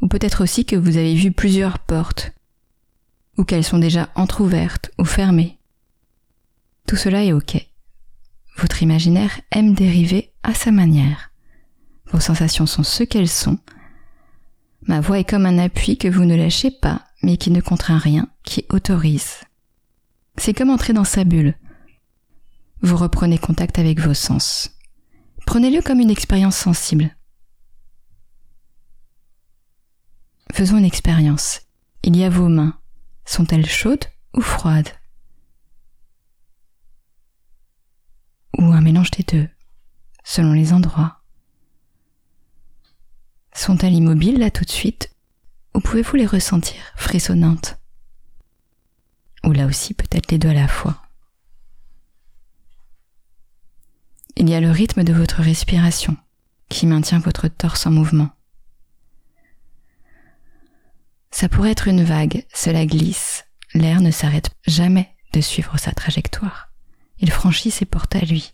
ou 0.00 0.08
peut-être 0.08 0.42
aussi 0.42 0.64
que 0.64 0.76
vous 0.76 0.96
avez 0.96 1.14
vu 1.14 1.32
plusieurs 1.32 1.78
portes, 1.78 2.32
ou 3.36 3.44
qu'elles 3.44 3.64
sont 3.64 3.78
déjà 3.78 4.10
entr'ouvertes 4.14 4.90
ou 4.98 5.04
fermées. 5.04 5.58
Tout 6.86 6.96
cela 6.96 7.24
est 7.24 7.32
ok. 7.32 7.65
Votre 8.56 8.82
imaginaire 8.82 9.40
aime 9.50 9.74
dériver 9.74 10.32
à 10.42 10.54
sa 10.54 10.72
manière. 10.72 11.30
Vos 12.10 12.20
sensations 12.20 12.66
sont 12.66 12.82
ce 12.82 13.04
qu'elles 13.04 13.28
sont. 13.28 13.58
Ma 14.82 15.00
voix 15.00 15.18
est 15.18 15.28
comme 15.28 15.46
un 15.46 15.58
appui 15.58 15.98
que 15.98 16.08
vous 16.08 16.24
ne 16.24 16.36
lâchez 16.36 16.70
pas, 16.70 17.02
mais 17.22 17.36
qui 17.36 17.50
ne 17.50 17.60
contraint 17.60 17.98
rien, 17.98 18.28
qui 18.44 18.64
autorise. 18.70 19.40
C'est 20.38 20.54
comme 20.54 20.70
entrer 20.70 20.92
dans 20.92 21.04
sa 21.04 21.24
bulle. 21.24 21.54
Vous 22.82 22.96
reprenez 22.96 23.38
contact 23.38 23.78
avec 23.78 24.00
vos 24.00 24.14
sens. 24.14 24.70
Prenez-le 25.44 25.82
comme 25.82 26.00
une 26.00 26.10
expérience 26.10 26.56
sensible. 26.56 27.14
Faisons 30.52 30.78
une 30.78 30.84
expérience. 30.84 31.60
Il 32.02 32.16
y 32.16 32.24
a 32.24 32.30
vos 32.30 32.48
mains. 32.48 32.78
Sont-elles 33.24 33.68
chaudes 33.68 34.06
ou 34.34 34.40
froides? 34.40 34.88
Ou 38.58 38.72
un 38.72 38.80
mélange 38.80 39.10
des 39.10 39.22
deux, 39.22 39.48
selon 40.24 40.52
les 40.52 40.72
endroits. 40.72 41.20
Sont-elles 43.52 43.94
immobiles 43.94 44.38
là 44.38 44.50
tout 44.50 44.64
de 44.64 44.70
suite? 44.70 45.14
Ou 45.74 45.80
pouvez-vous 45.80 46.16
les 46.16 46.26
ressentir 46.26 46.80
frissonnantes? 46.96 47.78
Ou 49.44 49.52
là 49.52 49.66
aussi 49.66 49.94
peut-être 49.94 50.30
les 50.30 50.38
deux 50.38 50.48
à 50.48 50.54
la 50.54 50.68
fois? 50.68 51.02
Il 54.36 54.48
y 54.48 54.54
a 54.54 54.60
le 54.60 54.70
rythme 54.70 55.04
de 55.04 55.12
votre 55.12 55.40
respiration 55.40 56.16
qui 56.68 56.86
maintient 56.86 57.20
votre 57.20 57.48
torse 57.48 57.86
en 57.86 57.90
mouvement. 57.90 58.30
Ça 61.30 61.48
pourrait 61.48 61.72
être 61.72 61.88
une 61.88 62.04
vague, 62.04 62.46
cela 62.52 62.86
glisse. 62.86 63.44
L'air 63.74 64.00
ne 64.00 64.10
s'arrête 64.10 64.50
jamais 64.66 65.14
de 65.32 65.40
suivre 65.40 65.78
sa 65.78 65.92
trajectoire. 65.92 66.72
Il 67.18 67.30
franchit 67.30 67.70
ses 67.70 67.84
portes 67.84 68.16
à 68.16 68.20
lui. 68.20 68.52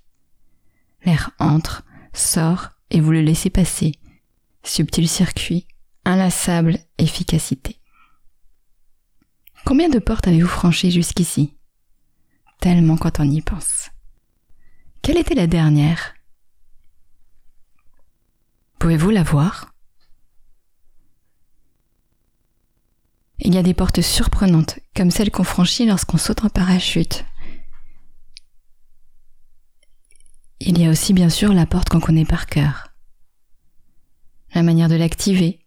L'air 1.04 1.30
entre, 1.38 1.84
sort 2.12 2.70
et 2.90 3.00
vous 3.00 3.10
le 3.10 3.22
laissez 3.22 3.50
passer. 3.50 3.92
Subtil 4.64 5.08
circuit, 5.08 5.66
inlassable 6.04 6.78
efficacité. 6.98 7.80
Combien 9.64 9.88
de 9.88 9.98
portes 9.98 10.28
avez-vous 10.28 10.48
franchies 10.48 10.90
jusqu'ici? 10.90 11.56
Tellement 12.60 12.96
quand 12.96 13.20
on 13.20 13.30
y 13.30 13.40
pense. 13.40 13.90
Quelle 15.02 15.18
était 15.18 15.34
la 15.34 15.46
dernière? 15.46 16.14
Pouvez-vous 18.78 19.10
la 19.10 19.22
voir? 19.22 19.74
Il 23.38 23.54
y 23.54 23.58
a 23.58 23.62
des 23.62 23.74
portes 23.74 24.00
surprenantes, 24.00 24.78
comme 24.94 25.10
celles 25.10 25.32
qu'on 25.32 25.42
franchit 25.42 25.86
lorsqu'on 25.86 26.18
saute 26.18 26.44
en 26.44 26.48
parachute. 26.48 27.24
Il 30.64 30.80
y 30.80 30.86
a 30.86 30.90
aussi 30.90 31.12
bien 31.12 31.28
sûr 31.28 31.52
la 31.52 31.66
porte 31.66 31.88
qu'on 31.88 31.98
connaît 31.98 32.24
par 32.24 32.46
cœur. 32.46 32.94
La 34.54 34.62
manière 34.62 34.88
de 34.88 34.94
l'activer. 34.94 35.58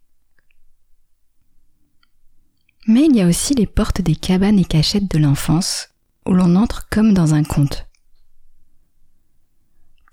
Mais 2.87 3.05
il 3.05 3.15
y 3.15 3.21
a 3.21 3.27
aussi 3.27 3.53
les 3.55 3.67
portes 3.67 4.01
des 4.01 4.15
cabanes 4.15 4.57
et 4.57 4.63
cachettes 4.63 5.11
de 5.11 5.17
l'enfance, 5.17 5.89
où 6.25 6.31
l'on 6.31 6.55
entre 6.55 6.87
comme 6.87 7.13
dans 7.13 7.33
un 7.33 7.43
conte. 7.43 7.89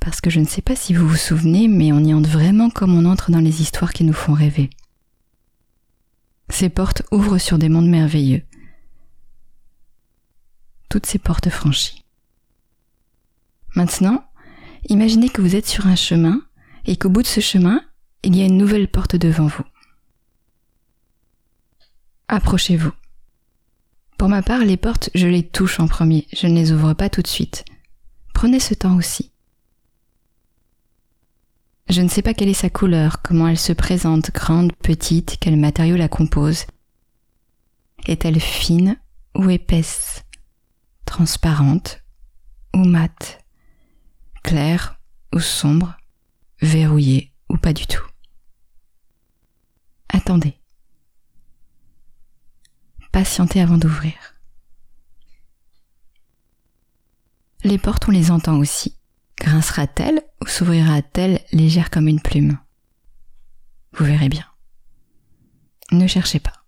Parce 0.00 0.20
que 0.20 0.30
je 0.30 0.40
ne 0.40 0.46
sais 0.46 0.62
pas 0.62 0.74
si 0.74 0.94
vous 0.94 1.06
vous 1.06 1.16
souvenez, 1.16 1.68
mais 1.68 1.92
on 1.92 2.00
y 2.00 2.12
entre 2.12 2.28
vraiment 2.28 2.68
comme 2.68 2.96
on 2.96 3.08
entre 3.08 3.30
dans 3.30 3.38
les 3.38 3.62
histoires 3.62 3.92
qui 3.92 4.02
nous 4.02 4.12
font 4.12 4.32
rêver. 4.32 4.68
Ces 6.48 6.70
portes 6.70 7.04
ouvrent 7.12 7.38
sur 7.38 7.56
des 7.56 7.68
mondes 7.68 7.88
merveilleux. 7.88 8.42
Toutes 10.88 11.06
ces 11.06 11.20
portes 11.20 11.50
franchies. 11.50 12.04
Maintenant, 13.76 14.24
imaginez 14.88 15.28
que 15.28 15.40
vous 15.40 15.56
êtes 15.56 15.66
sur 15.66 15.86
un 15.86 15.96
chemin 15.96 16.42
et 16.86 16.96
qu'au 16.96 17.08
bout 17.08 17.22
de 17.22 17.26
ce 17.26 17.40
chemin, 17.40 17.82
il 18.22 18.36
y 18.36 18.42
a 18.42 18.46
une 18.46 18.58
nouvelle 18.58 18.88
porte 18.88 19.16
devant 19.16 19.46
vous. 19.46 19.64
Approchez-vous. 22.28 22.92
Pour 24.18 24.28
ma 24.28 24.42
part, 24.42 24.60
les 24.60 24.76
portes, 24.76 25.10
je 25.14 25.26
les 25.26 25.42
touche 25.42 25.80
en 25.80 25.88
premier, 25.88 26.26
je 26.32 26.46
ne 26.46 26.54
les 26.54 26.72
ouvre 26.72 26.94
pas 26.94 27.10
tout 27.10 27.22
de 27.22 27.26
suite. 27.26 27.64
Prenez 28.32 28.60
ce 28.60 28.74
temps 28.74 28.96
aussi. 28.96 29.32
Je 31.88 32.00
ne 32.00 32.08
sais 32.08 32.22
pas 32.22 32.32
quelle 32.32 32.48
est 32.48 32.54
sa 32.54 32.70
couleur, 32.70 33.20
comment 33.22 33.48
elle 33.48 33.58
se 33.58 33.72
présente, 33.72 34.30
grande, 34.30 34.72
petite, 34.74 35.36
quel 35.40 35.56
matériau 35.56 35.96
la 35.96 36.08
compose. 36.08 36.64
Est-elle 38.06 38.40
fine 38.40 38.96
ou 39.34 39.50
épaisse 39.50 40.24
Transparente 41.04 42.02
ou 42.74 42.84
mate? 42.84 43.41
Claire 44.42 45.00
ou 45.34 45.40
sombre 45.40 45.96
Verrouillée 46.60 47.32
ou 47.48 47.56
pas 47.56 47.72
du 47.72 47.86
tout 47.86 48.04
Attendez. 50.08 50.58
Patientez 53.10 53.60
avant 53.60 53.78
d'ouvrir. 53.78 54.14
Les 57.64 57.78
portes, 57.78 58.08
on 58.08 58.10
les 58.10 58.30
entend 58.30 58.58
aussi. 58.58 58.96
Grincera-t-elle 59.38 60.22
ou 60.42 60.46
s'ouvrira-t-elle 60.46 61.40
légère 61.52 61.90
comme 61.90 62.08
une 62.08 62.20
plume? 62.20 62.58
Vous 63.94 64.04
verrez 64.04 64.28
bien. 64.28 64.46
Ne 65.90 66.06
cherchez 66.06 66.40
pas. 66.40 66.64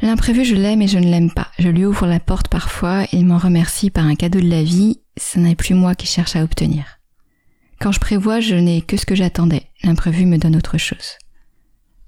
L'imprévu, 0.00 0.44
je 0.44 0.54
l'aime 0.54 0.80
et 0.80 0.88
je 0.88 0.98
ne 0.98 1.10
l'aime 1.10 1.32
pas. 1.32 1.48
Je 1.58 1.68
lui 1.68 1.84
ouvre 1.84 2.06
la 2.06 2.20
porte 2.20 2.48
parfois 2.48 3.04
et 3.04 3.16
il 3.16 3.26
m'en 3.26 3.38
remercie 3.38 3.90
par 3.90 4.04
un 4.04 4.14
cadeau 4.14 4.40
de 4.40 4.48
la 4.48 4.62
vie. 4.62 5.00
Ce 5.18 5.38
n'est 5.38 5.56
plus 5.56 5.74
moi 5.74 5.94
qui 5.94 6.06
cherche 6.06 6.36
à 6.36 6.44
obtenir. 6.44 7.00
Quand 7.80 7.92
je 7.92 8.00
prévois, 8.00 8.40
je 8.40 8.54
n'ai 8.54 8.82
que 8.82 8.96
ce 8.96 9.06
que 9.06 9.14
j'attendais. 9.14 9.70
L'imprévu 9.82 10.26
me 10.26 10.38
donne 10.38 10.56
autre 10.56 10.78
chose. 10.78 11.18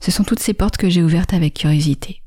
Ce 0.01 0.11
sont 0.11 0.25
toutes 0.25 0.41
ces 0.41 0.55
portes 0.55 0.77
que 0.77 0.89
j'ai 0.89 1.03
ouvertes 1.03 1.35
avec 1.35 1.55
curiosité. 1.55 2.23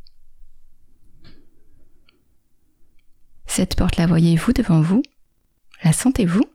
Cette 3.46 3.76
porte 3.76 3.98
la 3.98 4.08
voyez-vous 4.08 4.54
devant 4.54 4.82
vous? 4.82 5.04
La 5.84 5.94
sentez-vous? 5.94 6.46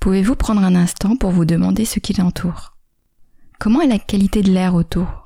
Pouvez-vous 0.00 0.36
prendre 0.36 0.62
un 0.62 0.74
instant 0.74 1.16
pour 1.16 1.30
vous 1.30 1.44
demander 1.44 1.84
ce 1.84 1.98
qui 1.98 2.12
l'entoure? 2.12 2.76
Comment 3.58 3.80
est 3.80 3.88
la 3.88 3.98
qualité 3.98 4.42
de 4.42 4.52
l'air 4.52 4.74
autour? 4.74 5.24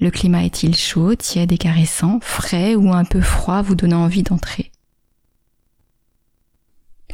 Le 0.00 0.10
climat 0.10 0.44
est-il 0.44 0.76
chaud, 0.76 1.14
tiède 1.14 1.52
et 1.52 1.58
caressant, 1.58 2.18
frais 2.20 2.74
ou 2.74 2.92
un 2.92 3.04
peu 3.04 3.20
froid 3.20 3.62
vous 3.62 3.74
donnant 3.74 4.04
envie 4.04 4.22
d'entrer? 4.22 4.70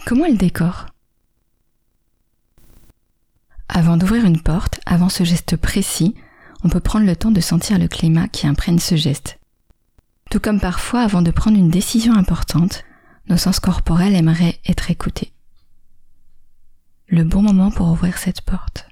Comment 0.06 0.24
est 0.24 0.32
le 0.32 0.36
décor 0.36 0.86
Avant 3.68 3.96
d'ouvrir 3.96 4.24
une 4.24 4.42
porte, 4.42 4.80
avant 4.86 5.08
ce 5.08 5.24
geste 5.24 5.56
précis, 5.56 6.14
on 6.64 6.68
peut 6.68 6.80
prendre 6.80 7.06
le 7.06 7.16
temps 7.16 7.30
de 7.30 7.40
sentir 7.40 7.78
le 7.78 7.88
climat 7.88 8.28
qui 8.28 8.46
imprègne 8.46 8.78
ce 8.78 8.96
geste. 8.96 9.38
Tout 10.30 10.40
comme 10.40 10.60
parfois, 10.60 11.02
avant 11.02 11.22
de 11.22 11.30
prendre 11.30 11.58
une 11.58 11.70
décision 11.70 12.14
importante, 12.14 12.84
nos 13.28 13.36
sens 13.36 13.60
corporels 13.60 14.14
aimeraient 14.14 14.58
être 14.66 14.90
écoutés. 14.90 15.32
Le 17.08 17.24
bon 17.24 17.42
moment 17.42 17.70
pour 17.70 17.88
ouvrir 17.88 18.18
cette 18.18 18.40
porte. 18.40 18.88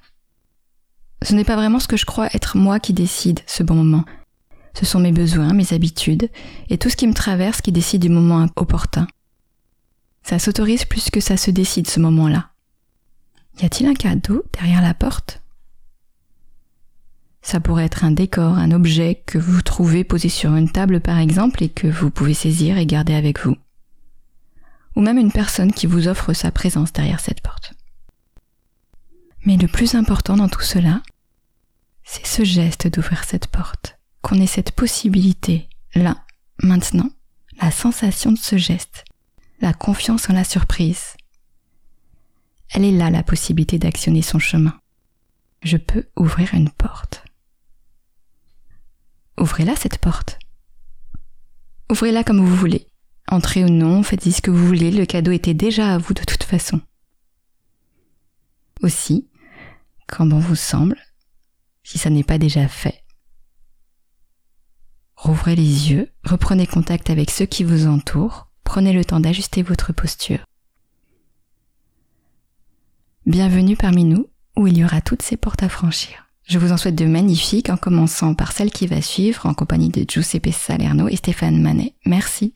Ce 1.21 1.33
n'est 1.33 1.43
pas 1.43 1.55
vraiment 1.55 1.79
ce 1.79 1.87
que 1.87 1.97
je 1.97 2.05
crois 2.05 2.29
être 2.33 2.57
moi 2.57 2.79
qui 2.79 2.93
décide 2.93 3.41
ce 3.45 3.63
bon 3.63 3.75
moment. 3.75 4.05
Ce 4.73 4.85
sont 4.85 4.99
mes 4.99 5.11
besoins, 5.11 5.53
mes 5.53 5.73
habitudes 5.73 6.29
et 6.69 6.77
tout 6.77 6.89
ce 6.89 6.95
qui 6.95 7.07
me 7.07 7.13
traverse 7.13 7.61
qui 7.61 7.71
décide 7.71 8.01
du 8.01 8.09
moment 8.09 8.47
opportun. 8.55 9.07
Ça 10.29 10.37
s'autorise 10.37 10.85
plus 10.85 11.09
que 11.09 11.21
ça 11.21 11.37
se 11.37 11.49
décide 11.49 11.89
ce 11.89 11.99
moment-là. 11.99 12.51
Y 13.59 13.65
a-t-il 13.65 13.89
un 13.89 13.95
cadeau 13.95 14.45
derrière 14.53 14.83
la 14.83 14.93
porte? 14.93 15.41
Ça 17.41 17.59
pourrait 17.59 17.85
être 17.85 18.03
un 18.03 18.11
décor, 18.11 18.53
un 18.53 18.69
objet 18.69 19.23
que 19.25 19.39
vous 19.39 19.63
trouvez 19.63 20.03
posé 20.03 20.29
sur 20.29 20.53
une 20.53 20.71
table 20.71 21.01
par 21.01 21.17
exemple 21.17 21.63
et 21.63 21.69
que 21.69 21.87
vous 21.87 22.11
pouvez 22.11 22.35
saisir 22.35 22.77
et 22.77 22.85
garder 22.85 23.15
avec 23.15 23.39
vous. 23.39 23.55
Ou 24.95 25.01
même 25.01 25.17
une 25.17 25.31
personne 25.31 25.73
qui 25.73 25.87
vous 25.87 26.07
offre 26.07 26.33
sa 26.33 26.51
présence 26.51 26.93
derrière 26.93 27.21
cette 27.21 27.41
porte. 27.41 27.73
Mais 29.45 29.57
le 29.57 29.67
plus 29.67 29.95
important 29.95 30.37
dans 30.37 30.47
tout 30.47 30.61
cela, 30.61 31.01
c'est 32.03 32.27
ce 32.27 32.43
geste 32.43 32.87
d'ouvrir 32.87 33.23
cette 33.23 33.47
porte, 33.47 33.97
qu'on 34.21 34.39
ait 34.39 34.45
cette 34.45 34.73
possibilité, 34.73 35.69
là, 35.95 36.17
maintenant, 36.61 37.09
la 37.63 37.71
sensation 37.71 38.31
de 38.31 38.37
ce 38.37 38.57
geste, 38.57 39.05
la 39.61 39.73
confiance 39.73 40.29
en 40.29 40.33
la 40.33 40.43
surprise. 40.43 41.15
Elle 42.69 42.85
est 42.85 42.91
là 42.91 43.09
la 43.09 43.23
possibilité 43.23 43.79
d'actionner 43.79 44.21
son 44.21 44.39
chemin. 44.39 44.79
Je 45.63 45.77
peux 45.77 46.07
ouvrir 46.15 46.53
une 46.53 46.69
porte. 46.69 47.25
Ouvrez-la 49.37 49.75
cette 49.75 49.97
porte. 49.97 50.39
Ouvrez-la 51.89 52.23
comme 52.23 52.39
vous 52.39 52.55
voulez. 52.55 52.87
Entrez 53.27 53.63
ou 53.63 53.69
non, 53.69 54.03
faites-y 54.03 54.31
ce 54.31 54.41
que 54.41 54.51
vous 54.51 54.65
voulez, 54.65 54.91
le 54.91 55.05
cadeau 55.05 55.31
était 55.31 55.53
déjà 55.53 55.93
à 55.93 55.97
vous 55.97 56.13
de 56.13 56.23
toute 56.23 56.43
façon. 56.43 56.81
Aussi, 58.81 59.29
quand 60.07 60.25
bon 60.25 60.39
vous 60.39 60.55
semble, 60.55 60.97
si 61.83 61.97
ça 61.97 62.09
n'est 62.09 62.23
pas 62.23 62.37
déjà 62.37 62.67
fait, 62.67 63.03
rouvrez 65.15 65.55
les 65.55 65.91
yeux, 65.91 66.11
reprenez 66.23 66.65
contact 66.65 67.09
avec 67.09 67.29
ceux 67.29 67.45
qui 67.45 67.63
vous 67.63 67.87
entourent, 67.87 68.48
prenez 68.69 68.93
le 68.93 69.03
temps 69.03 69.19
d'ajuster 69.19 69.63
votre 69.63 69.93
posture. 69.93 70.45
Bienvenue 73.25 73.75
parmi 73.75 74.03
nous 74.03 74.27
où 74.55 74.67
il 74.67 74.77
y 74.77 74.85
aura 74.85 75.01
toutes 75.01 75.23
ces 75.23 75.37
portes 75.37 75.63
à 75.63 75.69
franchir. 75.69 76.27
Je 76.45 76.59
vous 76.59 76.71
en 76.71 76.77
souhaite 76.77 76.93
de 76.93 77.05
magnifiques 77.05 77.71
en 77.71 77.77
commençant 77.77 78.35
par 78.35 78.51
celle 78.51 78.69
qui 78.69 78.85
va 78.85 79.01
suivre 79.01 79.47
en 79.47 79.55
compagnie 79.55 79.89
de 79.89 80.05
Giuseppe 80.07 80.53
Salerno 80.53 81.07
et 81.07 81.15
Stéphane 81.15 81.59
Manet. 81.59 81.95
Merci. 82.05 82.53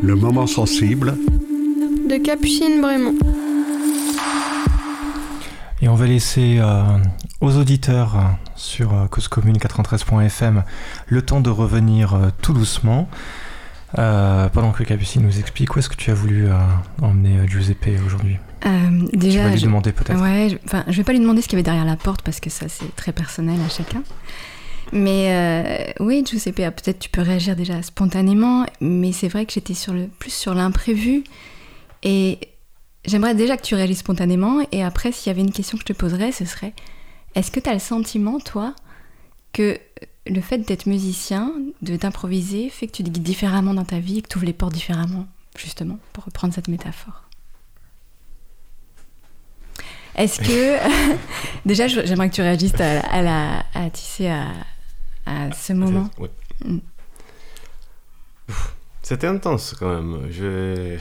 Le 0.00 0.14
moment 0.14 0.46
sensible 0.46 1.16
de 2.08 2.16
Capucine 2.16 2.80
Brémond. 2.80 3.14
Et 5.82 5.88
on 5.88 5.94
va 5.94 6.06
laisser 6.06 6.58
euh, 6.58 6.82
aux 7.40 7.56
auditeurs 7.56 8.16
euh, 8.16 8.20
sur 8.56 8.94
euh, 8.94 9.06
causecommune 9.06 9.58
93.fm 9.58 10.64
le 11.06 11.22
temps 11.22 11.40
de 11.40 11.50
revenir 11.50 12.14
euh, 12.14 12.28
tout 12.42 12.54
doucement. 12.54 13.08
pendant 13.94 14.72
que 14.72 14.82
Capucine 14.84 15.22
nous 15.22 15.38
explique 15.38 15.76
où 15.76 15.78
est-ce 15.78 15.88
que 15.88 15.96
tu 15.96 16.10
as 16.10 16.14
voulu 16.14 16.48
emmener 17.02 17.46
Giuseppe 17.46 17.90
aujourd'hui? 18.04 18.38
Déjà, 19.12 19.40
tu 19.40 19.44
vas 19.44 19.50
lui 19.50 19.58
je... 19.58 19.66
demander 19.66 19.92
peut-être. 19.92 20.20
Ouais, 20.20 20.48
je... 20.50 20.56
Enfin, 20.64 20.84
je 20.88 20.96
vais 20.96 21.04
pas 21.04 21.12
lui 21.12 21.20
demander 21.20 21.42
ce 21.42 21.48
qu'il 21.48 21.58
y 21.58 21.60
avait 21.60 21.64
derrière 21.64 21.84
la 21.84 21.96
porte 21.96 22.22
parce 22.22 22.40
que 22.40 22.50
ça 22.50 22.66
c'est 22.68 22.94
très 22.96 23.12
personnel 23.12 23.58
à 23.64 23.68
chacun. 23.68 24.02
Mais 24.92 25.94
oui, 26.00 26.24
Giuseppe, 26.26 26.56
peut-être 26.56 26.98
tu 26.98 27.10
peux 27.10 27.22
réagir 27.22 27.54
déjà 27.54 27.82
spontanément, 27.82 28.66
mais 28.80 29.12
c'est 29.12 29.28
vrai 29.28 29.46
que 29.46 29.52
j'étais 29.52 29.74
sur 29.74 29.92
le 29.92 30.08
plus 30.18 30.32
sur 30.32 30.54
l'imprévu 30.54 31.24
et 32.02 32.38
j'aimerais 33.04 33.34
déjà 33.34 33.56
que 33.56 33.62
tu 33.62 33.74
réagisses 33.74 33.98
spontanément 33.98 34.66
et 34.72 34.82
après 34.82 35.12
s'il 35.12 35.28
y 35.28 35.30
avait 35.30 35.42
une 35.42 35.52
question 35.52 35.76
que 35.76 35.82
je 35.82 35.92
te 35.92 35.98
poserais, 35.98 36.32
ce 36.32 36.44
serait 36.44 36.74
est-ce 37.34 37.50
que 37.50 37.60
tu 37.60 37.68
as 37.68 37.74
le 37.74 37.78
sentiment, 37.78 38.40
toi, 38.40 38.74
que 39.52 39.78
le 40.26 40.40
fait 40.40 40.58
d'être 40.58 40.86
musicien, 40.86 41.52
de 41.82 41.96
t'improviser, 41.96 42.68
fait 42.68 42.86
que 42.86 42.92
tu 42.92 43.04
te 43.04 43.10
guides 43.10 43.22
différemment 43.22 43.74
dans 43.74 43.84
ta 43.84 43.98
vie 43.98 44.18
et 44.18 44.22
que 44.22 44.28
tu 44.28 44.36
ouvres 44.36 44.46
les 44.46 44.52
portes 44.52 44.74
différemment, 44.74 45.26
justement, 45.56 45.98
pour 46.12 46.24
reprendre 46.24 46.54
cette 46.54 46.68
métaphore? 46.68 47.28
Est-ce 50.16 50.40
que. 50.40 51.16
Déjà, 51.64 51.86
j'aimerais 51.86 52.28
que 52.28 52.34
tu 52.34 52.42
réagisses 52.42 52.74
à, 52.80 53.22
la, 53.22 53.60
à, 53.72 53.88
à, 55.26 55.52
ce 55.52 55.72
moment. 55.72 56.10
Oui. 56.18 56.28
Mm. 56.64 56.78
C'était 59.02 59.28
intense 59.28 59.74
quand 59.78 59.94
même. 59.94 60.28
Je. 60.30 60.98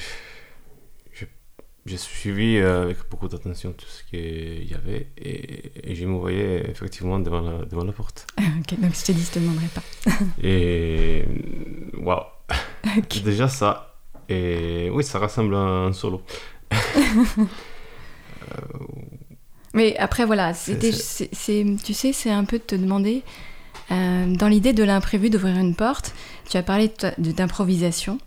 J'ai 1.87 1.97
suivi 1.97 2.57
euh, 2.57 2.83
avec 2.83 2.97
beaucoup 3.09 3.27
d'attention 3.27 3.71
tout 3.73 3.85
ce 3.87 4.03
qu'il 4.03 4.69
y 4.69 4.73
avait 4.73 5.07
et, 5.17 5.91
et 5.91 5.95
je 5.95 6.05
me 6.05 6.17
voyais 6.17 6.69
effectivement 6.69 7.19
devant 7.19 7.41
la, 7.41 7.65
devant 7.65 7.83
la 7.83 7.91
porte. 7.93 8.27
ok, 8.37 8.79
donc 8.79 8.93
je 8.95 9.03
t'ai 9.05 9.13
dit, 9.13 9.23
je 9.23 9.31
te 9.31 9.39
demanderai 9.39 9.67
pas. 9.73 9.83
Et 10.43 11.23
waouh, 11.97 12.23
déjà 13.23 13.47
ça. 13.47 13.95
Et 14.29 14.89
oui, 14.91 15.03
ça 15.03 15.19
ressemble 15.19 15.55
à 15.55 15.59
un 15.59 15.93
solo. 15.93 16.21
Mais 19.73 19.95
après, 19.97 20.25
voilà, 20.25 20.53
c'était, 20.53 20.91
c'est, 20.91 21.29
c'est- 21.33 21.65
tu 21.83 21.93
sais, 21.93 22.13
c'est 22.13 22.31
un 22.31 22.45
peu 22.45 22.57
de 22.57 22.63
te 22.63 22.75
demander, 22.75 23.23
euh, 23.91 24.25
dans 24.35 24.47
l'idée 24.47 24.73
de 24.73 24.83
l'imprévu, 24.83 25.29
d'ouvrir 25.29 25.57
une 25.57 25.75
porte, 25.75 26.13
tu 26.49 26.57
as 26.57 26.63
parlé 26.63 26.91
d'improvisation. 27.17 28.17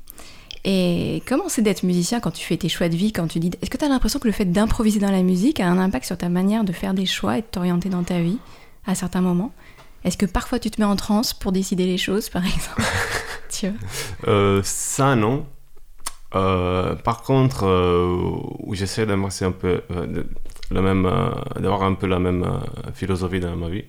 Et 0.64 1.22
comment 1.26 1.48
c'est 1.48 1.62
d'être 1.62 1.82
musicien 1.82 2.20
quand 2.20 2.30
tu 2.30 2.44
fais 2.44 2.56
tes 2.56 2.68
choix 2.68 2.88
de 2.88 2.96
vie, 2.96 3.12
quand 3.12 3.26
tu 3.26 3.38
dis... 3.38 3.50
Est-ce 3.62 3.70
que 3.70 3.78
tu 3.78 3.84
as 3.84 3.88
l'impression 3.88 4.18
que 4.18 4.28
le 4.28 4.32
fait 4.32 4.44
d'improviser 4.44 5.00
dans 5.00 5.10
la 5.10 5.22
musique 5.22 5.60
a 5.60 5.66
un 5.66 5.78
impact 5.78 6.04
sur 6.04 6.18
ta 6.18 6.28
manière 6.28 6.64
de 6.64 6.72
faire 6.72 6.92
des 6.92 7.06
choix 7.06 7.38
et 7.38 7.40
de 7.40 7.46
t'orienter 7.46 7.88
dans 7.88 8.02
ta 8.02 8.20
vie 8.20 8.38
à 8.86 8.94
certains 8.94 9.22
moments? 9.22 9.52
Est-ce 10.04 10.16
que 10.16 10.26
parfois 10.26 10.58
tu 10.58 10.70
te 10.70 10.80
mets 10.80 10.86
en 10.86 10.96
transe 10.96 11.32
pour 11.34 11.52
décider 11.52 11.86
les 11.86 11.98
choses, 11.98 12.28
par 12.28 12.44
exemple? 12.44 12.82
Euh, 14.26 14.60
ça, 14.62 15.16
non. 15.16 15.46
Euh, 16.34 16.94
par 16.94 17.22
contre, 17.22 17.66
euh, 17.66 18.36
j'essaie 18.72 19.02
un 19.02 19.52
peu 19.52 19.82
le 19.90 20.82
même, 20.82 21.10
d'avoir 21.58 21.82
un 21.82 21.94
peu 21.94 22.06
la 22.06 22.18
même 22.18 22.46
philosophie 22.94 23.40
dans 23.40 23.56
ma 23.56 23.68
vie. 23.68 23.84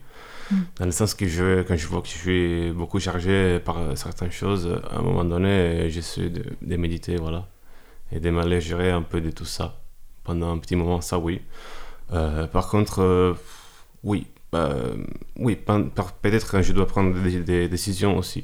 Dans 0.78 0.86
le 0.86 0.92
sens 0.92 1.14
que 1.14 1.28
je, 1.28 1.62
quand 1.64 1.76
je 1.76 1.88
vois 1.88 2.02
que 2.02 2.08
je 2.08 2.14
suis 2.14 2.72
beaucoup 2.72 3.00
chargé 3.00 3.60
par 3.60 3.78
euh, 3.78 3.96
certaines 3.96 4.32
choses, 4.32 4.80
à 4.90 4.98
un 4.98 5.02
moment 5.02 5.24
donné, 5.24 5.90
j'essaie 5.90 6.30
de, 6.30 6.76
méditer, 6.78 7.16
voilà. 7.18 7.48
Et 8.12 8.20
de 8.20 8.30
m'alléger 8.30 8.92
un 8.92 9.02
peu 9.02 9.22
de 9.22 9.32
tout 9.32 9.46
ça. 9.46 9.82
Pendant 10.24 10.52
un 10.52 10.58
petit 10.58 10.76
moment, 10.76 11.02
ça 11.02 11.18
oui. 11.18 11.42
Euh, 12.12 12.48
par 12.48 12.68
contre, 12.70 13.02
euh, 13.02 13.34
oui. 14.04 14.28
oui, 15.38 15.56
peut-être 15.56 16.52
que 16.52 16.62
je 16.62 16.74
dois 16.74 16.88
prendre 16.88 17.18
des 17.20 17.70
décisions 17.70 18.18
aussi. 18.18 18.44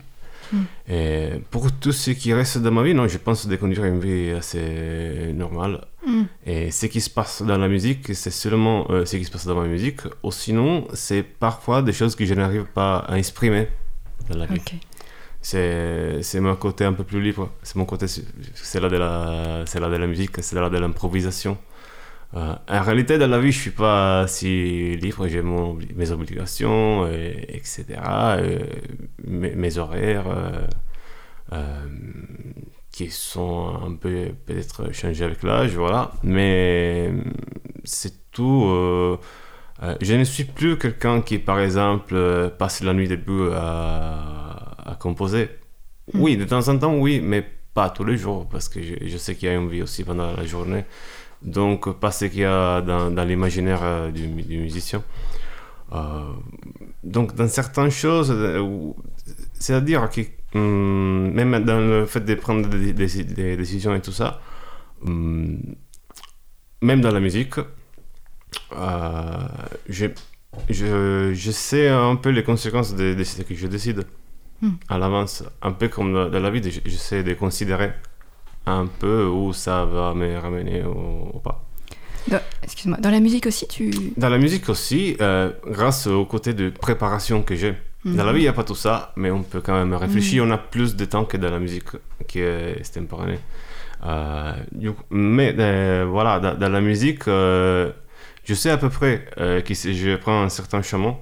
Et 0.89 1.29
pour 1.51 1.71
tout 1.71 1.91
ce 1.91 2.11
qui 2.11 2.33
reste 2.33 2.59
de 2.59 2.69
ma 2.69 2.83
vie, 2.83 2.93
non, 2.93 3.07
je 3.07 3.17
pense 3.17 3.47
de 3.47 3.55
conduire 3.55 3.85
une 3.85 3.99
vie 3.99 4.31
assez 4.31 5.33
normale. 5.33 5.85
Mm. 6.05 6.23
Et 6.45 6.71
ce 6.71 6.85
qui 6.85 7.01
se 7.01 7.09
passe 7.09 7.41
dans 7.41 7.57
la 7.57 7.67
musique, 7.67 8.15
c'est 8.15 8.31
seulement 8.31 8.89
euh, 8.89 9.05
ce 9.05 9.17
qui 9.17 9.25
se 9.25 9.31
passe 9.31 9.45
dans 9.45 9.55
ma 9.55 9.67
musique. 9.67 10.01
Ou 10.23 10.31
sinon, 10.31 10.87
c'est 10.93 11.23
parfois 11.23 11.81
des 11.81 11.93
choses 11.93 12.15
que 12.15 12.25
je 12.25 12.33
n'arrive 12.33 12.65
pas 12.65 12.99
à 12.99 13.17
exprimer 13.17 13.67
dans 14.29 14.37
la 14.37 14.45
vie. 14.45 14.61
C'est, 15.41 16.21
c'est 16.23 16.39
mon 16.39 16.55
côté 16.55 16.83
un 16.83 16.93
peu 16.93 17.03
plus 17.03 17.21
libre. 17.21 17.51
C'est 17.63 17.75
mon 17.75 17.85
côté, 17.85 18.05
c'est 18.07 18.79
là 18.79 18.89
de 18.89 18.97
la, 18.97 19.63
c'est 19.65 19.79
là 19.79 19.89
de 19.89 19.95
la 19.95 20.07
musique, 20.07 20.31
c'est 20.41 20.55
là 20.55 20.69
de 20.69 20.77
l'improvisation. 20.77 21.57
Euh, 22.35 22.55
en 22.67 22.81
réalité, 22.81 23.17
dans 23.17 23.27
la 23.29 23.39
vie, 23.39 23.51
je 23.51 23.59
suis 23.59 23.71
pas 23.71 24.27
si 24.27 24.95
libre. 24.97 25.27
J'ai 25.27 25.41
mes 25.41 26.11
obligations, 26.11 27.07
et- 27.07 27.45
etc. 27.55 28.37
euh, 28.39 28.59
mes, 29.25 29.55
mes 29.55 29.77
horaires 29.77 30.27
euh, 30.27 30.67
euh, 31.53 31.85
qui 32.91 33.09
sont 33.11 33.79
un 33.85 33.93
peu 33.95 34.29
peut-être 34.45 34.91
changés 34.93 35.23
avec 35.25 35.43
l'âge, 35.43 35.75
voilà. 35.75 36.11
Mais 36.23 37.11
c'est 37.83 38.31
tout. 38.31 38.65
euh, 38.67 39.17
euh, 39.83 39.95
je 40.01 40.13
ne 40.15 40.23
suis 40.23 40.43
plus 40.45 40.77
quelqu'un 40.77 41.21
qui, 41.21 41.37
par 41.39 41.59
exemple, 41.59 42.15
euh, 42.15 42.49
passe 42.49 42.81
la 42.83 42.93
nuit 42.93 43.07
debout 43.07 43.49
à, 43.53 44.91
à 44.91 44.95
composer. 44.95 45.49
Mm. 46.13 46.21
Oui, 46.21 46.37
de 46.37 46.45
temps 46.45 46.67
en 46.69 46.77
temps, 46.79 46.95
oui, 46.97 47.21
mais 47.23 47.45
pas 47.73 47.89
tous 47.91 48.03
les 48.03 48.17
jours, 48.17 48.47
parce 48.49 48.69
que 48.69 48.81
je, 48.81 48.95
je 49.05 49.17
sais 49.17 49.35
qu'il 49.35 49.49
y 49.49 49.51
a 49.51 49.55
une 49.55 49.69
vie 49.69 49.83
aussi 49.83 50.03
pendant 50.03 50.31
la 50.35 50.45
journée. 50.45 50.85
Donc, 51.41 51.91
pas 51.99 52.11
ce 52.11 52.25
qu'il 52.25 52.39
y 52.41 52.45
a 52.45 52.81
dans, 52.81 53.11
dans 53.11 53.23
l'imaginaire 53.23 53.79
euh, 53.83 54.11
du, 54.11 54.27
mu- 54.27 54.43
du 54.43 54.57
musicien. 54.57 55.03
Euh, 55.93 56.23
donc, 57.03 57.35
dans 57.35 57.47
certaines 57.47 57.91
choses, 57.91 58.31
euh, 58.31 58.91
c'est-à-dire 59.53 60.09
que 60.09 60.21
hum, 60.55 61.31
même 61.33 61.63
dans 61.63 61.79
le 61.79 62.05
fait 62.05 62.21
de 62.21 62.35
prendre 62.35 62.67
des, 62.69 62.93
des- 62.93 63.23
des 63.23 63.57
décisions 63.57 63.95
et 63.95 64.01
tout 64.01 64.11
ça, 64.11 64.41
hum, 65.05 65.59
même 66.81 67.01
dans 67.01 67.11
la 67.11 67.19
musique, 67.19 67.55
euh, 68.73 69.47
je, 69.89 70.05
je, 70.69 71.31
je 71.33 71.51
sais 71.51 71.89
un 71.89 72.15
peu 72.15 72.29
les 72.29 72.43
conséquences 72.43 72.95
de, 72.95 73.13
de 73.13 73.23
ce 73.23 73.41
que 73.41 73.55
je 73.55 73.67
décide 73.67 74.05
Hmm. 74.59 74.71
à 74.89 74.97
l'avance. 74.97 75.43
Un 75.61 75.71
peu 75.71 75.87
comme 75.87 76.11
dans, 76.31 76.39
la 76.39 76.49
vie, 76.49 76.63
je- 76.63 76.79
j'essaie 76.83 77.21
de 77.23 77.35
considérer 77.35 77.91
un 78.67 78.87
peu 78.87 79.25
où 79.25 79.53
ça 79.53 79.85
va 79.85 80.13
me 80.13 80.37
ramener 80.37 80.83
ou, 80.83 81.29
ou 81.33 81.39
pas. 81.39 81.63
Excuse-moi, 82.61 82.97
dans 82.99 83.11
la 83.11 83.19
musique 83.19 83.45
aussi, 83.45 83.67
tu... 83.67 83.89
Dans 84.17 84.29
la 84.29 84.37
musique 84.37 84.67
aussi, 84.69 85.15
euh, 85.21 85.51
grâce 85.65 86.07
au 86.07 86.25
côté 86.25 86.53
de 86.53 86.69
préparation 86.69 87.41
que 87.41 87.55
j'ai. 87.55 87.75
Dans 88.05 88.23
la 88.23 88.31
vie, 88.31 88.39
il 88.39 88.43
n'y 88.43 88.47
a 88.47 88.53
pas 88.53 88.63
tout 88.63 88.75
ça, 88.75 89.11
mais 89.17 89.31
on 89.31 89.43
peut 89.43 89.59
quand 89.59 89.73
même 89.73 89.93
réfléchir. 89.93 90.43
On 90.45 90.51
a 90.51 90.57
plus 90.57 90.95
de 90.95 91.03
temps 91.03 91.25
que 91.25 91.35
dans 91.35 91.49
la 91.49 91.59
musique 91.59 91.89
qui 92.27 92.39
est 92.39 92.77
extemporanée. 92.77 93.39
Euh, 94.05 94.53
mais 95.09 95.55
euh, 95.57 96.05
voilà, 96.09 96.39
dans, 96.39 96.55
dans 96.55 96.69
la 96.69 96.79
musique, 96.79 97.27
euh, 97.27 97.91
je 98.45 98.53
sais 98.53 98.69
à 98.69 98.77
peu 98.77 98.89
près 98.89 99.25
que 99.35 99.73
si 99.73 99.97
je 99.97 100.15
prends 100.15 100.43
un 100.43 100.49
certain 100.49 100.81
chemin, 100.81 101.17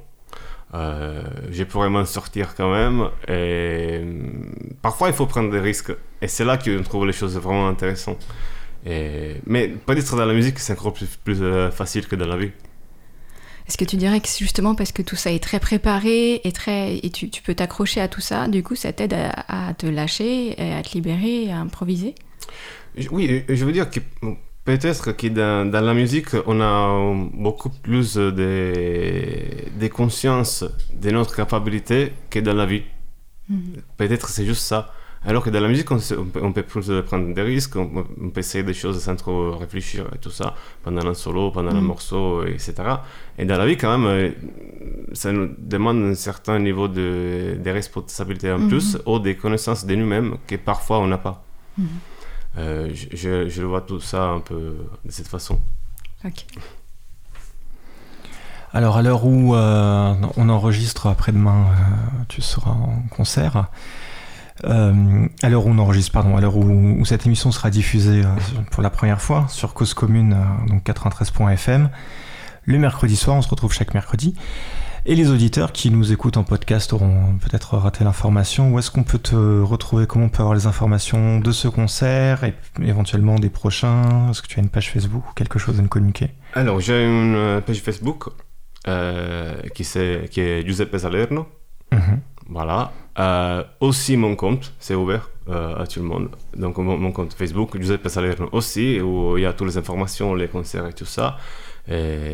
euh, 0.76 1.24
je 1.52 1.64
pourrais 1.64 1.90
m'en 1.90 2.06
sortir 2.06 2.56
quand 2.56 2.72
même. 2.72 3.10
Et 3.28 4.00
hum, 4.04 4.54
parfois, 4.82 5.10
il 5.10 5.14
faut 5.16 5.28
prendre 5.28 5.52
des 5.52 5.60
risques. 5.60 5.94
Et 6.22 6.28
c'est 6.28 6.46
là 6.46 6.58
qu'on 6.58 6.84
trouve 6.84 7.06
les 7.08 7.14
choses 7.14 7.38
vraiment 7.38 7.68
intéressantes. 7.70 8.26
Et, 8.86 9.36
mais 9.48 9.70
peut-être 9.70 10.16
dans 10.16 10.26
la 10.26 10.34
musique, 10.34 10.60
c'est 10.60 10.74
encore 10.74 10.94
plus, 10.94 11.08
plus 11.26 11.42
euh, 11.42 11.72
facile 11.72 12.08
que 12.08 12.16
dans 12.16 12.28
la 12.28 12.38
vie. 12.38 12.52
Est-ce 13.68 13.78
que 13.78 13.86
tu 13.86 13.96
dirais 13.98 14.20
que 14.20 14.28
c'est 14.28 14.40
justement 14.44 14.76
parce 14.76 14.92
que 14.92 15.02
tout 15.02 15.16
ça 15.16 15.32
est 15.32 15.42
très 15.44 15.60
préparé 15.60 16.42
et, 16.44 16.52
très, 16.52 16.98
et 16.98 17.10
tu, 17.10 17.30
tu 17.32 17.42
peux 17.42 17.56
t'accrocher 17.56 18.00
à 18.00 18.08
tout 18.08 18.22
ça, 18.22 18.48
du 18.48 18.62
coup 18.62 18.76
ça 18.76 18.94
t'aide 18.94 19.14
à, 19.14 19.70
à 19.70 19.74
te 19.74 19.88
lâcher, 19.88 20.56
à 20.60 20.84
te 20.84 20.94
libérer, 20.94 21.52
à 21.52 21.58
improviser? 21.58 22.14
Je- 22.96 23.10
Oui, 23.10 23.44
je 23.50 23.66
veux 23.66 23.72
dire 23.72 23.90
que 23.90 24.00
peut-être 24.66 25.12
que 25.14 25.28
dans, 25.28 25.70
dans 25.70 25.82
la 25.82 25.94
musique, 25.94 26.30
on 26.48 26.60
a 26.62 27.14
beaucoup 27.34 27.70
plus 27.70 28.16
de, 28.16 28.32
de 29.80 29.88
conscience 29.88 30.64
de 31.02 31.12
notre 31.12 31.36
capacité 31.36 32.14
que 32.30 32.40
dans 32.40 32.54
la 32.54 32.66
vie. 32.66 32.84
Peut-être 33.98 34.28
c'est 34.30 34.46
juste 34.46 34.64
ça. 34.64 34.92
Alors 35.28 35.44
que 35.44 35.50
dans 35.50 35.60
la 35.60 35.68
musique, 35.68 35.90
on, 35.92 35.98
peut, 35.98 36.40
on 36.44 36.52
peut 36.52 36.62
plus 36.62 36.92
prendre 37.04 37.34
des 37.34 37.42
risques, 37.42 37.76
on, 37.78 37.88
peut- 37.88 38.04
on 38.22 38.30
peut 38.30 38.42
essayer 38.42 38.64
des 38.64 38.76
choses 38.76 39.00
sans 39.02 39.16
trop 39.16 39.56
réfléchir 39.58 40.06
et 40.14 40.20
tout 40.20 40.30
ça, 40.30 40.54
pendant 40.84 41.04
un 41.08 41.16
solo, 41.16 41.50
pendant 41.50 41.72
un 41.72 41.82
Mhm. 41.82 41.88
morceau, 41.88 42.44
etc. 42.46 42.74
Et 43.40 43.46
dans 43.46 43.58
la 43.58 43.66
vie, 43.66 43.76
quand 43.76 43.98
même, 43.98 44.06
euh, 44.08 44.30
ça 45.14 45.32
nous 45.32 45.50
demande 45.58 45.98
un 46.12 46.14
certain 46.16 46.60
niveau 46.60 46.88
de, 46.88 47.58
de 47.64 47.70
responsabilité 47.72 48.52
en 48.52 48.60
Mhm. 48.60 48.68
plus, 48.70 48.98
ou 49.08 49.18
des 49.18 49.36
connaissances 49.36 49.84
de 49.88 49.96
nous-mêmes 49.96 50.38
que 50.46 50.58
parfois 50.58 51.00
on 51.00 51.08
n'a 51.08 51.18
pas. 51.18 51.44
Euh, 52.58 52.90
je, 52.94 53.50
je- 53.50 53.62
vois 53.64 53.82
tout 53.82 54.00
ça 54.00 54.24
un 54.24 54.40
peu 54.40 54.78
de 55.04 55.12
cette 55.12 55.28
façon. 55.28 55.60
Ok. 56.24 56.46
Alors 58.74 58.98
à 58.98 59.02
l'heure 59.02 59.26
où 59.26 59.56
euh, 59.56 60.14
on 60.38 60.50
enregistre 60.50 61.08
après-demain, 61.08 61.66
euh, 61.70 62.24
tu 62.28 62.42
seras 62.42 62.72
en 62.72 63.04
concert. 63.10 63.68
Euh, 64.64 65.28
à 65.44 65.50
l'heure 65.50 65.66
où 65.66 65.70
on 65.70 65.78
enregistre, 65.80 66.12
pardon, 66.12 66.38
à 66.38 66.42
l'heure 66.42 66.56
où, 66.58 66.64
où 67.00 67.06
cette 67.06 67.26
émission 67.26 67.52
sera 67.52 67.70
diffusée 67.70 68.22
euh, 68.24 68.62
pour 68.72 68.84
la 68.84 68.90
première 68.90 69.22
fois 69.22 69.46
sur 69.50 69.74
Cause 69.74 69.94
Commune, 69.94 70.34
euh, 70.34 70.68
donc 70.70 70.84
93.fm, 70.84 71.90
le 72.64 72.80
mercredi 72.80 73.16
soir, 73.16 73.36
on 73.38 73.42
se 73.42 73.50
retrouve 73.50 73.74
chaque 73.74 73.94
mercredi. 73.94 74.34
Et 75.08 75.14
les 75.14 75.30
auditeurs 75.30 75.72
qui 75.72 75.92
nous 75.92 76.12
écoutent 76.12 76.38
en 76.38 76.44
podcast 76.44 76.92
auront 76.92 77.38
peut-être 77.40 77.78
raté 77.78 78.04
l'information. 78.04 78.74
Où 78.74 78.80
est-ce 78.80 78.90
qu'on 78.90 79.04
peut 79.04 79.20
te 79.20 79.36
retrouver? 79.62 80.08
Comment 80.08 80.26
on 80.26 80.30
peut 80.30 80.42
avoir 80.42 80.56
les 80.56 80.66
informations 80.66 81.40
de 81.40 81.52
ce 81.52 81.68
concert 81.68 82.44
et 82.44 82.56
éventuellement 82.82 83.36
des 83.36 83.52
prochains? 83.52 84.30
Est-ce 84.32 84.42
que 84.42 84.48
tu 84.48 84.60
as 84.60 84.64
une 84.64 84.70
page 84.70 84.90
Facebook 84.92 85.24
ou 85.30 85.34
quelque 85.36 85.60
chose 85.60 85.78
à 85.78 85.84
nous 85.84 85.90
communiquer? 85.90 86.32
Alors, 86.56 86.80
j'ai 86.80 87.06
une 87.06 87.36
euh, 87.36 87.62
page 87.62 87.82
Facebook 87.82 88.30
euh, 88.88 89.62
qui, 89.76 89.84
c'est- 89.84 90.28
qui 90.32 90.42
est 90.42 90.66
Giuseppe 90.66 90.98
Salerno. 90.98 91.46
Mhm. 91.92 92.22
Voilà. 92.50 92.92
Euh, 93.20 93.64
aussi 93.82 94.18
mon 94.18 94.36
compte, 94.36 94.74
c'est 94.80 94.96
ouvert 94.96 95.30
euh, 95.50 95.82
à 95.84 95.86
tout 95.86 96.00
le 96.00 96.06
monde. 96.06 96.30
Donc 96.58 96.78
mon, 96.80 96.98
mon 96.98 97.12
compte 97.12 97.34
Facebook, 97.36 97.78
Giuseppe 97.78 98.08
Salerno 98.10 98.50
aussi, 98.54 99.00
où 99.02 99.38
il 99.38 99.44
y 99.44 99.46
a 99.46 99.54
toutes 99.54 99.68
les 99.68 99.78
informations, 99.78 100.34
les 100.34 100.48
concerts 100.48 100.88
et 100.88 100.94
tout 100.94 101.06
ça. 101.06 101.38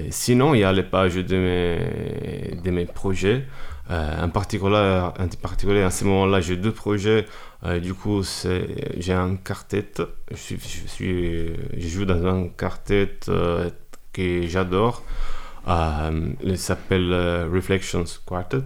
Sinon, 0.09 0.53
il 0.53 0.59
y 0.59 0.63
a 0.63 0.71
les 0.71 0.83
pages 0.83 1.15
de 1.15 1.37
mes, 1.37 2.61
de 2.61 2.71
mes 2.71 2.85
projets. 2.85 3.45
Euh, 3.91 4.23
en, 4.23 4.29
particulier, 4.29 5.83
en 5.83 5.85
à 5.85 5.91
ce 5.91 6.05
moment-là, 6.05 6.39
j'ai 6.39 6.55
deux 6.55 6.71
projets. 6.71 7.25
Euh, 7.65 7.79
du 7.79 7.93
coup, 7.93 8.23
j'ai 8.97 9.13
un 9.13 9.35
quartet. 9.35 9.91
Je, 10.31 11.55
joue 11.77 12.05
dans 12.05 12.25
un 12.25 12.47
quartet 12.49 13.19
euh, 13.27 13.69
que 14.13 14.47
j'adore. 14.47 15.03
Il 15.67 16.57
s'appelle 16.57 17.13
Reflections 17.53 18.05
Quartet 18.25 18.63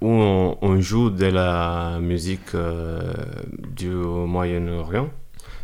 où 0.00 0.08
on, 0.10 0.80
joue 0.80 1.10
de 1.10 1.26
la 1.26 1.98
musique 2.00 2.54
du 3.74 3.88
Moyen-Orient. 3.88 5.08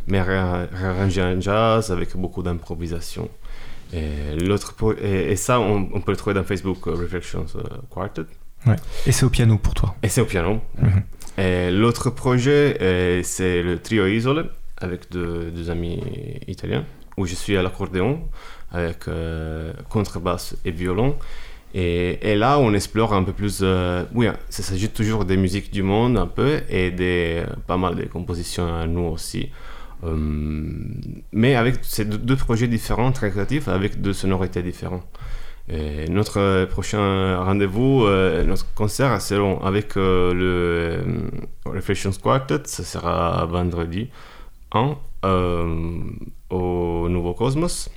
Mais 0.07 0.21
ré- 0.21 0.67
réarrangé 0.73 1.21
en 1.21 1.39
jazz 1.39 1.91
avec 1.91 2.15
beaucoup 2.15 2.43
d'improvisation. 2.43 3.29
Et, 3.93 4.35
l'autre 4.39 4.73
et, 5.01 5.31
et 5.31 5.35
ça, 5.35 5.59
on, 5.59 5.87
on 5.93 6.01
peut 6.01 6.11
le 6.11 6.17
trouver 6.17 6.33
dans 6.33 6.43
Facebook, 6.43 6.87
euh, 6.87 6.91
Reflections 6.95 7.45
euh, 7.55 7.61
Quartet. 7.89 8.23
Et 9.05 9.11
c'est 9.11 9.25
au 9.25 9.29
piano 9.29 9.57
pour 9.57 9.73
toi. 9.73 9.95
Et 10.01 10.07
c'est 10.09 10.21
au 10.21 10.25
piano. 10.25 10.61
Mhm. 10.81 11.03
Et 11.37 11.69
l'autre 11.71 12.09
projet, 12.09 12.77
euh, 12.81 13.21
c'est 13.23 13.61
le 13.61 13.79
trio 13.79 14.07
Isole, 14.07 14.49
avec 14.77 15.11
deux, 15.11 15.51
deux 15.51 15.69
amis 15.69 16.01
italiens, 16.47 16.85
où 17.17 17.25
je 17.25 17.35
suis 17.35 17.55
à 17.57 17.61
l'accordéon, 17.61 18.21
avec 18.71 19.07
euh, 19.07 19.73
contrebasse 19.89 20.55
et 20.65 20.71
violon. 20.71 21.15
Et, 21.75 22.31
et 22.31 22.35
là, 22.35 22.59
on 22.59 22.73
explore 22.73 23.13
un 23.13 23.23
peu 23.23 23.33
plus. 23.33 23.59
euh, 23.61 24.03
oui, 24.13 24.27
ça 24.49 24.63
s'agit 24.63 24.89
toujours 24.89 25.25
des 25.25 25.37
musiques 25.37 25.71
du 25.71 25.83
monde, 25.83 26.17
un 26.17 26.27
peu, 26.27 26.61
et 26.69 26.89
des, 26.91 27.43
pas 27.67 27.77
mal 27.77 27.95
de 27.95 28.03
compositions 28.05 28.73
à 28.75 28.85
nous 28.87 29.01
aussi. 29.07 29.49
Euh, 30.03 30.17
mais 31.31 31.55
avec 31.55 31.75
ces 31.81 32.05
deux, 32.05 32.35
projets 32.35 32.67
différents, 32.67 33.11
très 33.11 33.31
créatifs, 33.31 33.67
avec 33.67 34.01
deux 34.01 34.13
sonorités 34.13 34.61
différentes. 34.61 35.07
Notre 36.09 36.39
euh, 36.39 36.65
prochain 36.65 37.37
rendez-vous, 37.41 38.03
euh, 38.03 38.43
notre 38.43 38.71
concert 38.73 39.21
sera 39.21 39.65
avec 39.65 39.95
euh, 39.95 40.33
le 40.33 41.71
Reflections 41.71 42.11
Quartet, 42.11 42.63
ça 42.65 42.83
sera 42.83 43.45
vendredi 43.45 44.09
1 44.73 44.97
euh, 45.23 46.01
au 46.49 47.07
Nouveau 47.07 47.33
Cosmos, 47.33 47.89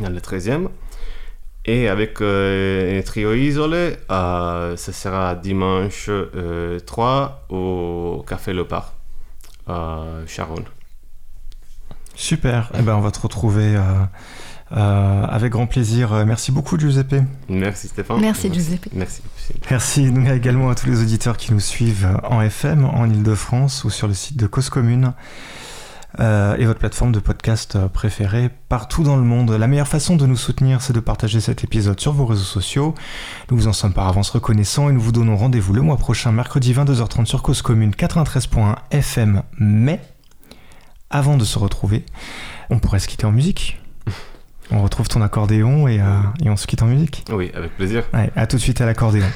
dans 0.00 0.10
le 0.10 0.18
13e. 0.20 0.68
Et 1.64 1.88
avec 1.88 2.20
un 2.20 3.00
trio 3.04 3.32
isolé, 3.34 3.96
euh, 4.10 4.76
ça 4.76 4.92
sera 4.92 5.34
dimanche 5.36 6.06
euh, 6.08 6.80
3 6.80 7.46
au 7.50 8.24
Café 8.28 8.52
Le 8.52 8.64
Parc, 8.66 8.92
à 9.66 10.04
Charonne. 10.26 10.64
Super. 12.22 12.70
Eh 12.78 12.82
ben, 12.82 12.94
on 12.94 13.00
va 13.00 13.10
te 13.10 13.18
retrouver 13.18 13.74
euh, 13.74 13.80
euh, 14.76 15.24
avec 15.24 15.50
grand 15.50 15.66
plaisir. 15.66 16.12
Euh, 16.12 16.24
Merci 16.24 16.52
beaucoup, 16.52 16.78
Giuseppe. 16.78 17.16
Merci 17.48 17.88
Stéphane. 17.88 18.20
Merci, 18.20 18.48
Giuseppe. 18.52 18.86
Merci. 18.92 19.22
Merci 19.68 20.08
également 20.32 20.70
à 20.70 20.76
tous 20.76 20.86
les 20.86 21.02
auditeurs 21.02 21.36
qui 21.36 21.52
nous 21.52 21.58
suivent 21.58 22.08
en 22.22 22.40
FM, 22.40 22.84
en 22.84 23.06
Ile-de-France 23.06 23.82
ou 23.82 23.90
sur 23.90 24.06
le 24.06 24.14
site 24.14 24.36
de 24.36 24.46
Cause 24.46 24.70
Commune 24.70 25.14
euh, 26.20 26.56
et 26.58 26.64
votre 26.64 26.78
plateforme 26.78 27.10
de 27.10 27.18
podcast 27.18 27.76
préférée 27.88 28.50
partout 28.68 29.02
dans 29.02 29.16
le 29.16 29.24
monde. 29.24 29.50
La 29.50 29.66
meilleure 29.66 29.88
façon 29.88 30.14
de 30.14 30.24
nous 30.24 30.36
soutenir, 30.36 30.80
c'est 30.80 30.92
de 30.92 31.00
partager 31.00 31.40
cet 31.40 31.64
épisode 31.64 31.98
sur 31.98 32.12
vos 32.12 32.26
réseaux 32.26 32.44
sociaux. 32.44 32.94
Nous 33.50 33.56
vous 33.56 33.66
en 33.66 33.72
sommes 33.72 33.94
par 33.94 34.06
avance 34.06 34.30
reconnaissants 34.30 34.88
et 34.88 34.92
nous 34.92 35.00
vous 35.00 35.10
donnons 35.10 35.36
rendez-vous 35.36 35.72
le 35.72 35.82
mois 35.82 35.96
prochain, 35.96 36.30
mercredi 36.30 36.72
22h30 36.72 37.26
sur 37.26 37.42
Cause 37.42 37.62
Commune 37.62 37.90
93.1 37.90 38.76
FM. 38.92 39.42
Mais 39.58 40.00
avant 41.12 41.36
de 41.36 41.44
se 41.44 41.58
retrouver, 41.58 42.04
on 42.70 42.78
pourrait 42.78 42.98
se 42.98 43.06
quitter 43.08 43.26
en 43.26 43.32
musique. 43.32 43.80
On 44.70 44.82
retrouve 44.82 45.06
ton 45.06 45.20
accordéon 45.20 45.86
et, 45.86 46.00
euh, 46.00 46.04
et 46.42 46.48
on 46.48 46.56
se 46.56 46.66
quitte 46.66 46.80
en 46.80 46.86
musique. 46.86 47.26
Oui, 47.30 47.50
avec 47.54 47.76
plaisir. 47.76 48.04
Allez, 48.14 48.30
à 48.36 48.46
tout 48.46 48.56
de 48.56 48.62
suite 48.62 48.80
à 48.80 48.86
l'accordéon. 48.86 49.26